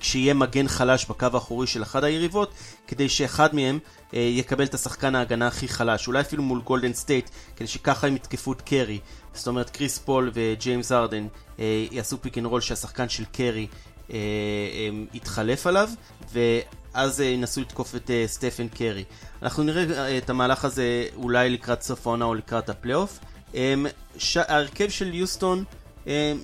כשיהיה 0.00 0.34
מגן 0.34 0.68
חלש 0.68 1.06
בקו 1.06 1.26
האחורי 1.34 1.66
של 1.66 1.82
אחד 1.82 2.04
היריבות, 2.04 2.52
כדי 2.86 3.08
שאחד 3.08 3.54
מהם 3.54 3.78
אה, 4.14 4.18
יקבל 4.18 4.64
את 4.64 4.74
השחקן 4.74 5.14
ההגנה 5.14 5.46
הכי 5.46 5.68
חלש, 5.68 6.06
אולי 6.06 6.20
אפילו 6.20 6.42
מול 6.42 6.60
גולדן 6.60 6.92
סטייט, 6.92 7.30
כדי 7.56 7.68
שככה 7.68 8.06
הם 8.06 8.16
יתקפו 8.16 8.52
את 8.52 8.62
קרי. 8.62 8.98
זאת 9.34 9.46
אומרת, 9.46 9.70
קריס 9.70 9.98
פול 9.98 10.30
וג'יימס 10.34 10.92
הרדן 10.92 11.26
אה, 11.58 11.86
יעשו 11.90 12.22
pick 12.22 12.38
and 12.38 12.46
roll 12.46 12.60
שהשחקן 12.60 13.08
של 13.08 13.24
קרי 13.32 13.66
אה, 14.10 14.16
אה, 14.16 14.88
יתחלף 15.14 15.66
עליו, 15.66 15.90
ואז 16.32 17.20
אה, 17.20 17.26
ינסו 17.26 17.60
לתקוף 17.60 17.94
את 17.96 18.10
אה, 18.10 18.24
סטפן 18.26 18.68
קרי. 18.68 19.04
אנחנו 19.42 19.62
נראה 19.62 20.06
אה, 20.06 20.18
את 20.18 20.30
המהלך 20.30 20.64
הזה 20.64 21.04
אולי 21.16 21.50
לקראת 21.50 21.82
סוף 21.82 22.06
העונה 22.06 22.24
או 22.24 22.34
לקראת 22.34 22.68
הפלייאוף. 22.68 23.18
אה. 23.54 23.74
ההרכב 24.36 24.88
של 24.88 25.14
יוסטון 25.14 25.58
אה, 25.58 25.64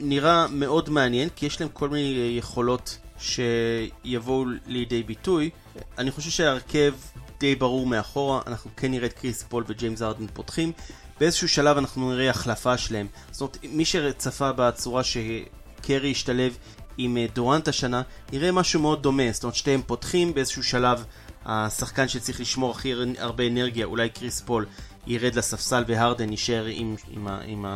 נראה 0.00 0.46
מאוד 0.48 0.90
מעניין, 0.90 1.28
כי 1.36 1.46
יש 1.46 1.60
להם 1.60 1.70
כל 1.72 1.88
מיני 1.88 2.34
יכולות 2.38 2.98
שיבואו 3.18 4.44
לידי 4.66 5.02
ביטוי. 5.02 5.50
אני 5.98 6.10
חושב 6.10 6.30
שההרכב 6.30 6.94
די 7.40 7.54
ברור 7.54 7.86
מאחורה, 7.86 8.40
אנחנו 8.46 8.70
כן 8.76 8.90
נראה 8.90 9.06
את 9.06 9.12
קריס 9.12 9.42
פול 9.42 9.64
וג'יימס 9.66 10.02
הרדן 10.03 10.26
פותחים. 10.26 10.72
באיזשהו 11.20 11.48
שלב 11.48 11.78
אנחנו 11.78 12.12
נראה 12.12 12.30
החלפה 12.30 12.78
שלהם. 12.78 13.06
זאת 13.30 13.40
אומרת, 13.40 13.58
מי 13.62 13.84
שצפה 13.84 14.52
בצורה 14.52 15.02
שקרי 15.04 16.10
השתלב 16.10 16.56
עם 16.98 17.16
אה, 17.16 17.26
דורנט 17.34 17.68
השנה, 17.68 18.02
נראה 18.32 18.52
משהו 18.52 18.80
מאוד 18.80 19.02
דומה. 19.02 19.32
זאת 19.32 19.42
אומרת, 19.44 19.54
שתיהם 19.54 19.82
פותחים 19.86 20.34
באיזשהו 20.34 20.62
שלב, 20.62 21.04
השחקן 21.44 22.08
שצריך 22.08 22.40
לשמור 22.40 22.70
הכי 22.70 22.92
הרבה 23.18 23.46
אנרגיה, 23.46 23.86
אולי 23.86 24.08
קריס 24.08 24.40
פול, 24.40 24.66
ירד 25.06 25.34
לספסל 25.34 25.84
והרדן 25.86 26.30
יישאר 26.30 26.64
עם, 26.64 26.96
עם, 27.10 27.28
עם 27.46 27.66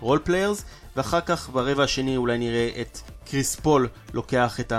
ה 0.00 0.04
role 0.04 0.18
players, 0.24 0.64
ואחר 0.96 1.20
כך 1.20 1.50
ברבע 1.50 1.84
השני 1.84 2.16
אולי 2.16 2.38
נראה 2.38 2.70
את 2.80 2.98
קריס 3.24 3.56
פול 3.56 3.88
לוקח 4.12 4.60
את 4.60 4.72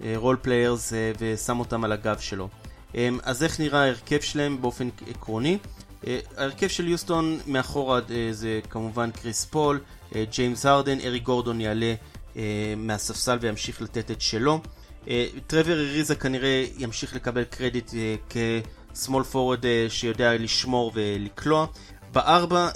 ה 0.00 0.07
role 0.07 0.36
players 0.42 0.92
אה, 0.92 1.12
ושם 1.18 1.58
אותם 1.60 1.84
על 1.84 1.92
הגב 1.92 2.18
שלו. 2.18 2.48
אמ, 2.94 3.18
אז 3.22 3.42
איך 3.42 3.60
נראה 3.60 3.82
ההרכב 3.82 4.20
שלהם 4.20 4.60
באופן 4.60 4.88
עקרוני? 5.10 5.58
אה, 6.06 6.18
ההרכב 6.36 6.68
של 6.68 6.88
יוסטון 6.88 7.38
מאחורה 7.46 8.00
אה, 8.10 8.28
זה 8.32 8.60
כמובן 8.70 9.10
קריס 9.10 9.44
פול, 9.44 9.80
ג'יימס 10.30 10.66
הרדן, 10.66 11.00
אריק 11.00 11.18
גורדון 11.18 11.60
יעלה 11.60 11.94
מהספסל 12.76 13.38
וימשיך 13.40 13.82
לתת 13.82 14.10
את 14.10 14.20
שלו. 14.20 14.60
טרוור 15.46 15.72
אריזה 15.72 16.14
כנראה 16.14 16.64
ימשיך 16.78 17.14
לקבל 17.14 17.44
קרדיט 17.44 17.92
כ 18.30 18.57
small 18.57 19.24
forward 19.24 19.64
שיודע 19.88 20.34
לשמור 20.34 20.92
ולקלוע. 20.94 21.66
בארבע 22.12 22.68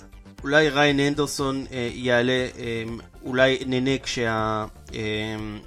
אולי 0.44 0.68
ריאן 0.68 1.00
אנדרסון 1.00 1.66
אה, 1.72 1.90
יעלה, 1.92 2.32
אה, 2.58 2.84
אולי 3.22 3.58
ננה 3.66 3.98
כשה, 3.98 4.64
אה, 4.94 5.00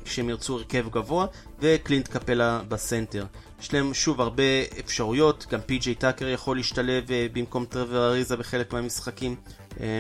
כשהם 0.06 0.30
ירצו 0.30 0.58
הרכב 0.58 0.90
גבוה, 0.90 1.26
וקלינט 1.60 2.08
קפלה 2.08 2.62
בסנטר. 2.70 3.26
יש 3.62 3.74
להם 3.74 3.94
שוב 3.94 4.22
הרבה 4.22 4.44
אפשרויות, 4.80 5.46
גם 5.50 5.60
פי.ג'יי 5.66 5.96
טאקר 5.96 6.28
יכול 6.28 6.58
להשתלב 6.58 7.12
אה, 7.12 7.28
במקום 7.34 7.66
טרוור 7.66 8.06
אריזה 8.06 8.38
בחלק 8.38 8.74
מהמשחקים. 8.74 9.36
אה, 9.80 10.00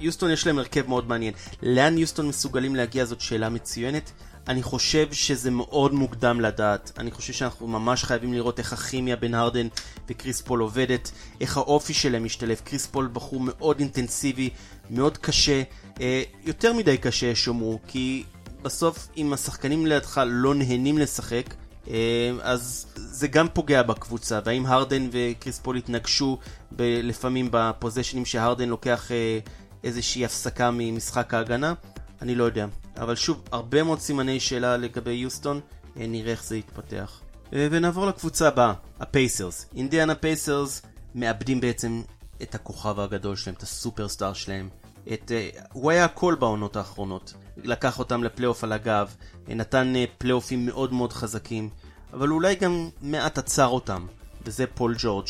יוסטון 0.00 0.30
יש 0.30 0.46
להם 0.46 0.58
הרכב 0.58 0.88
מאוד 0.88 1.08
מעניין. 1.08 1.34
לאן 1.62 1.98
יוסטון 1.98 2.28
מסוגלים 2.28 2.76
להגיע 2.76 3.04
זאת 3.04 3.20
שאלה 3.20 3.48
מצוינת. 3.48 4.12
אני 4.48 4.62
חושב 4.62 5.12
שזה 5.12 5.50
מאוד 5.50 5.94
מוקדם 5.94 6.40
לדעת. 6.40 6.92
אני 6.98 7.10
חושב 7.10 7.32
שאנחנו 7.32 7.66
ממש 7.66 8.04
חייבים 8.04 8.32
לראות 8.32 8.58
איך 8.58 8.72
הכימיה 8.72 9.16
בין 9.16 9.34
הרדן 9.34 9.68
וקריס 10.08 10.40
פול 10.40 10.60
עובדת, 10.60 11.10
איך 11.40 11.56
האופי 11.56 11.94
שלהם 11.94 12.24
משתלב. 12.24 12.60
קריס 12.64 12.86
פול 12.86 13.10
בחור 13.12 13.40
מאוד 13.40 13.78
אינטנסיבי, 13.78 14.50
מאוד 14.90 15.18
קשה, 15.18 15.62
אה, 16.00 16.22
יותר 16.44 16.72
מדי 16.72 16.98
קשה 16.98 17.26
יש 17.26 17.44
שיאמרו, 17.44 17.78
כי 17.86 18.24
בסוף 18.62 19.08
אם 19.16 19.32
השחקנים 19.32 19.86
לידך 19.86 20.20
לא 20.26 20.54
נהנים 20.54 20.98
לשחק, 20.98 21.54
אה, 21.88 22.30
אז 22.42 22.86
זה 22.96 23.28
גם 23.28 23.48
פוגע 23.48 23.82
בקבוצה, 23.82 24.40
והאם 24.44 24.66
הרדן 24.66 25.08
וקריס 25.12 25.58
פול 25.58 25.76
יתנגשו 25.76 26.38
ב- 26.76 27.00
לפעמים 27.02 27.48
בפוזיישנים 27.50 28.24
שהרדן 28.24 28.68
לוקח 28.68 29.12
אה, 29.12 29.38
איזושהי 29.84 30.24
הפסקה 30.24 30.70
ממשחק 30.72 31.34
ההגנה? 31.34 31.74
אני 32.22 32.34
לא 32.34 32.44
יודע. 32.44 32.66
אבל 32.96 33.14
שוב, 33.14 33.42
הרבה 33.52 33.82
מאוד 33.82 34.00
סימני 34.00 34.40
שאלה 34.40 34.76
לגבי 34.76 35.12
יוסטון, 35.12 35.60
אה, 35.96 36.06
נראה 36.06 36.30
איך 36.30 36.44
זה 36.44 36.56
יתפתח. 36.56 37.20
אה, 37.52 37.68
ונעבור 37.70 38.06
לקבוצה 38.06 38.48
הבאה, 38.48 38.72
הפייסרס. 39.00 39.66
אינדיאנה 39.76 40.14
פייסרס 40.14 40.82
מאבדים 41.14 41.60
בעצם 41.60 42.02
את 42.42 42.54
הכוכב 42.54 43.00
הגדול 43.00 43.36
שלהם, 43.36 43.54
את 43.56 43.62
הסופרסטאר 43.62 44.32
שלהם. 44.32 44.68
את, 45.12 45.30
אה, 45.30 45.60
הוא 45.72 45.90
היה 45.90 46.04
הכל 46.04 46.34
בעונות 46.38 46.76
האחרונות. 46.76 47.34
לקח 47.56 47.98
אותם 47.98 48.24
לפלייאוף 48.24 48.64
על 48.64 48.72
הגב, 48.72 49.14
נתן 49.48 49.92
פלייאופים 50.18 50.66
מאוד 50.66 50.92
מאוד 50.92 51.12
חזקים, 51.12 51.68
אבל 52.12 52.30
אולי 52.30 52.54
גם 52.54 52.88
מעט 53.02 53.38
עצר 53.38 53.66
אותם, 53.66 54.06
וזה 54.44 54.64
פול 54.66 54.94
ג'ורג'. 54.98 55.26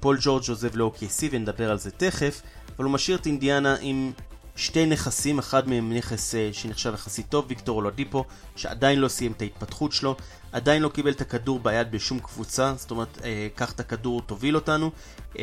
פול 0.00 0.18
ג'ורג' 0.20 0.42
עוזב 0.48 0.76
ל-OKC 0.76 1.28
ונדבר 1.30 1.70
על 1.70 1.78
זה 1.78 1.90
תכף, 1.90 2.42
אבל 2.76 2.84
הוא 2.84 2.92
משאיר 2.92 3.16
את 3.16 3.26
אינדיאנה 3.26 3.76
עם 3.80 4.12
שתי 4.56 4.86
נכסים, 4.86 5.38
אחד 5.38 5.68
מהם 5.68 5.92
נכס 5.92 6.34
אה, 6.34 6.36
שנחשב 6.52 6.94
יחסית 6.94 7.26
טוב, 7.28 7.44
ויקטור 7.48 7.76
אולודיפו, 7.76 8.24
שעדיין 8.56 8.98
לא 8.98 9.08
סיים 9.08 9.32
את 9.32 9.42
ההתפתחות 9.42 9.92
שלו, 9.92 10.16
עדיין 10.52 10.82
לא 10.82 10.88
קיבל 10.88 11.10
את 11.10 11.20
הכדור 11.20 11.60
ביד 11.60 11.90
בשום 11.90 12.18
קבוצה, 12.18 12.74
זאת 12.76 12.90
אומרת, 12.90 13.18
אה, 13.18 13.22
קח 13.54 13.72
את 13.72 13.80
הכדור, 13.80 14.22
תוביל 14.22 14.54
אותנו, 14.54 14.90
אמ, 15.34 15.38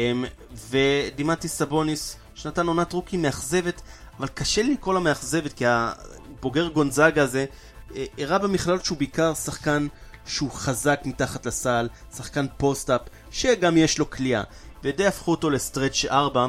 ודומנטס 0.70 1.58
סבוניס, 1.57 2.18
שנתן 2.36 2.68
עונת 2.68 2.93
רוקי 2.93 3.18
מאכזבת, 3.18 3.82
אבל 4.20 4.28
קשה 4.28 4.62
לי 4.62 4.74
לקרוא 4.74 4.93
לה 4.93 4.99
מאכזבת, 4.99 5.53
כי 5.53 5.66
הבוגר 5.68 6.68
גונזאגה 6.68 7.24
הזה 7.24 7.45
אה, 7.89 7.94
הראה 8.18 8.38
במכללות 8.38 8.86
שהוא 8.86 8.97
בעיקר 8.97 9.34
שחקן 9.34 9.88
שהוא 10.26 10.51
חזק 10.51 11.01
מתחת 11.05 11.45
לסל, 11.45 11.89
שחקן 12.16 12.45
post-up, 12.58 13.02
שגם 13.32 13.78
יש 13.78 13.99
לו 13.99 14.09
קליעה, 14.10 14.44
ודי 14.84 15.07
הפכו 15.07 15.32
אותו 15.32 15.49
ל 15.50 15.57
stretch 15.57 16.06
4, 16.05 16.47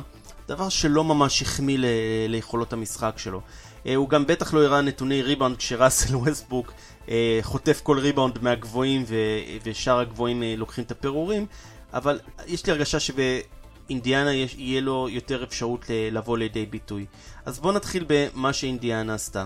דבר 0.53 0.69
שלא 0.69 1.05
ממש 1.05 1.43
החמיא 1.43 1.79
ל... 1.79 1.85
ליכולות 2.29 2.73
המשחק 2.73 3.15
שלו. 3.17 3.41
אה, 3.87 3.95
הוא 3.95 4.09
גם 4.09 4.27
בטח 4.27 4.55
לא 4.55 4.65
הראה 4.65 4.81
נתוני 4.81 5.23
ריבאונד 5.23 5.57
כשראסל 5.57 6.17
ווסטבוק 6.17 6.73
אה, 7.09 7.39
חוטף 7.43 7.81
כל 7.83 7.99
ריבאונד 7.99 8.39
מהגבוהים 8.43 9.05
ו... 9.07 9.17
ושאר 9.65 9.99
הגבוהים 9.99 10.43
אה, 10.43 10.55
לוקחים 10.57 10.85
את 10.85 10.91
הפירורים, 10.91 11.47
אבל 11.93 12.21
יש 12.47 12.67
לי 12.67 12.73
הרגשה 12.73 12.99
שבאינדיאנה 13.01 14.35
יש... 14.35 14.55
יהיה 14.59 14.81
לו 14.81 15.09
יותר 15.11 15.45
אפשרות 15.45 15.85
לבוא 16.13 16.39
לידי 16.39 16.67
ביטוי. 16.67 17.07
אז 17.45 17.61
בואו 17.61 17.73
נתחיל 17.73 18.05
במה 18.09 18.53
שאינדיאנה 18.53 19.15
עשתה. 19.15 19.45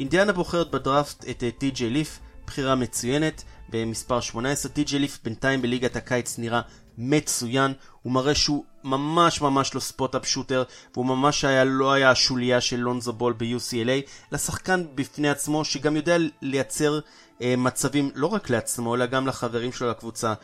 אינדיאנה 0.00 0.32
בוחרת 0.32 0.70
בדראפט 0.70 1.24
את 1.30 1.44
טי.ג'יי 1.58 1.90
ליף, 1.90 2.18
בחירה 2.46 2.74
מצוינת, 2.74 3.44
במספר 3.68 4.20
18. 4.20 4.72
טי.ג'יי 4.72 4.98
ליף 4.98 5.18
בינתיים 5.24 5.62
בליגת 5.62 5.96
הקיץ 5.96 6.38
נראה 6.38 6.60
מצוין, 6.98 7.72
הוא 8.02 8.12
מראה 8.12 8.34
שהוא 8.34 8.64
ממש 8.90 9.40
ממש 9.40 9.74
לא 9.74 9.80
spot-up 9.80 10.26
shooter, 10.26 10.62
והוא 10.94 11.06
ממש 11.06 11.44
היה, 11.44 11.64
לא 11.64 11.92
היה 11.92 12.10
השוליה 12.10 12.60
של 12.60 12.76
לונזו 12.76 13.12
בול 13.12 13.32
ב-UCLA, 13.32 14.10
אלא 14.32 14.52
שחקן 14.52 14.84
בפני 14.94 15.28
עצמו, 15.28 15.64
שגם 15.64 15.96
יודע 15.96 16.16
לייצר 16.42 17.00
אה, 17.42 17.54
מצבים 17.58 18.10
לא 18.14 18.26
רק 18.26 18.50
לעצמו, 18.50 18.94
אלא 18.94 19.06
גם 19.06 19.26
לחברים 19.26 19.72
שלו 19.72 19.90
לקבוצה. 19.90 20.34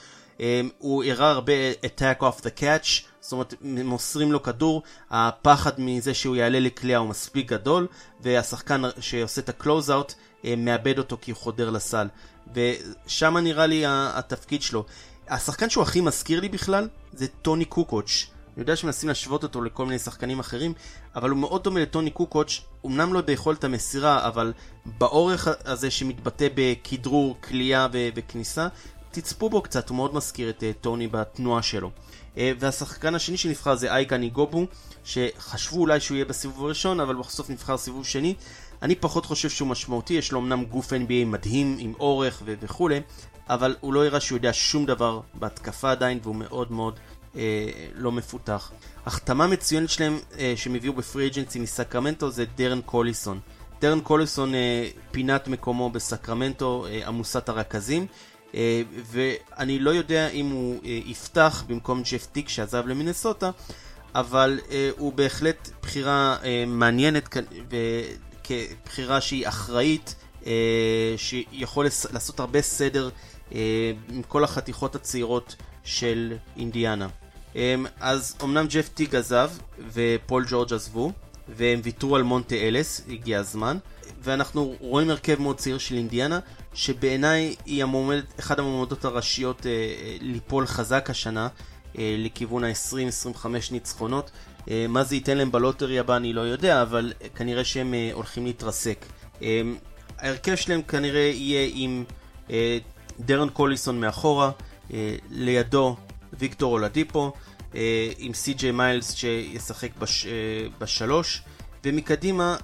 אה, 0.40 0.60
הוא 0.78 1.04
הראה 1.04 1.30
הרבה 1.30 1.52
attack 1.72 2.20
off 2.20 2.40
the 2.40 2.60
catch, 2.60 2.88
זאת 3.20 3.32
אומרת, 3.32 3.54
מוסרים 3.60 4.32
לו 4.32 4.42
כדור, 4.42 4.82
הפחד 5.10 5.72
מזה 5.78 6.14
שהוא 6.14 6.36
יעלה 6.36 6.60
לקליעה 6.60 7.00
הוא 7.00 7.08
מספיק 7.08 7.48
גדול, 7.48 7.86
והשחקן 8.20 8.82
שעושה 9.00 9.40
את 9.40 9.48
ה 9.48 9.55
close-out 9.55 10.14
אה, 10.44 10.54
מאבד 10.56 10.98
אותו 10.98 11.16
כי 11.20 11.30
הוא 11.30 11.38
חודר 11.38 11.70
לסל. 11.70 12.06
ושם 12.54 13.36
נראה 13.36 13.66
לי 13.66 13.82
התפקיד 13.86 14.62
שלו. 14.62 14.84
השחקן 15.28 15.70
שהוא 15.70 15.82
הכי 15.82 16.00
מזכיר 16.00 16.40
לי 16.40 16.48
בכלל 16.48 16.88
זה 17.12 17.26
טוני 17.42 17.64
קוקוץ'. 17.64 18.26
אני 18.56 18.62
יודע 18.62 18.76
שמנסים 18.76 19.08
להשוות 19.08 19.42
אותו 19.42 19.62
לכל 19.62 19.86
מיני 19.86 19.98
שחקנים 19.98 20.40
אחרים, 20.40 20.72
אבל 21.14 21.30
הוא 21.30 21.38
מאוד 21.38 21.64
דומה 21.64 21.80
לטוני 21.80 22.10
קוקוץ', 22.10 22.60
אמנם 22.86 23.14
לא 23.14 23.20
ביכולת 23.20 23.64
המסירה, 23.64 24.28
אבל 24.28 24.52
באורך 24.86 25.48
הזה 25.64 25.90
שמתבטא 25.90 26.48
בכדרור, 26.54 27.36
כליאה 27.40 27.86
וכניסה, 27.92 28.68
תצפו 29.10 29.50
בו 29.50 29.62
קצת, 29.62 29.88
הוא 29.88 29.96
מאוד 29.96 30.14
מזכיר 30.14 30.50
את 30.50 30.60
uh, 30.62 30.80
טוני 30.80 31.08
בתנועה 31.08 31.62
שלו. 31.62 31.90
Uh, 32.34 32.38
והשחקן 32.58 33.14
השני 33.14 33.36
שנבחר 33.36 33.74
זה 33.74 33.92
אייקה 33.92 34.16
ניגובו, 34.16 34.66
שחשבו 35.04 35.80
אולי 35.80 36.00
שהוא 36.00 36.14
יהיה 36.14 36.24
בסיבוב 36.24 36.64
הראשון, 36.64 37.00
אבל 37.00 37.14
בסוף 37.14 37.50
נבחר 37.50 37.76
סיבוב 37.76 38.06
שני. 38.06 38.34
אני 38.82 38.94
פחות 38.94 39.26
חושב 39.26 39.50
שהוא 39.50 39.68
משמעותי, 39.68 40.14
יש 40.14 40.32
לו 40.32 40.40
אמנם 40.40 40.64
גוף 40.64 40.92
NBA 40.92 41.26
מדהים, 41.26 41.76
עם 41.78 41.92
אורך 42.00 42.42
וכולי, 42.44 43.00
אבל 43.48 43.76
הוא 43.80 43.94
לא 43.94 44.06
הראה 44.06 44.20
שהוא 44.20 44.36
יודע 44.36 44.50
שום 44.52 44.86
דבר 44.86 45.20
בהתקפה 45.34 45.90
עדיין, 45.90 46.18
והוא 46.22 46.36
מאוד 46.36 46.72
מאוד 46.72 46.98
אה, 47.36 47.68
לא 47.94 48.12
מפותח. 48.12 48.70
החתמה 49.06 49.46
מצוינת 49.46 49.90
שלהם 49.90 50.18
אה, 50.38 50.52
שהם 50.56 50.74
הביאו 50.74 50.92
ב 50.92 50.99
free 50.99 51.26
agency 51.26 51.58
מסקרמנטו 51.58 52.30
זה 52.30 52.44
דרן 52.56 52.80
קוליסון. 52.80 53.40
דרן 53.80 54.00
קוליסון 54.00 54.54
אה, 54.54 54.88
פינה 55.10 55.36
את 55.36 55.48
מקומו 55.48 55.90
בסקרמנטו 55.90 56.86
אה, 56.86 57.08
עמוסת 57.08 57.48
הרכזים. 57.48 58.06
אה, 58.54 58.82
ואני 59.06 59.78
לא 59.78 59.90
יודע 59.90 60.28
אם 60.28 60.46
הוא 60.50 60.80
אה, 60.84 61.00
יפתח 61.06 61.64
במקום 61.66 62.02
ג'ף 62.02 62.26
טיג 62.26 62.48
שעזב 62.48 62.86
למינסוטה, 62.86 63.50
אבל 64.14 64.60
אה, 64.70 64.90
הוא 64.98 65.12
בהחלט 65.12 65.70
בחירה 65.82 66.36
מעניינת 66.66 67.36
וכבחירה 67.70 69.20
שהיא 69.20 69.48
אחראית 69.48 70.14
אה, 70.46 71.14
שיכול 71.16 71.86
לעשות 72.12 72.40
הרבה 72.40 72.62
סדר 72.62 73.08
אה, 73.54 73.92
עם 74.12 74.22
כל 74.22 74.44
החתיכות 74.44 74.94
הצעירות 74.94 75.56
של 75.84 76.36
אינדיאנה. 76.56 77.08
אה, 77.56 77.74
אז 78.00 78.36
אמנם 78.42 78.66
ג'ף 78.66 78.88
טיג 78.88 79.16
עזב 79.16 79.50
ופול 79.92 80.44
ג'ורג' 80.48 80.72
עזבו, 80.72 81.12
והם 81.48 81.80
ויתרו 81.82 82.16
על 82.16 82.22
מונטה 82.22 82.54
אלס, 82.54 83.00
הגיע 83.08 83.38
הזמן. 83.38 83.78
ואנחנו 84.24 84.74
רואים 84.80 85.10
הרכב 85.10 85.40
מאוד 85.40 85.58
צעיר 85.58 85.78
של 85.78 85.94
אינדיאנה, 85.94 86.38
שבעיניי 86.74 87.54
היא 87.66 87.82
המועמדת, 87.82 88.40
אחת 88.40 88.58
המועמדות 88.58 89.04
הראשיות 89.04 89.66
אה, 89.66 89.70
אה, 89.70 90.16
ליפול 90.20 90.66
חזק 90.66 91.10
השנה, 91.10 91.48
אה, 91.98 92.14
לכיוון 92.18 92.64
ה-20-25 92.64 93.46
ניצחונות. 93.70 94.30
מה 94.88 95.04
זה 95.04 95.14
ייתן 95.14 95.38
להם 95.38 95.52
בלוטרי 95.52 95.98
הבא 95.98 96.16
אני 96.16 96.32
לא 96.32 96.40
יודע, 96.40 96.82
אבל 96.82 97.12
כנראה 97.34 97.64
שהם 97.64 97.94
הולכים 98.12 98.46
להתרסק. 98.46 99.06
ההרכב 100.18 100.54
שלהם 100.54 100.82
כנראה 100.82 101.20
יהיה 101.20 101.70
עם 101.74 102.04
דרן 103.20 103.48
קוליסון 103.48 104.00
מאחורה, 104.00 104.50
לידו 105.30 105.96
ויקטור 106.38 106.72
אולדיפו, 106.72 107.32
אה, 107.74 108.08
עם 108.18 108.34
סי.ג'יי 108.34 108.70
מיילס 108.70 109.14
שישחק 109.14 109.96
בש, 109.98 110.26
אה, 110.26 110.32
בשלוש, 110.78 111.42
ומקדימה 111.84 112.56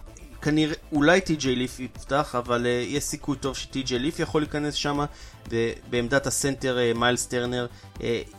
כנראה, 0.42 0.74
אולי 0.92 1.20
טי.ג'יי 1.20 1.56
ליף 1.56 1.80
יפתח, 1.80 2.34
אבל 2.38 2.64
אה, 2.64 2.68
יש 2.68 3.04
סיכוי 3.04 3.36
טוב 3.36 3.56
שטי.ג'יי 3.56 3.98
ליף 3.98 4.18
יכול 4.18 4.42
להיכנס 4.42 4.74
שם, 4.74 5.04
ובעמדת 5.48 6.26
הסנטר 6.26 6.78
מיילס 6.94 7.26
טרנר 7.26 7.66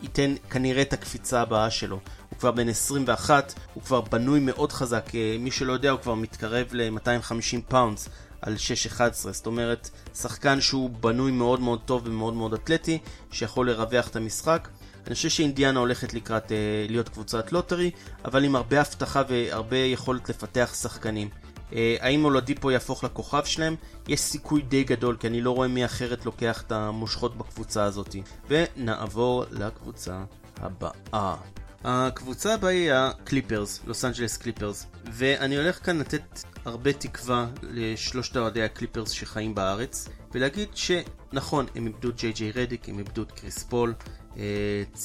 ייתן 0.02 0.36
כנראה 0.50 0.82
את 0.82 0.94
הקפיצה 0.94 1.42
הבאה 1.42 1.70
שלו. 1.70 2.00
הוא 2.30 2.40
כבר 2.40 2.52
בן 2.52 2.70
21, 2.70 3.54
הוא 3.74 3.84
כבר 3.84 4.02
בנוי 4.02 4.40
מאוד 4.40 4.72
חזק, 4.72 5.12
מי 5.40 5.52
שלא 5.52 5.74
יודע 5.74 5.92
הוא 5.92 6.00
כבר 6.00 6.16
מתקרב 6.16 6.68
ל-250 6.72 7.62
pounds 7.68 8.10
על 8.42 8.56
6-11, 8.98 9.00
זאת 9.14 9.46
אומרת, 9.46 9.90
שחקן 10.16 10.62
שהוא 10.62 10.90
בנוי 10.90 11.32
מאוד 11.32 11.60
מאוד 11.60 11.80
טוב 11.86 12.02
ומאוד 12.06 12.34
מאוד 12.34 12.54
אתלטי, 12.54 13.00
שיכול 13.32 13.70
לרווח 13.70 14.08
את 14.08 14.16
המשחק. 14.16 14.68
אני 15.08 15.16
חושב 15.16 15.30
שאינדיאנה 15.30 15.80
הולכת 15.80 16.14
לקראת 16.14 16.48
אה, 16.48 16.52
להיות 16.90 17.10
קבוצת 17.10 17.52
lottery, 17.52 17.92
אבל 18.26 18.44
עם 18.44 18.56
הרבה 18.56 18.82
הבטחה 18.82 19.24
והרבה 19.28 19.78
יכולת 19.78 20.30
לפתח 20.30 20.74
שחקנים. 20.82 21.30
אה, 21.74 21.96
האם 22.00 22.26
אולדיפו 22.26 22.72
יהפוך 22.72 23.04
לכוכב 23.04 23.46
שלהם? 23.46 23.76
יש 24.08 24.20
סיכוי 24.20 24.62
די 24.62 24.84
גדול, 24.84 25.16
כי 25.20 25.28
אני 25.28 25.42
לא 25.42 25.52
רואה 25.52 25.68
מי 25.68 25.86
אחרת 25.86 26.26
לוקח 26.26 26.62
את 26.62 26.72
המושכות 26.72 27.38
בקבוצה 27.38 27.84
הזאת. 27.84 28.16
ונעבור 28.48 29.46
לקבוצה 29.52 30.24
הבאה. 30.58 31.36
הקבוצה 31.84 32.54
הבאה 32.54 32.72
היא 32.72 32.94
הקליפרס, 32.94 33.82
לוס 33.86 34.06
אנג'לס 34.06 34.38
קליפרס, 34.38 34.86
ואני 35.12 35.58
הולך 35.58 35.86
כאן 35.86 36.00
לתת 36.00 36.40
הרבה 36.66 36.94
תקווה 36.94 37.48
לשלושת 37.62 38.38
אוהדי 38.38 38.64
הקליפרס 38.64 39.10
שחיים 39.10 39.56
בארץ, 39.56 40.10
ולהגיד 40.32 40.70
שנכון, 40.74 41.66
הם 41.76 41.88
איבדו 41.88 42.10
ג'יי 42.18 42.32
ג'יי 42.32 42.52
רדיק, 42.52 42.90
הם 42.90 43.00
איבדו 43.00 43.22
את 43.22 43.32
קריס 43.32 43.64
פול, 43.64 43.94
אה, 44.00 44.21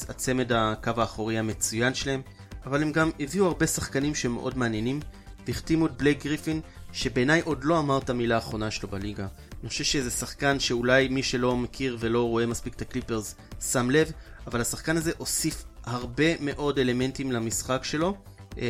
הצמד 0.09 0.53
הקו 0.53 0.93
האחורי 0.97 1.39
המצוין 1.39 1.95
שלהם, 1.95 2.23
אבל 2.67 2.83
הם 2.83 2.93
גם 2.93 3.11
הביאו 3.21 3.47
הרבה 3.47 3.67
שחקנים 3.67 4.15
שמאוד 4.15 4.59
מעניינים, 4.59 5.01
והחתימו 5.47 5.87
את 5.87 5.97
בלייק 5.97 6.25
גריפין, 6.25 6.61
שבעיניי 6.93 7.41
עוד 7.41 7.65
לא 7.65 7.79
אמר 7.79 7.99
את 7.99 8.11
המילה 8.11 8.35
האחרונה 8.35 8.71
שלו 8.71 8.89
בליגה. 8.89 9.27
אני 9.61 9.69
חושב 9.69 9.85
שזה 9.85 10.11
שחקן 10.11 10.61
שאולי 10.61 11.09
מי 11.09 11.23
שלא 11.23 11.57
מכיר 11.57 11.97
ולא 12.01 12.23
רואה 12.23 12.47
מספיק 12.47 12.75
את 12.75 12.83
הקליפרס 12.83 13.35
שם 13.61 13.91
לב, 13.91 14.13
אבל 14.47 14.61
השחקן 14.61 14.97
הזה 14.97 15.13
הוסיף 15.19 15.65
הרבה 15.85 16.25
מאוד 16.41 16.79
אלמנטים 16.79 17.33
למשחק 17.33 17.85
שלו. 17.85 18.17
אמ, 18.57 18.63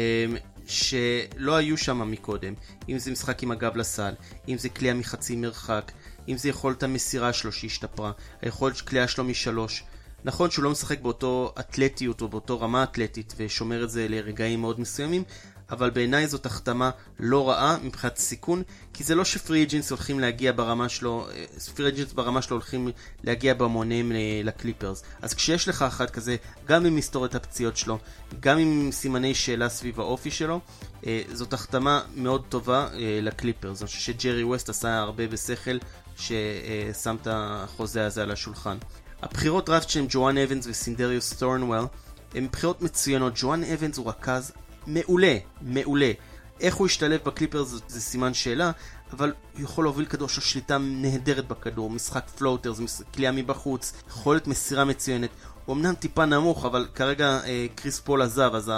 שלא 0.66 1.56
היו 1.56 1.78
שם 1.78 2.10
מקודם, 2.10 2.54
אם 2.88 2.98
זה 2.98 3.10
משחק 3.10 3.42
עם 3.42 3.50
הגב 3.50 3.76
לסל, 3.76 4.14
אם 4.48 4.58
זה 4.58 4.68
קליעה 4.68 4.94
מחצי 4.94 5.36
מרחק, 5.36 5.92
אם 6.28 6.36
זה 6.36 6.48
יכולת 6.48 6.82
המסירה 6.82 7.32
שלו 7.32 7.52
שהשתפרה, 7.52 8.12
היכולת 8.42 8.80
קליעה 8.80 9.08
שלו 9.08 9.24
משלוש. 9.24 9.84
נכון 10.24 10.50
שהוא 10.50 10.64
לא 10.64 10.70
משחק 10.70 11.00
באותו 11.00 11.54
אתלטיות 11.60 12.20
או 12.20 12.28
באותו 12.28 12.60
רמה 12.60 12.82
אתלטית 12.82 13.34
ושומר 13.36 13.84
את 13.84 13.90
זה 13.90 14.08
לרגעים 14.08 14.60
מאוד 14.60 14.80
מסוימים, 14.80 15.24
אבל 15.70 15.90
בעיניי 15.90 16.28
זאת 16.28 16.46
החתמה 16.46 16.90
לא 17.20 17.48
רעה 17.48 17.76
מבחינת 17.82 18.16
סיכון, 18.16 18.62
כי 18.92 19.04
זה 19.04 19.14
לא 19.14 19.24
שפרי 19.24 19.62
אג'ינס 19.62 19.90
הולכים 19.90 20.20
להגיע 20.20 20.52
ברמה 20.52 20.88
שלו, 20.88 21.26
free 21.74 21.88
agents 21.88 22.12
ברמה 22.12 22.42
שלו 22.42 22.56
הולכים 22.56 22.88
להגיע 23.24 23.54
בהמונים 23.54 24.12
לקליפרס. 24.44 25.02
אז 25.22 25.34
כשיש 25.34 25.68
לך 25.68 25.82
אחד 25.82 26.10
כזה, 26.10 26.36
גם 26.66 26.86
עם 26.86 26.96
היסטוריית 26.96 27.34
הפציעות 27.34 27.76
שלו, 27.76 27.98
גם 28.40 28.58
עם 28.58 28.88
סימני 28.92 29.34
שאלה 29.34 29.68
סביב 29.68 30.00
האופי 30.00 30.30
שלו, 30.30 30.60
אה, 31.06 31.22
זאת 31.32 31.52
החתמה 31.52 32.00
מאוד 32.14 32.44
טובה 32.48 32.88
אה, 32.92 33.18
לקליפרס. 33.22 33.82
אני 33.82 33.86
חושב 33.86 34.00
שג'רי 34.00 34.44
ווסט 34.44 34.68
עשה 34.68 34.98
הרבה 34.98 35.26
בשכל 35.26 35.78
ששם 36.16 37.16
את 37.22 37.28
החוזה 37.30 38.06
הזה 38.06 38.22
על 38.22 38.30
השולחן. 38.30 38.76
הבחירות 39.22 39.66
דראפט 39.66 39.88
שהם 39.88 40.06
ג'ואן 40.08 40.38
אבנס 40.38 40.66
וסינדריוס 40.66 41.32
סטורנוול 41.32 41.86
הן 42.34 42.48
בחירות 42.52 42.82
מצוינות. 42.82 43.32
ג'ואן 43.36 43.64
אבנס 43.64 43.96
הוא 43.96 44.08
רכז 44.08 44.52
מעולה, 44.86 45.36
מעולה. 45.60 46.12
איך 46.60 46.74
הוא 46.74 46.86
ישתלב 46.86 47.20
בקליפרס, 47.24 47.78
זה 47.88 48.00
סימן 48.00 48.34
שאלה, 48.34 48.70
אבל 49.12 49.32
הוא 49.54 49.62
יכול 49.62 49.84
להוביל 49.84 50.06
כדור, 50.06 50.28
יש 50.28 50.36
לו 50.36 50.42
שליטה 50.42 50.78
נהדרת 50.78 51.48
בכדור, 51.48 51.90
משחק 51.90 52.28
floater, 52.28 52.72
זה 52.72 53.04
קליעה 53.12 53.32
מבחוץ, 53.32 53.92
יכולת 54.08 54.46
מסירה 54.46 54.84
מצוינת. 54.84 55.30
הוא 55.64 55.76
אמנם 55.76 55.94
טיפה 55.94 56.24
נמוך, 56.24 56.64
אבל 56.64 56.86
כרגע 56.94 57.40
אה, 57.44 57.66
קריס 57.74 58.00
פול 58.00 58.22
עזב, 58.22 58.50
אז 58.54 58.72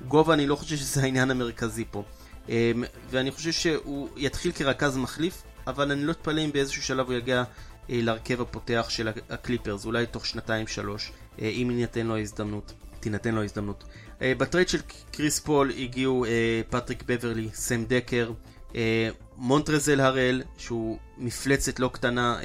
הגובה 0.00 0.34
אני 0.34 0.46
לא 0.46 0.56
חושב 0.56 0.76
שזה 0.76 1.02
העניין 1.02 1.30
המרכזי 1.30 1.84
פה. 1.90 2.02
אה, 2.48 2.72
ואני 3.10 3.30
חושב 3.30 3.52
שהוא 3.52 4.08
יתחיל 4.16 4.52
כרכז 4.52 4.96
מחליף, 4.96 5.42
אבל 5.66 5.92
אני 5.92 6.04
לא 6.04 6.12
אתפלא 6.12 6.44
אם 6.44 6.52
באיזשהו 6.52 6.82
שלב 6.82 7.06
הוא 7.06 7.14
יגיע 7.14 7.44
להרכב 7.88 8.40
הפותח 8.40 8.86
של 8.88 9.08
הקליפרס, 9.08 9.84
אולי 9.84 10.06
תוך 10.06 10.26
שנתיים-שלוש, 10.26 11.12
אה, 11.42 11.48
אם 11.48 11.70
יינתן 11.70 12.06
לו 12.06 12.16
ההזדמנות. 12.16 12.72
תינתן 13.02 13.34
לו 13.34 13.40
ההזדמנות. 13.40 13.84
אה, 14.22 14.34
ב 14.34 14.40
trade 14.40 14.68
של 14.68 14.80
קריס 15.12 15.40
פול 15.40 15.70
הגיעו 15.70 16.24
אה, 16.24 16.60
פטריק 16.70 17.02
בברלי, 17.06 17.48
סם 17.54 17.84
דקר, 17.84 18.32
אה, 18.74 19.08
מונטרזל 19.36 20.00
הראל, 20.00 20.42
שהוא 20.58 20.98
מפלצת 21.18 21.80
לא 21.80 21.90
קטנה 21.92 22.40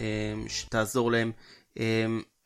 שתעזור 0.47 1.11
להם, 1.11 1.31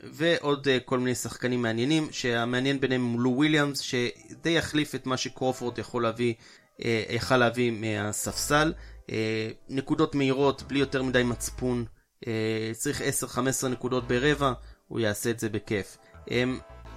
ועוד 0.04 0.68
כל 0.86 1.00
מיני 1.00 1.16
שחקנים 1.16 1.62
מעניינים, 1.62 2.08
שהמעניין 2.12 2.80
ביניהם 2.80 3.06
הוא 3.06 3.22
לו 3.22 3.30
וויליאמס, 3.30 3.80
שדי 3.80 4.50
יחליף 4.50 4.96
את 4.96 5.06
מה 5.06 5.18
שקרופורד 5.18 5.80
יכול 5.80 6.04
להביא, 6.04 6.34
יכל 7.10 7.38
להביא 7.38 7.72
מהספסל. 7.72 8.74
נקודות 9.70 10.16
מהירות, 10.16 10.64
בלי 10.64 10.80
יותר 10.80 11.04
מדי 11.04 11.24
מצפון, 11.24 11.86
צריך 12.74 13.02
10-15 13.62 13.68
נקודות 13.68 14.08
ברבע, 14.08 14.54
הוא 14.88 15.00
יעשה 15.00 15.30
את 15.30 15.40
זה 15.40 15.50
בכיף. 15.50 15.98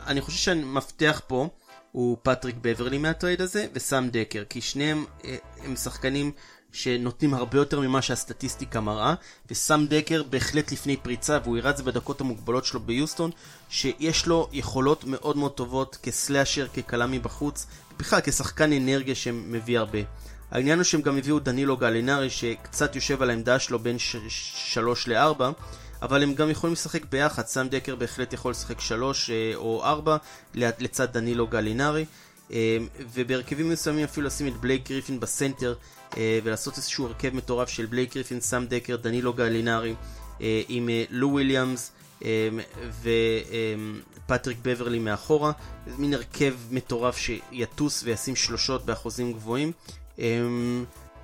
אני 0.06 0.20
חושב 0.20 0.38
שהמפתח 0.38 1.20
פה 1.26 1.48
הוא 1.92 2.16
פטריק 2.22 2.56
בברלי 2.60 2.98
מה 2.98 3.10
trade 3.10 3.40
הזה 3.40 3.66
וסאם 3.72 4.08
דקר, 4.10 4.44
כי 4.48 4.60
שניהם 4.60 5.04
אה, 5.24 5.36
הם 5.64 5.76
שחקנים 5.76 6.32
שנותנים 6.72 7.34
הרבה 7.34 7.58
יותר 7.58 7.80
ממה 7.80 8.02
שהסטטיסטיקה 8.02 8.80
מראה, 8.80 9.14
וסאם 9.50 9.86
דקר 9.86 10.22
בהחלט 10.22 10.72
לפני 10.72 10.96
פריצה, 10.96 11.38
והוא 11.44 11.58
הראה 11.58 11.70
את 11.70 11.76
זה 11.76 11.82
בדקות 11.82 12.20
המוגבלות 12.20 12.64
שלו 12.64 12.80
ביוסטון, 12.80 13.30
שיש 13.68 14.26
לו 14.26 14.48
יכולות 14.52 15.04
מאוד 15.04 15.36
מאוד 15.36 15.52
טובות 15.52 15.98
כ 16.02 16.15
slasher, 16.15 16.66
כקלע 16.68 17.06
מבחוץ, 17.06 17.66
בכלל 17.98 18.20
כשחקן 18.24 18.72
אנרגיה 18.72 19.14
שמביא 19.14 19.78
הרבה. 19.78 19.98
העניין 20.54 20.78
הוא 20.78 20.84
שהם 20.84 21.00
גם 21.00 21.16
הביאו 21.16 21.38
דנילו 21.38 21.76
גלינרי 21.76 22.30
שקצת 22.30 22.94
יושב 22.94 23.22
על 23.22 23.30
העמדה 23.30 23.58
שלו 23.58 23.78
בין 23.78 23.96
3 23.98 25.08
ל-4 25.08 25.42
אבל 26.02 26.22
הם 26.22 26.34
גם 26.34 26.50
יכולים 26.50 26.72
לשחק 26.72 27.04
ביחד, 27.04 27.46
סאם 27.46 27.68
דקר 27.68 27.96
בהחלט 27.96 28.32
יכול 28.32 28.50
לשחק 28.50 28.80
3 28.80 29.30
אה, 29.30 29.52
או 29.54 29.84
4 29.84 30.16
לצד 30.54 31.12
דנילו 31.12 31.46
גלינרי, 31.46 32.04
אה, 32.52 32.78
ובהרכבים 33.14 33.68
מסוימים 33.68 34.04
אפילו 34.04 34.26
לשים 34.26 34.48
את 34.48 34.56
בלייק 34.56 34.88
גריפין 34.88 35.20
בסנטר 35.20 35.74
אה, 36.16 36.38
ולעשות 36.44 36.76
איזשהו 36.76 37.06
הרכב 37.06 37.34
מטורף 37.34 37.68
של 37.68 37.86
בלייק 37.86 38.14
גריפין, 38.14 38.40
סאם 38.40 38.66
דקר, 38.66 38.96
דנילו 38.96 39.32
גלינרי, 39.32 39.94
עם 40.68 40.88
לו 41.10 41.28
וויליאמס 41.28 41.92
ופטריק 43.02 44.58
בברלי 44.62 44.98
מאחורה, 44.98 45.52
מין 45.98 46.14
הרכב 46.14 46.54
מטורף 46.70 47.16
שיטוס 47.16 48.02
וישים 48.04 48.36
שלושות 48.36 48.86
באחוזים 48.86 49.32
גבוהים. 49.32 49.72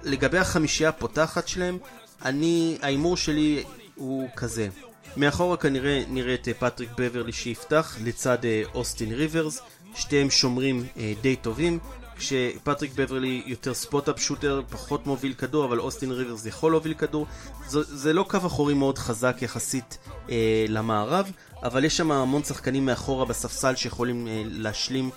לגבי 0.03 0.38
החמישייה 0.38 0.88
הפותחת 0.88 1.49
שלהם, 1.49 1.78
אני, 2.24 2.78
ההימור 2.82 3.16
שלי 3.16 3.64
הוא 3.95 4.28
כזה. 4.36 4.68
מאחורה 5.16 5.57
כנראה 5.57 6.03
נראה 6.09 6.34
את 6.34 6.49
אה, 6.49 6.55
פטריק 6.55 6.91
בברלי 6.99 7.32
שיפתח 7.32 7.97
לצד 8.05 8.45
אה, 8.45 8.62
אוסטין 8.74 9.12
ריברס, 9.12 9.61
שתיהם 9.95 10.30
שומרים 10.30 10.84
אה, 10.97 11.12
די 11.22 11.36
טובים, 11.36 11.78
כשפטריק 12.20 12.93
בברלי 12.95 13.43
יותר 13.47 13.74
spot-up 13.74 14.20
shooter, 14.20 14.62
פחות 14.70 15.07
מוביל 15.07 15.34
כדור, 15.34 15.64
אבל 15.64 15.80
אוסטין 15.80 16.11
ריברס 16.11 16.47
יכול 16.47 16.72
להוביל 16.72 16.95
כדור. 16.95 17.26
זה, 17.66 17.82
זה 17.82 18.12
לא 18.12 18.26
קו 18.28 18.36
אחורי 18.36 18.74
מאוד 18.74 18.99
חזק 18.99 19.36
יחסית 19.43 19.99
אה, 20.30 20.64
למערב, 20.68 21.32
אבל 21.62 21.84
יש 21.84 21.97
שם 21.97 22.12
המון 22.12 22.45
שחקנים 22.45 22.86
מאחורה 22.86 23.24
בספסל 23.24 23.74
שיכולים 23.76 24.28
אה, 24.28 24.43
להשלים 24.47 25.11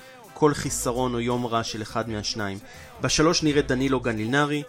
כל 0.44 0.54
חיסרון 0.54 1.14
או 1.14 1.20
יום 1.20 1.46
רע 1.46 1.64
של 1.64 1.82
אחד 1.82 2.10
מהשניים. 2.10 2.58
בשלוש 3.02 3.44
נראה 3.44 3.62
דנילו 3.62 4.00
גנילנרי, 4.00 4.64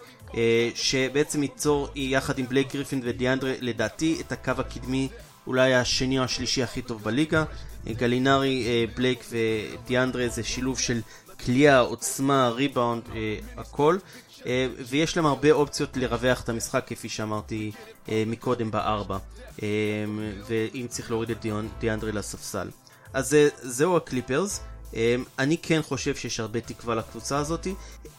שבעצם 0.75 1.43
ייצור 1.43 1.87
יחד 1.95 2.39
עם 2.39 2.45
בלייק 2.49 2.73
גריפין 2.73 3.01
ודיאנדרה 3.03 3.53
לדעתי 3.61 4.21
את 4.21 4.31
הקו 4.31 4.51
הקדמי 4.57 5.09
אולי 5.47 5.75
השני 5.75 6.19
או 6.19 6.23
השלישי 6.23 6.63
הכי 6.63 6.81
טוב 6.81 7.03
בליגה. 7.03 7.43
גלינרי, 7.87 8.87
בלייק 8.95 9.25
ודיאנדרה 9.29 10.27
זה 10.27 10.43
שילוב 10.43 10.79
של 10.79 11.01
כליאה, 11.45 11.79
עוצמה, 11.79 12.49
ריבאונד, 12.49 13.03
הכל. 13.57 13.97
ויש 14.87 15.17
להם 15.17 15.25
הרבה 15.25 15.51
אופציות 15.51 15.97
לרווח 15.97 16.41
את 16.41 16.49
המשחק 16.49 16.83
כפי 16.87 17.09
שאמרתי 17.09 17.71
מקודם 18.09 18.71
בארבע. 18.71 19.17
ואם 20.47 20.85
צריך 20.89 21.11
להוריד 21.11 21.29
את 21.29 21.45
דיאנדרה 21.79 22.11
לספסל. 22.11 22.69
אז 23.13 23.35
זהו 23.61 23.97
הקליפרס. 23.97 24.59
אני 25.39 25.57
כן 25.57 25.81
חושב 25.81 26.15
שיש 26.15 26.39
הרבה 26.39 26.61
תקווה 26.61 26.95
לקבוצה 26.95 27.37
הזאת. 27.37 27.67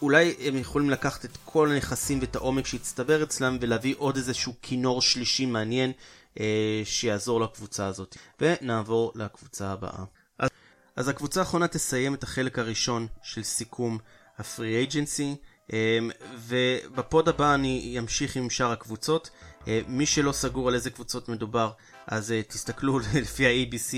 אולי 0.02 0.34
הם 0.40 0.56
יכולים 0.56 0.90
לקחת 0.90 1.24
את 1.24 1.38
כל 1.44 1.70
הנכסים 1.70 2.18
ואת 2.20 2.36
העומק 2.36 2.66
שהצטבר 2.66 3.22
אצלם 3.22 3.58
ולהביא 3.60 3.94
עוד 3.98 4.16
איזשהו 4.16 4.54
כינור 4.62 5.02
שלישי 5.02 5.46
מעניין 5.46 5.92
אה, 6.40 6.82
שיעזור 6.84 7.40
לקבוצה 7.40 7.86
הזאת. 7.86 8.16
ונעבור 8.40 9.12
לקבוצה 9.14 9.72
הבאה. 9.72 10.04
אז, 10.38 10.50
אז 10.96 11.08
הקבוצה 11.08 11.40
האחרונה 11.40 11.68
תסיים 11.68 12.14
את 12.14 12.22
החלק 12.22 12.58
הראשון 12.58 13.06
של 13.22 13.42
סיכום 13.42 13.98
הפרי 14.38 14.76
אייג'נסי. 14.76 15.36
אה, 15.72 15.98
ובפוד 16.38 17.28
הבא 17.28 17.54
אני 17.54 17.96
אמשיך 17.98 18.36
עם 18.36 18.50
שאר 18.50 18.72
הקבוצות. 18.72 19.30
אה, 19.68 19.80
מי 19.88 20.06
שלא 20.06 20.32
סגור 20.32 20.68
על 20.68 20.74
איזה 20.74 20.90
קבוצות 20.90 21.28
מדובר, 21.28 21.70
אז 22.06 22.34
תסתכלו 22.48 22.98
לפי 23.22 23.46
ה-ABC 23.46 23.94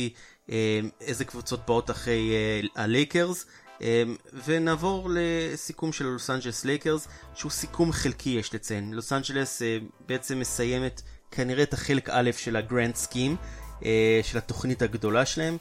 איזה 1.00 1.24
קבוצות 1.24 1.66
באות 1.66 1.90
אחרי 1.90 2.32
הלייקרס. 2.76 3.46
ונעבור 4.44 5.10
לסיכום 5.12 5.92
של 5.92 6.04
לוס 6.04 6.30
אנג'לס 6.30 6.64
לייקרס, 6.64 7.08
שהוא 7.34 7.50
סיכום 7.50 7.92
חלקי 7.92 8.30
יש 8.30 8.54
לציין. 8.54 8.94
לוס 8.94 9.12
אנג'לס 9.12 9.62
בעצם 10.06 10.40
מסיימת 10.40 11.02
כנראה 11.30 11.62
את 11.62 11.72
החלק 11.72 12.08
א' 12.10 12.30
של 12.36 12.56
ה 12.56 12.63
grand 12.63 12.94
scheme, 12.94 13.36
של 14.22 14.38
התוכנית 14.38 14.82
הגדולה 14.82 15.26
שלהם, 15.26 15.56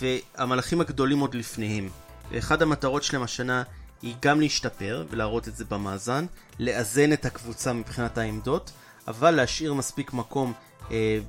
והמלאכים 0.00 0.80
הגדולים 0.80 1.18
עוד 1.18 1.34
לפניהם. 1.34 1.88
ואחד 2.30 2.62
המטרות 2.62 3.02
שלהם 3.02 3.22
השנה 3.22 3.62
היא 4.02 4.14
גם 4.22 4.40
להשתפר 4.40 5.06
ולהראות 5.10 5.48
את 5.48 5.56
זה 5.56 5.64
במאזן, 5.64 6.26
לאזן 6.58 7.12
את 7.12 7.24
הקבוצה 7.26 7.72
מבחינת 7.72 8.18
העמדות, 8.18 8.70
אבל 9.08 9.30
להשאיר 9.30 9.74
מספיק 9.74 10.12
מקום 10.12 10.52
אה, 10.52 10.71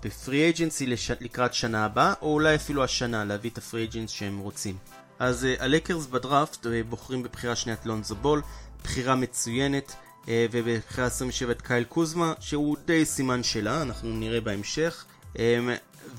בפרי 0.02 0.50
אג'נסי 0.50 0.88
לש... 0.88 1.12
לקראת 1.12 1.54
שנה 1.54 1.86
הבאה, 1.86 2.14
או 2.22 2.34
אולי 2.34 2.56
אפילו 2.56 2.84
השנה 2.84 3.24
להביא 3.24 3.50
את 3.50 3.58
הפרי 3.58 3.84
אג'נס 3.84 4.10
שהם 4.10 4.40
רוצים. 4.40 4.78
אז 5.20 5.46
אה, 5.46 5.56
הלקרס 5.60 6.06
בדראפט 6.06 6.68
אה, 6.68 6.82
בוחרים 6.90 7.24
בבחירה 7.24 7.56
שנייה 7.56 7.78
את 7.82 7.86
לונזו 7.86 8.16
בול, 8.16 8.42
בחירה 8.84 9.16
מצוינת, 9.16 9.96
אה, 10.28 10.46
ובבחירה 10.52 11.08
27 11.08 11.52
את 11.52 11.62
קייל 11.62 11.84
קוזמה, 11.84 12.34
שהוא 12.40 12.78
די 12.86 13.06
סימן 13.06 13.44
שאלה, 13.44 13.82
אנחנו 13.82 14.10
נראה 14.10 14.42
בהמשך. 14.42 15.06
אה, 15.40 15.60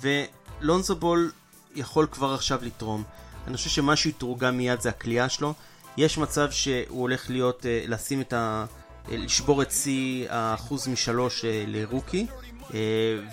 ולונזו 0.00 0.96
בול 0.96 1.32
יכול 1.74 2.06
כבר 2.10 2.34
עכשיו 2.34 2.58
לתרום. 2.62 3.02
אני 3.46 3.56
חושב 3.56 3.70
שמה 3.70 3.96
שיתורגם 3.96 4.56
מיד 4.56 4.80
זה 4.80 4.88
הקליעה 4.88 5.28
שלו. 5.28 5.54
יש 5.96 6.18
מצב 6.18 6.50
שהוא 6.50 7.00
הולך 7.00 7.30
להיות, 7.30 7.66
אה, 7.66 7.84
לשים 7.86 8.20
את 8.20 8.32
ה... 8.32 8.64
לשבור 9.08 9.62
את 9.62 9.70
שיא 9.70 10.26
האחוז 10.30 10.88
משלוש 10.88 11.44
ל 11.66 11.74
rookie, 11.74 12.26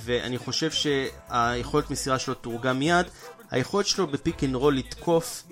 ואני 0.06 0.38
חושב 0.38 0.72
שהיכולת 0.72 1.92
מסירה 1.92 2.20
שלו 2.20 2.34
תתורגם 2.34 2.80
מיד. 2.80 3.06
היכולת 3.52 3.88
שלו 3.88 4.08
ב 4.08 4.15
pick 4.15 4.44
and 4.44 4.56
roll 4.56 4.78
לתקוף 4.78 5.44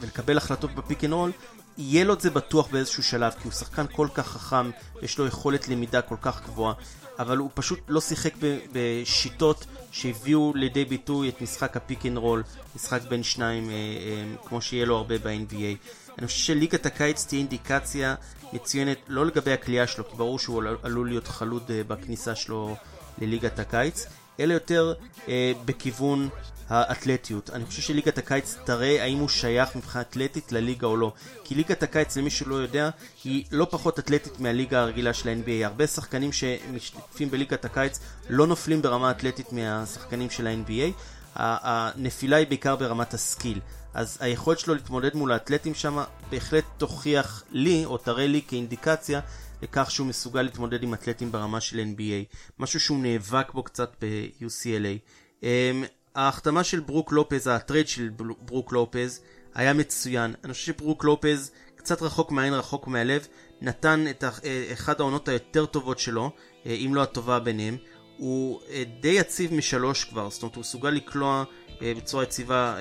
ולקבל 0.00 0.36
החלטות 0.36 0.74
ב 0.74 0.80
pick 0.80 1.04
and 1.04 1.12
roll 1.12 1.32
יהיה 1.78 2.04
לו 2.04 2.14
את 2.14 2.20
זה 2.20 2.30
בטוח 2.30 2.66
באיזשהו 2.66 3.02
שלב, 3.02 3.32
כי 3.32 3.44
הוא 3.44 3.52
שחקן 3.52 3.84
כל 3.92 4.08
כך 4.14 4.26
חכם, 4.26 4.70
יש 5.02 5.18
לו 5.18 5.26
יכולת 5.26 5.68
למידה 5.68 6.02
כל 6.02 6.16
כך 6.22 6.42
גבוהה, 6.42 6.74
אבל 7.18 7.36
הוא 7.36 7.50
פשוט 7.54 7.80
לא 7.88 8.00
שיחק 8.00 8.34
בשיטות 8.72 9.66
שהביאו 9.90 10.52
לידי 10.54 10.84
ביטוי 10.84 11.28
את 11.28 11.42
משחק 11.42 11.76
ה 11.76 11.82
pick 11.82 12.06
and 12.06 12.16
roll, 12.16 12.42
משחק 12.76 13.00
בין 13.08 13.22
שניים, 13.22 13.70
אה, 13.70 13.74
אה, 13.74 14.48
כמו 14.48 14.62
שיהיה 14.62 14.86
לו 14.86 14.96
הרבה 14.96 15.18
ב-NBA. 15.18 15.76
אני 16.18 16.26
חושב 16.26 16.38
שליגת 16.38 16.86
הקיץ 16.86 17.26
תהיה 17.26 17.38
אינדיקציה 17.38 18.14
מצוינת, 18.52 18.98
לא 19.08 19.26
לגבי 19.26 19.52
הקליעה 19.52 19.86
שלו, 19.86 20.08
כי 20.10 20.16
ברור 20.16 20.38
שהוא 20.38 20.62
עלול 20.82 21.08
להיות 21.08 21.28
חלוד 21.28 21.62
אה, 21.70 21.84
בכניסה 21.84 22.34
שלו 22.34 22.76
לליגת 23.18 23.58
הקיץ, 23.58 24.06
אלא 24.40 24.52
יותר 24.54 24.92
אה, 25.28 25.52
בכיוון 25.64 26.28
האתלטיות. 26.68 27.50
אני 27.50 27.64
חושב 27.64 27.82
שליגת 27.82 28.18
הקיץ 28.18 28.56
תראה 28.64 29.02
האם 29.02 29.18
הוא 29.18 29.28
שייך 29.28 29.76
מבחינה 29.76 30.02
אתלטית 30.02 30.52
לליגה 30.52 30.86
או 30.86 30.96
לא. 30.96 31.12
כי 31.44 31.54
ליגת 31.54 31.82
הקיץ, 31.82 32.16
למי 32.16 32.30
שלא 32.30 32.54
יודע, 32.54 32.90
היא 33.24 33.44
לא 33.52 33.66
פחות 33.70 33.98
אתלטית 33.98 34.40
מהליגה 34.40 34.80
הרגילה 34.80 35.14
של 35.14 35.28
ה-NBA. 35.28 35.66
הרבה 35.66 35.86
שחקנים 35.86 36.32
שמשתתפים 36.32 37.30
בליגת 37.30 37.64
הקיץ 37.64 38.00
לא 38.28 38.46
נופלים 38.46 38.82
ברמה 38.82 39.10
אתלטית 39.10 39.52
מהשחקנים 39.52 40.30
של 40.30 40.46
ה-NBA. 40.46 40.92
הנפילה 41.34 42.36
היא 42.36 42.46
בעיקר 42.46 42.76
ברמת 42.76 43.14
ה 43.14 43.21
skill. 43.21 43.60
אז 43.94 44.18
היכולת 44.20 44.58
שלו 44.58 44.74
להתמודד 44.74 45.16
מול 45.16 45.32
האתלטים 45.32 45.74
שם 45.74 45.98
בהחלט 46.30 46.64
תוכיח 46.78 47.44
לי, 47.50 47.84
או 47.84 47.98
תראה 47.98 48.26
לי 48.26 48.42
כאינדיקציה, 48.48 49.20
לכך 49.62 49.90
שהוא 49.90 50.06
מסוגל 50.06 50.42
להתמודד 50.42 50.82
עם 50.82 50.94
אתלטים 50.94 51.32
ברמה 51.32 51.60
של 51.60 51.78
NBA. 51.78 52.34
משהו 52.58 52.80
שהוא 52.80 52.98
נאבק 53.02 53.52
בו 53.52 53.62
קצת 53.62 53.90
ב-UCLA. 54.02 54.98
אמ, 55.42 55.84
ההחתמה 56.14 56.64
של 56.64 56.80
ברוק 56.80 57.12
לופז, 57.12 57.46
ה 57.46 57.53
trade 57.53 57.88
של 57.88 58.08
ברוק 58.40 58.72
לופז, 58.72 59.20
היה 59.54 59.72
מצוין. 59.72 60.34
אני 60.44 60.52
חושב 60.52 60.66
שברוק 60.66 61.04
לופז 61.04 61.50
קצת 61.76 62.02
רחוק 62.02 62.32
מהעין, 62.32 62.54
רחוק 62.54 62.86
מהלב, 62.86 63.26
נתן 63.60 64.04
את 64.10 64.24
אה, 64.24 64.68
אחד 64.72 65.00
העונות 65.00 65.28
היותר 65.28 65.66
טובות 65.66 65.98
שלו, 65.98 66.30
אה, 66.66 66.72
אם 66.72 66.94
לא 66.94 67.02
הטובה 67.02 67.38
ביניהם. 67.38 67.76
הוא 68.18 68.60
אה, 68.70 68.82
די 69.00 69.08
יציב 69.08 69.54
משלוש 69.54 70.04
כבר, 70.04 70.30
זאת 70.30 70.42
אומרת 70.42 70.54
הוא 70.54 70.60
מסוגל 70.60 70.90
לקלוע 70.90 71.44
בצורה 71.80 72.22
יציבה 72.22 72.76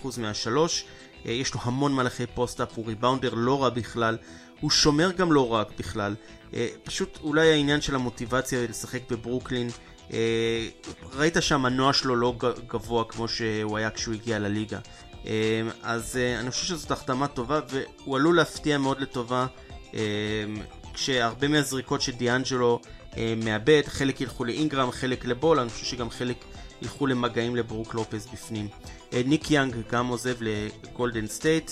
35% 0.00 0.20
מהשלוש. 0.20 0.84
יש 1.24 1.54
לו 1.54 1.60
המון 1.62 1.92
מהלכי 1.92 2.26
post-up, 2.26 2.68
הוא 2.74 2.86
ריבאונדר 2.86 3.34
לא 3.34 3.62
רע 3.62 3.70
בכלל, 3.70 4.16
הוא 4.60 4.70
שומר 4.70 5.10
גם 5.12 5.32
לא 5.32 5.54
רע 5.54 5.62
בכלל. 5.78 6.14
פשוט 6.82 7.18
אולי 7.22 7.52
העניין 7.52 7.80
של 7.80 7.94
המוטיבציה 7.94 8.66
לשחק 8.68 9.10
בברוקלין 9.10 9.68
אה, 10.12 10.68
ראית 11.12 11.36
שהמנוע 11.40 11.92
שלו 11.92 12.16
לא 12.16 12.34
גבוה 12.66 13.04
כמו 13.04 13.28
שהוא 13.28 13.78
היה 13.78 13.90
כשהוא 13.90 14.14
הגיע 14.14 14.38
לליגה. 14.38 14.78
אה, 15.26 15.62
אז 15.82 16.16
אה, 16.16 16.40
אני 16.40 16.50
חושב 16.50 16.66
שזאת 16.66 16.90
החתמה 16.90 17.28
טובה, 17.28 17.60
והוא 17.68 18.16
עלול 18.16 18.36
להפתיע 18.36 18.78
מאוד 18.78 19.00
לטובה, 19.00 19.46
כשהרבה 20.94 21.48
מהזריקות 21.48 22.00
שדיאנג'לו 22.02 22.80
מאבד, 23.36 23.82
חלק 23.86 24.20
ילכו 24.20 24.44
לאינגרם, 24.44 24.90
חלק 24.90 25.24
לבול, 25.24 25.60
אני 25.60 25.70
חושב 25.70 25.86
שגם 25.86 26.10
חלק 26.10 26.44
ילכו 26.82 27.06
למגעים 27.06 27.56
לברוק 27.56 27.94
לופז 27.94 28.26
בפנים. 28.32 28.68
ניק 29.12 29.50
יאנג 29.50 29.76
גם 29.90 30.06
עוזב 30.06 30.34
לגולדן 30.40 31.26
סטייט, 31.26 31.70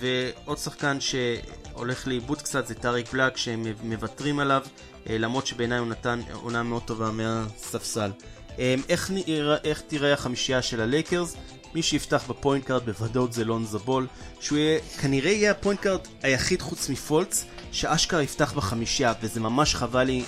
ועוד 0.00 0.58
שחקן 0.58 0.98
שהולך 1.00 2.06
לאיבוד 2.06 2.42
קצת 2.42 2.66
זה 2.66 2.74
טאריק 2.74 3.12
בלאק, 3.12 3.36
שהם 3.36 3.66
מוותרים 3.82 4.38
עליו. 4.38 4.62
אה, 5.08 5.18
למרות 5.18 5.46
שבעיניי 5.46 5.78
הוא 5.78 5.88
נתן 5.88 6.20
עונה 6.32 6.62
מאוד 6.62 6.82
טובה 6.82 7.10
מהספסל. 7.10 8.10
אה, 8.58 8.74
איך, 8.88 9.10
נראה, 9.10 9.56
איך 9.64 9.82
תראה 9.86 10.12
החמישייה 10.12 10.62
של 10.62 10.80
הלייקרס? 10.80 11.36
מי 11.74 11.82
שיפתח 11.82 12.24
ב 12.28 12.34
point 12.34 12.64
guard 12.64 12.84
בוודאות 12.86 13.32
זה 13.32 13.44
לונזו 13.44 13.64
בול, 13.64 14.06
שהוא 14.40 14.58
יהיה, 14.58 14.80
כנראה 15.00 15.30
יהיה 15.30 15.50
ה 15.50 15.55
point 15.55 15.80
guard 15.80 16.00
היחיד 16.22 16.62
חוץ 16.62 16.88
מפולץ, 16.88 17.44
שאשכרה 17.72 18.22
יפתח 18.22 18.52
בחמישייה, 18.52 19.12
וזה 19.22 19.40
ממש 19.40 19.74
חבל 19.74 20.04
לי 20.04 20.24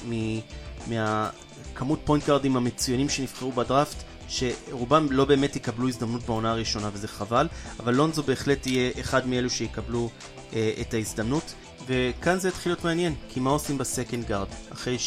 מהכמות 0.87 2.01
point 2.05 2.25
guard 2.25 2.48
ים 2.48 2.57
המצוינים 2.57 3.09
שנבחרו 3.09 3.53
בדראפט, 3.53 3.97
שרובם 4.29 5.07
לא 5.11 5.25
באמת 5.25 5.57
יקבלו 5.57 5.89
הזדמנות 5.89 6.23
בעונה 6.23 6.51
הראשונה 6.51 6.91
וזה 6.93 7.09
חבל, 7.09 7.49
אבל 7.81 7.95
לונזו 7.95 8.23
בהחלט 8.23 8.67
יהיה 8.67 8.91
אחד 9.01 9.27
מאלו 9.27 9.51
שיקבלו 9.51 10.11
אה, 10.53 10.73
את 10.81 10.95
ההזדמנות. 10.95 11.55
וכאן 11.87 12.39
זה 12.39 12.49
התחיל 12.49 12.73
להיות 12.73 12.85
מעניין, 12.85 13.15
כי 13.29 13.41
מה 13.41 13.51
עושים 13.51 13.79
ב 13.79 13.85
second 13.85 14.25
guard? 14.25 14.49
אחרי 14.73 14.99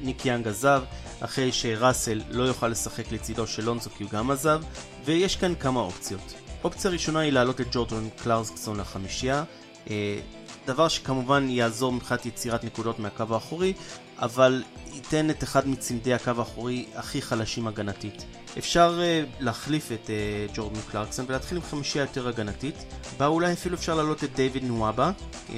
שניק 0.00 0.26
יאנג 0.26 0.48
עזב, 0.48 0.82
אחרי 1.20 1.52
שראסל 1.52 2.20
לא 2.30 2.42
יוכל 2.42 2.68
לשחק 2.68 3.12
לצידו 3.12 3.46
של 3.46 3.64
לונזו 3.64 3.90
כי 3.90 4.04
הוא 4.04 4.10
גם 4.10 4.30
עזב, 4.30 4.62
ויש 5.04 5.36
כאן 5.36 5.54
כמה 5.54 5.80
אופציות. 5.80 6.34
אופציה 6.64 6.90
ראשונה 6.90 7.20
היא 7.20 7.32
להעלות 7.32 7.60
את 7.60 7.66
ג'ורדון 7.70 8.08
קלארסקסון 8.22 8.80
לחמישייה, 8.80 9.44
אה, 9.90 10.18
דבר 10.66 10.88
שכמובן 10.88 11.50
יעזור 11.50 11.92
מבחינת 11.92 12.26
יצירת 12.26 12.64
נקודות 12.64 12.98
מהקו 12.98 13.24
האחורי, 13.30 13.72
אבל 14.18 14.62
ייתן 14.92 15.30
את 15.30 15.42
אחד 15.42 15.68
מצמדי 15.68 16.14
הקו 16.14 16.32
האחורי 16.38 16.86
הכי 16.94 17.22
חלשים 17.22 17.66
הגנתית. 17.66 18.24
אפשר 18.58 19.00
אה, 19.00 19.42
להחליף 19.42 19.92
את 19.92 20.06
אה, 20.06 20.56
ג'ורדן 20.56 20.80
קלרקסון 20.90 21.24
ולהתחיל 21.28 21.56
עם 21.56 21.62
חמישייה 21.62 22.02
יותר 22.02 22.28
הגנתית, 22.28 22.74
בה 23.18 23.26
אולי 23.26 23.52
אפילו 23.52 23.74
אפשר 23.74 23.94
להעלות 23.94 24.24
את 24.24 24.34
דיוויד 24.34 24.64
נואבה 24.64 25.10
אה, 25.48 25.52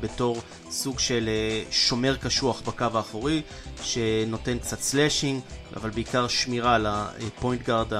בתור 0.00 0.42
סוג 0.70 0.98
של 0.98 1.28
אה, 1.68 1.72
שומר 1.74 2.16
קשוח 2.16 2.60
בקו 2.60 2.84
האחורי, 2.94 3.42
שנותן 3.82 4.58
קצת 4.58 4.80
slashing, 4.80 5.40
אבל 5.76 5.90
בעיקר 5.90 6.28
שמירה 6.28 6.74
על 6.74 6.86
ה 6.86 6.99
point 6.99 7.62
guard 7.62 7.92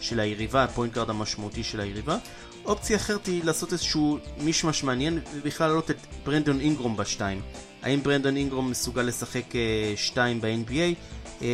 של 0.00 0.20
היריבה, 0.20 0.64
ה 0.64 0.69
point 0.69 0.94
guard 0.94 1.10
המשמעותי 1.10 1.64
של 1.64 1.80
היריבה. 1.80 2.16
אופציה 2.64 2.96
אחרת 2.96 3.26
היא 3.26 3.44
לעשות 3.44 3.72
איזשהו 3.72 4.18
מישמש 4.38 4.84
מעניין, 4.84 5.18
ובכלל 5.34 5.66
להעלות 5.66 5.90
את 5.90 5.96
ברנדון 6.24 6.60
אינגרם 6.60 6.96
בשתיים. 6.96 7.42
האם 7.82 8.02
ברנדון 8.02 8.36
אינגרם 8.36 8.70
מסוגל 8.70 9.02
לשחק 9.02 9.44
שתיים 9.96 10.40
ב-NBA? 10.40 11.44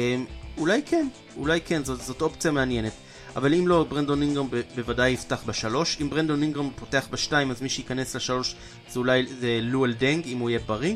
אולי 0.59 0.83
כן, 0.87 1.09
אולי 1.37 1.61
כן, 1.61 1.85
זאת, 1.85 2.01
זאת 2.01 2.23
אופציה 2.23 2.51
מעניינת. 2.51 2.93
אבל 3.37 3.55
אם 3.55 3.69
לא, 3.69 3.85
ברנדון 3.89 4.23
אינגרם 4.23 4.51
בוודאי 4.75 5.11
יפתח 5.11 5.43
בשלוש. 5.47 5.97
אם 6.01 6.11
ברנדון 6.11 6.43
אינגרם 6.43 6.73
פותח 6.77 7.07
בשתיים, 7.11 7.51
אז 7.51 7.63
מי 7.63 7.69
שייכנס 7.69 8.17
לשלוש 8.17 8.55
זה 8.91 8.99
אולי 8.99 9.27
זה 9.41 9.59
לואל 9.63 9.93
דנג, 9.93 10.27
אם 10.27 10.39
הוא 10.39 10.51
יהיה 10.51 10.59
בריא. 10.67 10.95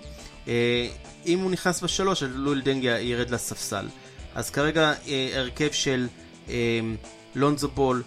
אה, 0.48 0.88
אם 1.26 1.38
הוא 1.38 1.50
נכנס 1.50 1.82
בשלוש, 1.82 2.22
אז 2.22 2.30
לואל 2.34 2.60
דנג 2.60 2.84
ירד 2.84 3.30
לספסל. 3.30 3.86
אז 4.34 4.50
כרגע 4.50 4.92
אה, 5.08 5.30
הרכב 5.34 5.72
של 5.72 6.06
אה, 6.48 6.80
לונזו 7.34 7.68
בול, 7.68 8.02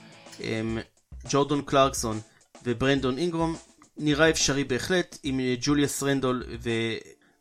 ג'ורדון 1.29 1.61
קלרקסון 1.61 2.19
וברנדון 2.65 3.17
אינגרם 3.17 3.55
נראה 3.97 4.29
אפשרי 4.29 4.63
בהחלט, 4.63 5.17
עם 5.23 5.39
ג'וליוס 5.61 6.03
רנדול. 6.03 6.43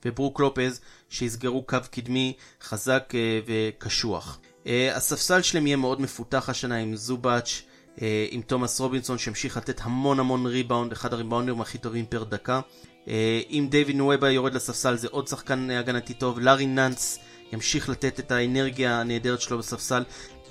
וברוק 0.05 0.41
לופז 0.41 0.81
שיסגרו 1.09 1.63
קו 1.63 1.79
קדמי 1.91 2.33
חזק 2.63 3.13
וקשוח. 3.47 4.39
אה, 4.67 4.97
הספסל 4.97 5.43
שלהם 5.43 5.67
יהיה 5.67 5.77
מאוד 5.77 6.01
מפותח 6.01 6.49
השנה 6.49 6.77
עם 6.77 6.97
זובאץ', 6.97 7.63
אה, 8.03 8.27
עם 8.31 8.43
תומאס 8.43 8.81
רובינסון 8.81 9.19
שהמשיך 9.19 9.57
לתת 9.57 9.81
המון 9.83 10.21
המון 10.21 10.47
ריבאונד, 10.47 10.93
אחד 10.93 11.13
הריבאונדרים 11.13 11.61
הכי 11.61 11.79
טובים 11.79 12.07
פר 12.07 12.25
דקה. 12.25 12.61
אה, 13.09 13.41
אם 13.51 13.67
דיוויד 13.71 13.97
נואבה 13.97 14.31
יורד 14.31 14.55
לספסל 14.55 14.97
זה 14.97 15.09
עוד 15.11 15.29
שחקן 15.29 15.71
הגנתי 15.71 16.15
טוב, 16.15 16.39
לארי 16.39 16.67
נאנס 16.67 17.19
ימשיך 17.53 17.89
לתת 17.89 18.21
את 18.21 18.31
האנרגיה 18.31 19.01
הנהדרת 19.01 19.41
שלו 19.41 19.59
בספסל, 19.59 20.03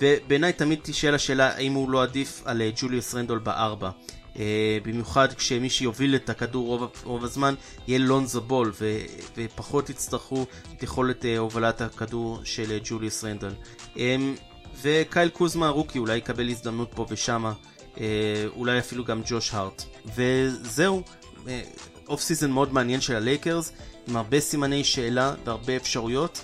ובעיניי 0.01 0.53
תמיד 0.53 0.79
תשאל 0.83 1.15
השאלה 1.15 1.55
האם 1.55 1.73
הוא 1.73 1.89
לא 1.89 2.03
עדיף 2.03 2.41
על 2.45 2.61
ג'וליוס 2.75 3.15
רנדול 3.15 3.39
בארבע. 3.39 3.89
Uh, 4.33 4.37
במיוחד 4.83 5.33
כשמי 5.33 5.69
שיוביל 5.69 6.15
את 6.15 6.29
הכדור 6.29 6.67
רוב, 6.67 6.91
רוב 7.03 7.23
הזמן 7.23 7.53
יהיה 7.87 7.99
לונזו 7.99 8.41
בול 8.41 8.71
ו, 8.79 8.97
ופחות 9.37 9.89
יצטרכו 9.89 10.45
את 10.77 10.83
יכולת 10.83 11.21
אה, 11.21 11.39
הובלת 11.39 11.81
הכדור 11.81 12.39
של 12.43 12.63
אה, 12.63 12.89
ג'וליוס 12.89 13.23
רנדל. 13.23 13.53
אמ, 13.95 13.99
וקייל 14.81 15.29
קוזמה 15.29 15.67
ה 15.67 15.72
rookie 15.72 15.99
אולי 15.99 16.17
יקבל 16.17 16.49
הזדמנות 16.49 16.91
פה 16.95 17.05
ושמה, 17.09 17.53
אולי 18.55 18.79
אפילו 18.79 19.05
גם 19.05 19.21
ג'וש 19.25 19.53
הארט. 19.53 19.83
וזהו, 20.15 21.03
off 22.07 22.21
season 22.21 22.51
מאוד 22.51 22.73
מעניין 22.73 23.01
של 23.01 23.15
הלייקרס, 23.15 23.71
עם 24.07 24.15
הרבה 24.15 24.39
סימני 24.39 24.83
שאלה 24.83 25.33
והרבה 25.45 25.75
אפשרויות. 25.75 26.43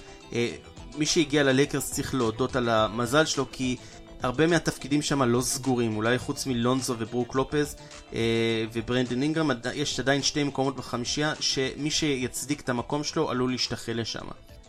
מי 0.98 1.06
שהגיע 1.06 1.44
ללייקרס 1.44 1.92
צריך 1.92 2.16
להודות 2.16 2.56
על 2.56 2.70
המזל 2.70 3.26
שלו 3.26 3.46
כי 3.52 3.78
הרבה 4.24 4.48
מהתפקידים 4.48 5.02
שם 5.02 5.24
לא 5.24 5.42
סגורים, 5.42 5.96
אולי 5.96 6.20
חוץ 6.20 6.46
מלונזו 6.46 6.96
וברוק 7.00 7.36
לופז 7.36 7.76
אה, 8.14 8.66
וברנדן 8.74 9.22
אינגרם, 9.22 9.52
יש 9.74 10.00
עדיין 10.00 10.24
שתי 10.24 10.44
מקומות 10.44 10.76
בחמישייה, 10.76 11.34
שמי 11.40 11.92
שיצדיק 11.92 12.62
את 12.62 12.70
המקום 12.70 13.04
שלו 13.04 13.30
עלול 13.30 13.52
להשתחל 13.52 13.94
לשם. 13.96 14.26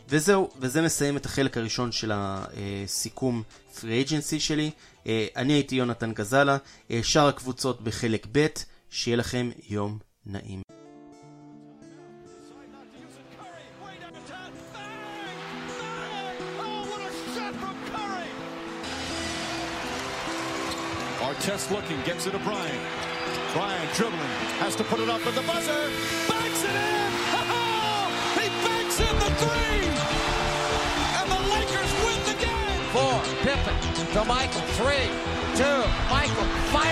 וזהו, 0.08 0.50
וזה 0.60 0.82
מסיים 0.82 1.16
את 1.16 1.26
החלק 1.26 1.56
הראשון 1.56 1.92
של 1.92 2.12
הסיכום 2.14 3.42
פרי 3.80 3.92
אייג'נסי 3.92 4.40
שלי. 4.40 4.70
אה, 5.06 5.26
אני 5.36 5.52
הייתי 5.52 5.74
יונתן 5.74 6.12
גזלה, 6.12 6.56
אה, 6.90 7.00
שאר 7.02 7.28
הקבוצות 7.28 7.80
בחלק 7.80 8.26
ב', 8.32 8.46
שיהיה 8.90 9.16
לכם 9.16 9.50
יום 9.68 9.98
נעים. 10.26 10.69
Artest 21.30 21.70
looking, 21.70 21.96
gets 22.02 22.26
it 22.26 22.32
to 22.32 22.38
Bryant. 22.40 22.82
Bryant 23.52 23.94
dribbling, 23.94 24.34
has 24.58 24.74
to 24.74 24.82
put 24.82 24.98
it 24.98 25.08
up 25.08 25.24
at 25.24 25.34
the 25.36 25.42
buzzer. 25.42 25.86
Banks 26.26 26.64
it 26.64 26.74
in! 26.74 27.10
Oh, 27.38 28.10
he 28.34 28.48
banks 28.66 28.98
in 28.98 29.14
the 29.22 29.30
three! 29.38 29.86
And 31.22 31.30
the 31.30 31.40
Lakers 31.54 31.92
win 32.02 32.18
the 32.26 32.36
game! 32.42 32.82
Four, 32.90 33.22
Pippen 33.46 33.78
to 34.12 34.24
Michael, 34.24 34.62
three, 34.74 35.06
two, 35.54 35.86
Michael, 36.10 36.46
fire! 36.74 36.90